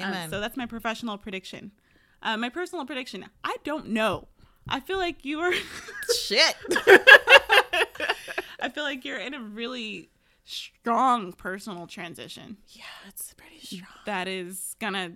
Um, 0.00 0.30
so 0.30 0.40
that's 0.40 0.56
my 0.56 0.66
professional 0.66 1.18
prediction. 1.18 1.72
Uh, 2.22 2.36
my 2.36 2.48
personal 2.48 2.86
prediction, 2.86 3.26
I 3.44 3.56
don't 3.64 3.88
know. 3.88 4.28
I 4.68 4.80
feel 4.80 4.98
like 4.98 5.24
you 5.24 5.40
are. 5.40 5.52
Shit. 6.18 6.54
I 8.60 8.68
feel 8.72 8.84
like 8.84 9.04
you're 9.04 9.18
in 9.18 9.34
a 9.34 9.40
really 9.40 10.08
strong 10.44 11.32
personal 11.32 11.86
transition 11.86 12.56
yeah, 12.68 12.82
it's 13.06 13.32
pretty 13.34 13.60
strong. 13.64 13.86
that 14.06 14.26
is 14.26 14.74
gonna. 14.80 15.12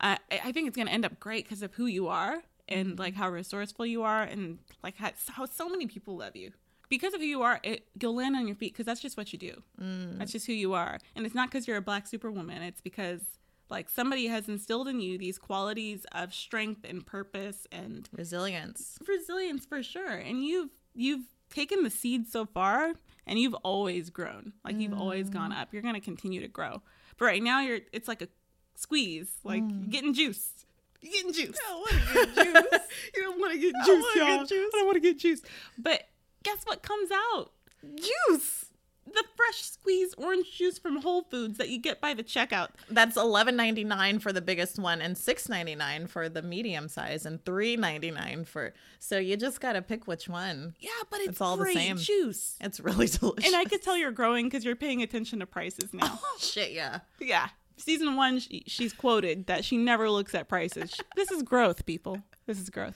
Uh, 0.00 0.16
I 0.30 0.40
I 0.44 0.52
think 0.52 0.68
it's 0.68 0.76
gonna 0.76 0.90
end 0.90 1.04
up 1.04 1.18
great 1.20 1.44
because 1.44 1.62
of 1.62 1.72
who 1.74 1.86
you 1.86 2.08
are 2.08 2.42
and 2.68 2.98
like 2.98 3.14
how 3.14 3.28
resourceful 3.30 3.86
you 3.86 4.02
are 4.02 4.22
and 4.22 4.58
like 4.82 4.96
how, 4.96 5.10
how 5.28 5.46
so 5.46 5.68
many 5.68 5.86
people 5.86 6.16
love 6.16 6.36
you 6.36 6.52
because 6.92 7.14
of 7.14 7.22
who 7.22 7.26
you 7.26 7.40
are. 7.40 7.58
It, 7.62 7.86
you'll 7.98 8.14
land 8.14 8.36
on 8.36 8.46
your 8.46 8.54
feet 8.54 8.74
because 8.74 8.84
that's 8.84 9.00
just 9.00 9.16
what 9.16 9.32
you 9.32 9.38
do. 9.38 9.62
Mm. 9.80 10.18
That's 10.18 10.30
just 10.30 10.46
who 10.46 10.52
you 10.52 10.74
are, 10.74 10.98
and 11.16 11.24
it's 11.24 11.34
not 11.34 11.50
because 11.50 11.66
you're 11.66 11.78
a 11.78 11.82
black 11.82 12.06
superwoman. 12.06 12.60
It's 12.60 12.82
because 12.82 13.22
like 13.70 13.88
somebody 13.88 14.26
has 14.26 14.46
instilled 14.46 14.88
in 14.88 15.00
you 15.00 15.16
these 15.16 15.38
qualities 15.38 16.04
of 16.12 16.34
strength 16.34 16.84
and 16.84 17.06
purpose 17.06 17.66
and 17.72 18.10
Resilience. 18.12 18.98
resilience 19.08 19.64
for 19.64 19.82
sure 19.82 20.12
and 20.12 20.44
you've 20.44 20.68
you've 20.94 21.24
taken 21.48 21.82
the 21.82 21.88
seed 21.88 22.28
so 22.28 22.44
far 22.44 22.92
and 23.26 23.38
you've 23.38 23.54
always 23.64 24.10
grown 24.10 24.52
like 24.62 24.78
you've 24.78 24.92
always 24.92 25.30
mm. 25.30 25.32
gone 25.32 25.52
up 25.52 25.72
you're 25.72 25.80
going 25.80 25.94
to 25.94 26.02
continue 26.02 26.42
to 26.42 26.48
grow 26.48 26.82
but 27.16 27.24
right 27.24 27.42
now 27.42 27.62
you're 27.62 27.80
it's 27.94 28.08
like 28.08 28.20
a 28.20 28.28
squeeze 28.74 29.30
like 29.42 29.62
you're 29.66 29.88
getting 29.88 30.12
juice 30.12 30.66
you're 31.00 31.12
getting 31.12 31.32
juice 31.32 31.58
I 31.66 31.74
want 31.74 31.90
to 31.90 32.34
get 32.34 32.54
juice. 32.54 32.80
you 33.16 33.22
don't 33.22 33.40
want 33.40 33.52
to 33.52 33.58
get 33.58 33.74
juice 33.86 33.88
wanna 33.88 34.14
get 34.14 34.28
y'all. 34.28 34.44
juice. 34.44 34.70
i 34.74 34.78
don't 34.78 34.86
want 34.86 34.96
to 34.96 35.00
get 35.00 35.18
juice 35.18 35.40
but 35.78 36.02
guess 36.42 36.62
what 36.64 36.82
comes 36.82 37.10
out 37.12 37.50
juice. 37.96 38.66
the 39.12 39.24
fresh 39.36 39.62
squeezed 39.62 40.14
orange 40.16 40.50
juice 40.56 40.78
from 40.78 40.96
whole 41.02 41.22
foods 41.22 41.58
that 41.58 41.68
you 41.68 41.78
get 41.78 42.00
by 42.00 42.14
the 42.14 42.22
checkout 42.22 42.68
That's 42.88 43.16
eleven 43.16 43.56
ninety 43.56 43.82
nine 43.84 44.18
for 44.20 44.32
the 44.32 44.40
biggest 44.40 44.78
one, 44.78 45.00
and 45.02 45.18
six 45.18 45.48
ninety 45.48 45.74
nine 45.74 46.06
for 46.06 46.28
the 46.28 46.42
medium 46.42 46.88
size, 46.88 47.26
and 47.26 47.44
three 47.44 47.76
ninety 47.76 48.10
nine 48.10 48.44
for. 48.44 48.72
So 49.00 49.18
you 49.18 49.36
just 49.36 49.60
gotta 49.60 49.82
pick 49.82 50.06
which 50.06 50.28
one. 50.28 50.74
yeah 50.80 50.90
but 51.10 51.20
it's, 51.20 51.30
It's 51.30 51.40
all 51.40 51.56
the 51.56 51.72
same. 51.72 51.96
juice 51.96 52.56
It's 52.60 52.78
really 52.80 53.06
delicious. 53.20 53.46
and 53.46 53.56
i 53.56 53.64
could 53.64 53.82
tell 53.82 53.96
you're 53.96 54.10
growing 54.12 54.46
because 54.46 54.64
you're 54.64 54.76
paying 54.76 55.02
attention 55.02 55.40
to 55.40 55.46
prices 55.46 55.92
now 55.92 56.18
oh, 56.24 56.36
shit, 56.38 56.72
yeah. 56.72 57.00
Yeah. 57.20 57.48
Season 57.78 58.14
one, 58.16 58.38
she, 58.38 58.62
she's 58.68 58.92
quoted 58.92 59.46
that 59.46 59.64
she 59.64 59.76
never 59.76 60.08
looks 60.08 60.34
at 60.36 60.46
prices. 60.48 60.94
This 61.16 61.32
is 61.32 61.42
growth, 61.42 61.84
people. 61.84 62.18
This 62.46 62.60
is 62.60 62.70
growth. 62.70 62.94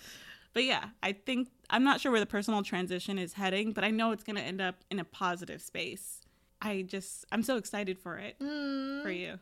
But 0.57 0.65
yeah, 0.65 0.87
I 1.03 1.13
think 1.13 1.49
I'm 1.69 1.85
not 1.85 2.01
sure 2.01 2.11
where 2.11 2.19
the 2.19 2.25
personal 2.25 2.63
transition 2.63 3.19
is 3.19 3.35
heading, 3.35 3.73
but 3.73 3.85
I 3.85 3.91
know 3.91 4.13
it's 4.13 4.25
going 4.25 4.37
to 4.37 4.43
end 4.43 4.63
up 4.63 4.77
in 4.91 4.99
a 4.99 5.05
positive 5.05 5.61
space. 5.61 6.23
I 6.63 6.81
just, 6.81 7.27
I'm 7.31 7.43
so 7.43 7.59
excited 7.59 7.99
for 7.99 8.17
it 8.17 8.37
for 8.39 9.11
you. 9.11 9.39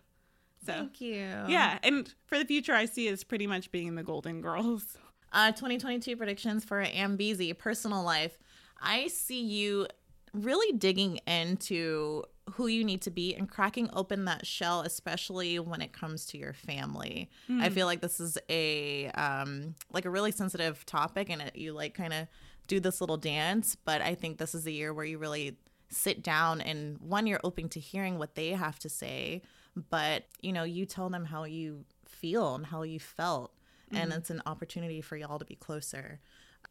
So, 0.66 0.72
Thank 0.72 1.00
you. 1.00 1.20
yeah. 1.46 1.78
And 1.84 2.12
for 2.26 2.36
the 2.36 2.44
future, 2.44 2.74
I 2.74 2.86
see 2.86 3.06
is 3.06 3.22
pretty 3.22 3.46
much 3.46 3.70
being 3.70 3.94
the 3.94 4.02
Golden 4.02 4.40
Girls. 4.42 4.98
Uh, 5.32 5.50
2022 5.50 6.16
predictions 6.16 6.64
for 6.64 6.84
Ambezy 6.84 7.58
personal 7.58 8.04
life. 8.04 8.38
I 8.80 9.08
see 9.08 9.42
you 9.42 9.88
really 10.32 10.76
digging 10.78 11.18
into 11.26 12.22
who 12.52 12.66
you 12.66 12.84
need 12.84 13.02
to 13.02 13.10
be 13.10 13.34
and 13.34 13.48
cracking 13.48 13.88
open 13.92 14.26
that 14.26 14.46
shell, 14.46 14.82
especially 14.82 15.58
when 15.58 15.80
it 15.80 15.92
comes 15.92 16.26
to 16.26 16.38
your 16.38 16.52
family. 16.52 17.30
I 17.60 17.68
feel 17.70 17.86
like 17.86 18.00
this 18.00 18.20
is 18.20 18.36
a 18.48 19.08
um, 19.10 19.74
like 19.92 20.04
a 20.04 20.10
really 20.10 20.30
sensitive 20.32 20.84
topic, 20.86 21.30
and 21.30 21.42
it, 21.42 21.56
you 21.56 21.72
like 21.72 21.94
kind 21.94 22.12
of 22.12 22.28
do 22.66 22.80
this 22.80 23.00
little 23.00 23.16
dance. 23.16 23.76
But 23.76 24.02
I 24.02 24.14
think 24.14 24.38
this 24.38 24.54
is 24.54 24.64
the 24.64 24.72
year 24.72 24.92
where 24.92 25.04
you 25.04 25.18
really 25.18 25.56
sit 25.90 26.22
down 26.22 26.60
and 26.60 26.98
one, 26.98 27.26
you're 27.26 27.40
open 27.44 27.68
to 27.70 27.80
hearing 27.80 28.18
what 28.18 28.34
they 28.34 28.50
have 28.50 28.78
to 28.80 28.88
say, 28.88 29.42
but 29.90 30.24
you 30.40 30.52
know, 30.52 30.64
you 30.64 30.86
tell 30.86 31.08
them 31.08 31.24
how 31.26 31.44
you 31.44 31.84
feel 32.06 32.54
and 32.54 32.66
how 32.66 32.82
you 32.82 32.98
felt 32.98 33.52
and 33.92 34.12
it's 34.12 34.30
an 34.30 34.42
opportunity 34.46 35.00
for 35.00 35.16
y'all 35.16 35.38
to 35.38 35.44
be 35.44 35.54
closer. 35.54 36.20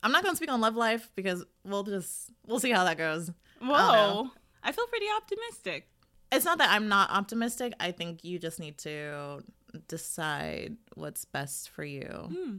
I'm 0.01 0.12
not 0.12 0.23
going 0.23 0.33
to 0.33 0.38
speak 0.38 0.51
on 0.51 0.62
love 0.62 0.75
life 0.75 1.09
because 1.15 1.43
we'll 1.63 1.83
just 1.83 2.31
we'll 2.45 2.60
see 2.60 2.71
how 2.71 2.83
that 2.83 2.98
goes. 2.98 3.29
I 3.62 3.65
don't 3.65 3.69
know. 3.69 4.23
Whoa. 4.23 4.31
I 4.63 4.71
feel 4.71 4.87
pretty 4.87 5.07
optimistic. 5.17 5.87
It's 6.31 6.45
not 6.45 6.57
that 6.57 6.71
I'm 6.71 6.87
not 6.87 7.11
optimistic. 7.11 7.73
I 7.79 7.91
think 7.91 8.23
you 8.23 8.39
just 8.39 8.59
need 8.59 8.77
to 8.79 9.43
decide 9.87 10.77
what's 10.95 11.25
best 11.25 11.69
for 11.69 11.83
you. 11.83 12.55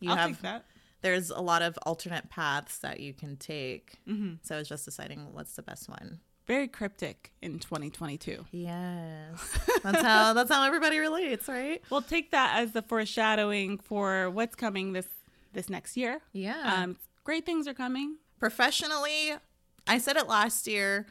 You 0.00 0.10
I'll 0.10 0.16
have 0.16 0.42
that. 0.42 0.64
there's 1.02 1.30
a 1.30 1.40
lot 1.40 1.62
of 1.62 1.78
alternate 1.84 2.30
paths 2.30 2.78
that 2.78 3.00
you 3.00 3.12
can 3.12 3.36
take. 3.36 3.94
Mm-hmm. 4.08 4.34
So 4.42 4.58
it's 4.58 4.68
just 4.68 4.84
deciding 4.84 5.32
what's 5.32 5.54
the 5.54 5.62
best 5.62 5.88
one. 5.88 6.20
Very 6.46 6.68
cryptic 6.68 7.32
in 7.42 7.58
2022. 7.58 8.44
Yes. 8.50 9.58
That's 9.82 10.02
how 10.02 10.32
that's 10.32 10.50
how 10.50 10.64
everybody 10.66 10.98
relates, 10.98 11.46
right? 11.48 11.80
We'll 11.90 12.02
take 12.02 12.32
that 12.32 12.58
as 12.58 12.72
the 12.72 12.82
foreshadowing 12.82 13.78
for 13.78 14.28
what's 14.30 14.56
coming 14.56 14.92
this 14.92 15.06
this 15.52 15.68
next 15.68 15.96
year. 15.96 16.20
Yeah. 16.32 16.74
Um, 16.82 16.96
great 17.24 17.46
things 17.46 17.66
are 17.68 17.74
coming. 17.74 18.16
professionally, 18.40 19.32
I 19.86 19.98
said 19.98 20.16
it 20.16 20.26
last 20.28 20.66
year, 20.66 21.06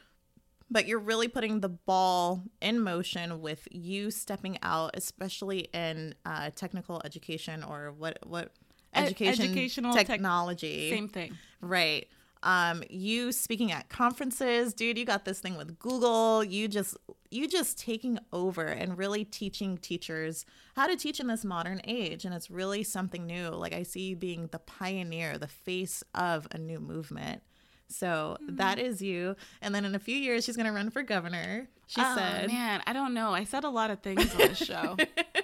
but 0.71 0.87
you're 0.87 0.99
really 0.99 1.27
putting 1.27 1.61
the 1.61 1.69
ball 1.69 2.43
in 2.61 2.79
motion 2.79 3.41
with 3.41 3.67
you 3.71 4.11
stepping 4.11 4.57
out, 4.61 4.91
especially 4.93 5.69
in 5.73 6.15
uh, 6.25 6.51
technical 6.55 7.01
education 7.03 7.63
or 7.63 7.91
what 7.91 8.19
what 8.25 8.51
education, 8.93 9.45
educational 9.45 9.93
tech- 9.93 10.07
technology. 10.07 10.89
Same 10.89 11.09
thing. 11.09 11.37
Right. 11.61 12.07
Um, 12.41 12.83
you 12.89 13.33
speaking 13.33 13.71
at 13.71 13.89
conferences, 13.89 14.73
dude, 14.73 14.97
you 14.97 15.05
got 15.05 15.25
this 15.25 15.39
thing 15.39 15.57
with 15.57 15.77
Google. 15.77 16.43
You 16.43 16.67
just 16.67 16.95
you 17.29 17.47
just 17.47 17.77
taking 17.77 18.17
over 18.31 18.65
and 18.65 18.97
really 18.97 19.25
teaching 19.25 19.77
teachers 19.77 20.45
how 20.75 20.87
to 20.87 20.95
teach 20.95 21.19
in 21.19 21.27
this 21.27 21.43
modern 21.43 21.81
age. 21.83 22.23
And 22.25 22.33
it's 22.33 22.49
really 22.49 22.83
something 22.83 23.25
new. 23.25 23.49
Like 23.49 23.73
I 23.73 23.83
see 23.83 24.01
you 24.01 24.15
being 24.15 24.47
the 24.47 24.59
pioneer, 24.59 25.37
the 25.37 25.47
face 25.47 26.01
of 26.15 26.47
a 26.51 26.57
new 26.57 26.79
movement. 26.79 27.41
So 27.89 28.37
that 28.47 28.77
mm-hmm. 28.77 28.87
is 28.87 29.01
you. 29.01 29.35
And 29.61 29.73
then 29.73 29.83
in 29.83 29.95
a 29.95 29.99
few 29.99 30.15
years 30.15 30.45
she's 30.45 30.55
gonna 30.55 30.71
run 30.71 30.89
for 30.89 31.03
governor. 31.03 31.67
She 31.87 32.01
oh, 32.01 32.15
said 32.15 32.47
man, 32.47 32.81
I 32.85 32.93
don't 32.93 33.13
know. 33.13 33.33
I 33.33 33.43
said 33.43 33.63
a 33.63 33.69
lot 33.69 33.91
of 33.91 33.99
things 33.99 34.31
on 34.33 34.37
this 34.37 34.57
show. 34.57 34.95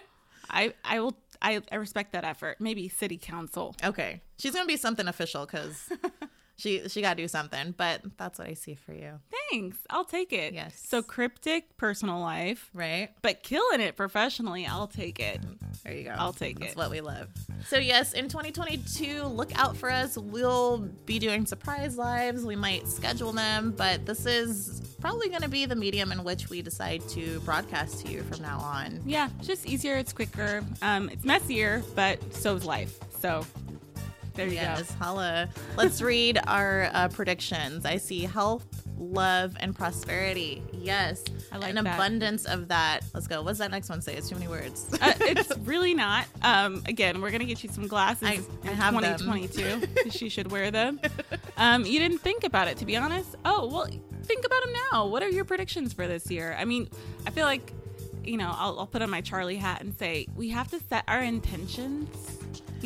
I 0.50 0.74
I 0.84 1.00
will 1.00 1.18
I, 1.42 1.62
I 1.72 1.76
respect 1.76 2.14
that 2.14 2.24
effort. 2.24 2.58
Maybe 2.60 2.88
city 2.88 3.18
council. 3.18 3.76
Okay. 3.84 4.22
She's 4.38 4.54
gonna 4.54 4.66
be 4.66 4.78
something 4.78 5.08
official 5.08 5.46
because 5.46 5.92
she 6.58 6.88
she 6.90 7.02
gotta 7.02 7.18
do 7.18 7.28
something. 7.28 7.74
But 7.78 8.02
that's 8.18 8.40
what 8.40 8.48
I 8.48 8.54
see 8.54 8.76
for 8.76 8.94
you. 8.94 9.20
Thanks. 9.52 9.78
I'll 9.90 10.06
take 10.06 10.34
it. 10.34 10.54
Yes. 10.54 10.82
So 10.88 11.02
cryptic 11.02 11.78
personal 11.78 12.20
life, 12.20 12.70
Right? 12.74 13.10
but 13.22 13.44
killing 13.44 13.80
it 13.82 13.96
professionally. 13.96 14.66
I'll 14.66 14.88
take 14.88 15.20
it. 15.20 15.42
There 15.84 15.94
you 15.94 16.04
go. 16.06 16.16
I'll 16.18 16.34
take 16.34 16.60
That's 16.60 16.74
it. 16.74 16.76
That's 16.76 16.78
what 16.78 16.92
we 16.92 17.02
love. 17.02 17.28
So 17.68 17.78
yes, 17.78 18.14
in 18.14 18.28
2022, 18.30 19.24
look 19.24 19.52
out 19.58 19.78
for 19.78 19.92
us. 19.92 20.18
We'll 20.18 20.80
be 21.06 21.20
doing 21.20 21.46
surprise 21.46 21.98
lives. 21.98 22.44
We 22.46 22.56
might 22.56 22.88
schedule 22.88 23.32
them, 23.32 23.74
but 23.78 24.06
this 24.06 24.26
is 24.26 24.82
probably 25.00 25.30
going 25.30 25.42
to 25.44 25.50
be 25.50 25.66
the 25.68 25.76
medium 25.76 26.12
in 26.12 26.24
which 26.24 26.50
we 26.50 26.62
decide 26.64 27.08
to 27.10 27.40
broadcast 27.42 28.06
to 28.06 28.12
you 28.12 28.24
from 28.24 28.42
now 28.42 28.58
on. 28.60 29.02
Yeah, 29.06 29.30
it's 29.38 29.48
just 29.48 29.66
easier. 29.68 29.96
It's 29.96 30.14
quicker. 30.14 30.64
Um, 30.82 31.10
it's 31.10 31.24
messier, 31.24 31.84
but 31.96 32.34
so's 32.34 32.66
life. 32.66 32.98
So 33.20 33.46
there 34.36 34.48
you 34.48 34.54
Yes, 34.54 34.92
holla. 34.94 35.50
Let's 35.78 36.02
read 36.02 36.40
our 36.48 36.90
uh, 36.94 37.08
predictions. 37.10 37.86
I 37.86 37.98
see 37.98 38.22
health, 38.22 38.66
love, 38.98 39.56
and 39.60 39.76
prosperity. 39.76 40.62
Yes, 40.74 41.24
I 41.52 41.58
like 41.58 41.76
an 41.76 41.84
that. 41.84 41.96
abundance 41.96 42.46
of 42.46 42.68
that. 42.70 43.02
Let's 43.14 43.28
go. 43.28 43.42
What's 43.42 43.60
that 43.60 43.72
next 43.72 43.90
one 43.90 44.02
say? 44.02 44.16
It's 44.16 44.30
too 44.30 44.36
many 44.36 44.48
words. 44.48 44.88
Uh, 45.02 45.14
it's 45.22 45.56
really 45.64 45.94
not. 45.94 46.26
Um, 46.42 46.84
again, 46.86 47.22
we're 47.22 47.32
gonna 47.32 47.46
get 47.46 47.64
you 47.64 47.70
some 47.70 47.88
glasses 47.88 48.28
I- 48.28 48.42
I 48.68 48.72
in 48.72 48.76
have 48.76 48.94
them. 48.94 49.18
2022. 49.18 49.88
'cause 50.04 50.14
she 50.14 50.30
should 50.30 50.52
wear 50.52 50.72
them. 50.72 51.00
Um, 51.58 51.86
you 51.86 52.00
didn't 52.00 52.18
think 52.18 52.44
about 52.44 52.68
it, 52.68 52.76
to 52.80 52.86
be 52.86 52.98
honest. 52.98 53.34
Oh 53.46 53.68
well, 53.72 53.88
think 54.24 54.46
about 54.46 54.62
them 54.66 54.74
now. 54.92 55.08
What 55.08 55.24
are 55.24 55.30
your 55.30 55.46
predictions 55.46 55.94
for 55.94 56.06
this 56.06 56.30
year? 56.30 56.54
I 56.60 56.66
mean, 56.66 56.90
I 57.26 57.30
feel 57.30 57.46
like, 57.46 57.72
you 58.26 58.36
know, 58.36 58.54
I'll, 58.54 58.78
I'll 58.80 58.88
put 58.88 59.02
on 59.02 59.10
my 59.10 59.22
Charlie 59.22 59.56
hat 59.56 59.80
and 59.82 59.98
say 59.98 60.28
we 60.36 60.50
have 60.50 60.70
to 60.72 60.82
set 60.90 61.06
our 61.08 61.22
intentions. 61.22 62.10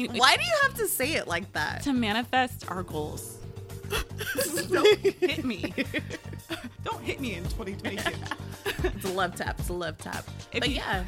Why 0.07 0.37
do 0.37 0.43
you 0.43 0.53
have 0.63 0.73
to 0.75 0.87
say 0.87 1.13
it 1.13 1.27
like 1.27 1.51
that? 1.53 1.83
to 1.83 1.93
manifest 1.93 2.69
our 2.69 2.83
goals. 2.83 3.37
Don't 4.71 4.99
hit 4.99 5.43
me. 5.43 5.73
Don't 6.83 7.01
hit 7.03 7.19
me 7.19 7.35
in 7.35 7.43
2022. 7.45 8.11
It's 8.83 9.05
a 9.05 9.09
love 9.09 9.35
tap. 9.35 9.59
It's 9.59 9.69
a 9.69 9.73
love 9.73 9.97
tap. 9.97 10.25
If 10.51 10.59
but 10.61 10.69
you- 10.69 10.75
yeah, 10.75 11.03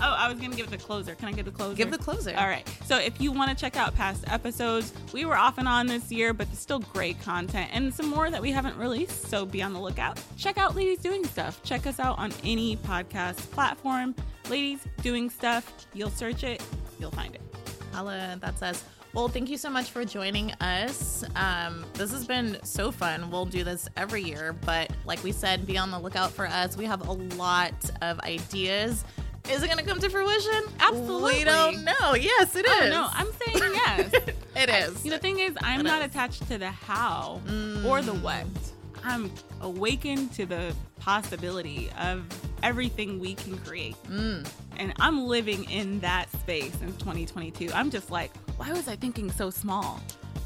Oh, 0.00 0.10
I 0.12 0.28
was 0.28 0.40
gonna 0.40 0.56
give 0.56 0.66
it 0.66 0.70
the 0.70 0.76
closer. 0.76 1.14
Can 1.14 1.28
I 1.28 1.32
give 1.32 1.44
the 1.44 1.52
closer? 1.52 1.76
give 1.76 1.90
the 1.92 1.98
closer. 1.98 2.34
All 2.36 2.48
right. 2.48 2.68
So 2.84 2.98
if 2.98 3.20
you 3.20 3.30
want 3.30 3.50
to 3.50 3.56
check 3.56 3.76
out 3.76 3.94
past 3.94 4.24
episodes, 4.26 4.92
we 5.12 5.24
were 5.24 5.36
off 5.36 5.58
and 5.58 5.68
on 5.68 5.86
this 5.86 6.10
year, 6.10 6.32
but 6.34 6.48
there's 6.48 6.58
still 6.58 6.80
great 6.80 7.20
content 7.22 7.70
and 7.72 7.94
some 7.94 8.08
more 8.08 8.28
that 8.28 8.42
we 8.42 8.50
haven't 8.50 8.76
released. 8.76 9.28
So 9.28 9.46
be 9.46 9.62
on 9.62 9.72
the 9.72 9.80
lookout. 9.80 10.20
Check 10.36 10.58
out 10.58 10.74
Ladies 10.74 10.98
Doing 10.98 11.24
Stuff. 11.24 11.62
Check 11.62 11.86
us 11.86 12.00
out 12.00 12.18
on 12.18 12.32
any 12.42 12.76
podcast 12.76 13.36
platform. 13.52 14.16
Ladies 14.50 14.80
Doing 15.02 15.30
Stuff. 15.30 15.72
You'll 15.94 16.10
search 16.10 16.42
it, 16.42 16.60
you'll 16.98 17.12
find 17.12 17.34
it. 17.34 17.40
Holla, 17.98 18.36
that's 18.40 18.60
us. 18.62 18.82
Well, 19.12 19.28
thank 19.28 19.48
you 19.48 19.56
so 19.56 19.70
much 19.70 19.90
for 19.90 20.04
joining 20.04 20.50
us. 20.54 21.22
Um, 21.36 21.84
this 21.94 22.10
has 22.10 22.26
been 22.26 22.58
so 22.64 22.90
fun. 22.90 23.30
We'll 23.30 23.46
do 23.46 23.62
this 23.62 23.88
every 23.96 24.22
year, 24.22 24.52
but 24.52 24.90
like 25.06 25.22
we 25.22 25.30
said, 25.30 25.64
be 25.66 25.78
on 25.78 25.92
the 25.92 25.98
lookout 26.00 26.32
for 26.32 26.46
us. 26.48 26.76
We 26.76 26.84
have 26.86 27.06
a 27.06 27.12
lot 27.12 27.72
of 28.02 28.18
ideas. 28.20 29.04
Is 29.48 29.62
it 29.62 29.66
going 29.66 29.78
to 29.78 29.84
come 29.84 30.00
to 30.00 30.10
fruition? 30.10 30.64
Absolutely. 30.80 31.34
We 31.34 31.44
don't 31.44 31.84
know. 31.84 32.14
Yes, 32.14 32.56
it 32.56 32.66
is. 32.66 32.90
No, 32.90 33.06
I'm 33.12 33.28
saying 33.44 33.72
yes. 33.74 34.10
it 34.56 34.68
is. 34.70 35.04
Know, 35.04 35.10
the 35.12 35.18
thing 35.18 35.38
is, 35.38 35.54
I'm 35.62 35.80
It 35.80 35.84
not 35.84 36.00
is. 36.02 36.08
attached 36.08 36.48
to 36.48 36.58
the 36.58 36.70
how 36.70 37.40
or 37.86 38.02
the 38.02 38.14
what. 38.14 38.46
I'm 39.04 39.30
awakened 39.60 40.32
to 40.34 40.46
the 40.46 40.74
possibility 40.98 41.90
of 42.00 42.24
everything 42.62 43.20
we 43.20 43.34
can 43.34 43.58
create. 43.58 43.96
Mm. 44.04 44.48
And 44.78 44.94
I'm 44.98 45.26
living 45.26 45.64
in 45.70 46.00
that 46.00 46.32
space 46.32 46.74
in 46.80 46.88
2022. 46.94 47.70
I'm 47.74 47.90
just 47.90 48.10
like, 48.10 48.34
why 48.56 48.72
was 48.72 48.88
I 48.88 48.96
thinking 48.96 49.30
so 49.30 49.50
small? 49.50 50.00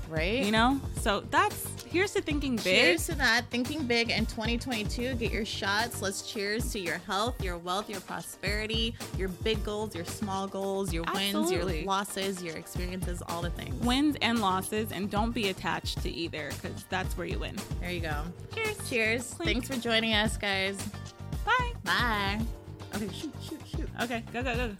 Right? 0.08 0.44
You 0.44 0.52
know? 0.52 0.80
So 1.00 1.22
that's 1.30 1.66
here's 1.84 2.12
to 2.12 2.20
thinking 2.22 2.56
big. 2.56 2.64
Cheers 2.64 3.06
to 3.06 3.14
that. 3.16 3.44
Thinking 3.50 3.84
big 3.86 4.10
in 4.10 4.26
2022. 4.26 5.14
Get 5.14 5.32
your 5.32 5.44
shots. 5.44 6.02
Let's 6.02 6.30
cheers 6.30 6.70
to 6.72 6.78
your 6.78 6.98
health, 6.98 7.42
your 7.42 7.58
wealth, 7.58 7.88
your 7.88 8.00
prosperity, 8.00 8.94
your 9.16 9.28
big 9.28 9.62
goals, 9.64 9.94
your 9.94 10.04
small 10.04 10.46
goals, 10.46 10.92
your 10.92 11.04
wins, 11.14 11.34
Absolutely. 11.34 11.78
your 11.78 11.86
losses, 11.86 12.42
your 12.42 12.56
experiences, 12.56 13.22
all 13.28 13.42
the 13.42 13.50
things. 13.50 13.74
Wins 13.84 14.16
and 14.22 14.40
losses, 14.40 14.92
and 14.92 15.10
don't 15.10 15.32
be 15.32 15.48
attached 15.48 16.02
to 16.02 16.10
either 16.10 16.50
because 16.60 16.84
that's 16.88 17.16
where 17.16 17.26
you 17.26 17.38
win. 17.38 17.56
There 17.80 17.90
you 17.90 18.00
go. 18.00 18.22
Cheers. 18.54 18.88
Cheers. 18.88 19.34
Clink. 19.34 19.64
Thanks 19.64 19.68
for 19.68 19.76
joining 19.76 20.14
us, 20.14 20.36
guys. 20.36 20.76
Bye. 21.44 21.72
Bye. 21.84 22.40
Okay, 22.94 23.08
shoot, 23.12 23.32
shoot, 23.42 23.60
shoot. 23.66 23.88
Okay, 24.02 24.22
go, 24.32 24.42
go, 24.42 24.54
go, 24.56 24.76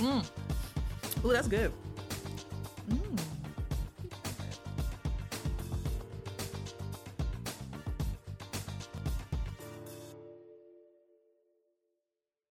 go. 0.00 0.22
Ooh, 1.24 1.32
that's 1.32 1.48
good. 1.48 1.72
Mm. 2.90 3.27